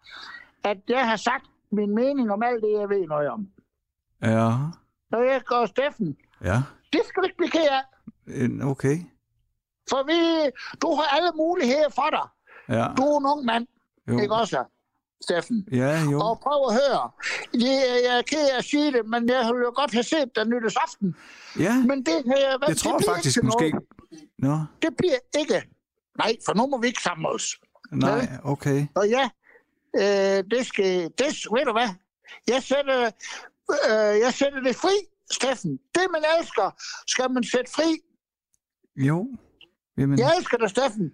at 0.63 0.77
jeg 0.89 1.09
har 1.09 1.15
sagt 1.15 1.45
min 1.71 1.95
mening 1.95 2.31
om 2.31 2.43
alt 2.43 2.63
det, 2.63 2.71
jeg 2.79 2.89
ved 2.89 3.07
noget 3.07 3.29
om. 3.29 3.47
Ja, 4.21 4.49
Når 5.11 5.21
jeg 5.31 5.41
går 5.45 5.65
Steffen, 5.65 6.17
ja. 6.43 6.57
det 6.93 7.01
skal 7.07 7.21
du 7.23 7.25
ikke 7.25 7.37
blive 7.37 7.49
ked 7.49 7.67
af. 7.71 7.83
Okay. 8.71 8.97
For 9.89 10.03
vi, 10.05 10.49
du 10.81 10.95
har 10.95 11.17
alle 11.17 11.31
muligheder 11.37 11.89
for 11.89 12.09
dig. 12.11 12.27
Ja, 12.77 12.87
Du 12.97 13.03
er 13.03 13.19
en 13.19 13.25
ung 13.25 13.45
mand, 13.45 13.67
jo. 14.07 14.19
ikke 14.19 14.33
også, 14.35 14.63
Steffen? 15.23 15.67
Ja, 15.71 16.03
jo. 16.11 16.19
Og 16.21 16.39
prøv 16.39 16.59
at 16.69 16.73
høre. 16.73 17.09
Det, 17.53 17.73
er- 17.89 18.09
jeg 18.09 18.17
er 18.17 18.21
ked 18.21 18.49
af 18.53 18.57
at 18.57 18.65
sige 18.65 18.91
det, 18.91 19.05
men 19.05 19.29
jeg 19.29 19.45
ville 19.45 19.65
jo 19.65 19.71
godt 19.75 19.91
have 19.93 20.03
set 20.03 20.29
dig 20.35 20.45
nytårsaften. 20.47 21.15
Ja, 21.59 21.73
Men 21.83 22.05
det, 22.05 22.17
øh, 22.17 22.23
hvad, 22.25 22.67
jeg 22.67 22.77
tror 22.77 22.97
det 22.97 23.05
faktisk 23.07 23.37
ikke 23.37 23.45
måske... 23.45 23.73
Nå, 24.39 24.57
Det 24.81 24.89
bliver 24.97 25.17
ikke. 25.39 25.63
Nej, 26.17 26.35
for 26.45 26.53
nu 26.53 26.67
må 26.67 26.77
vi 26.81 26.87
ikke 26.87 27.01
samle 27.03 27.29
os. 27.29 27.57
nej, 27.91 28.27
okay. 28.43 28.87
Og 28.95 29.09
ja, 29.09 29.29
øh, 29.95 30.43
det 30.51 30.65
skal... 30.67 31.03
Det, 31.17 31.25
ved 31.27 31.65
du 31.65 31.71
hvad? 31.71 31.89
Jeg 32.47 32.63
sætter, 32.63 33.11
øh, 33.89 34.19
jeg 34.19 34.33
sætter 34.33 34.59
det 34.59 34.75
fri, 34.75 34.95
Steffen. 35.31 35.71
Det, 35.95 36.03
man 36.11 36.23
elsker, 36.39 36.71
skal 37.07 37.31
man 37.31 37.43
sætte 37.43 37.71
fri. 37.71 37.97
Jo. 38.95 39.27
Jamen, 39.97 40.19
Jeg 40.19 40.33
elsker 40.37 40.57
dig, 40.57 40.69
Steffen. 40.69 41.11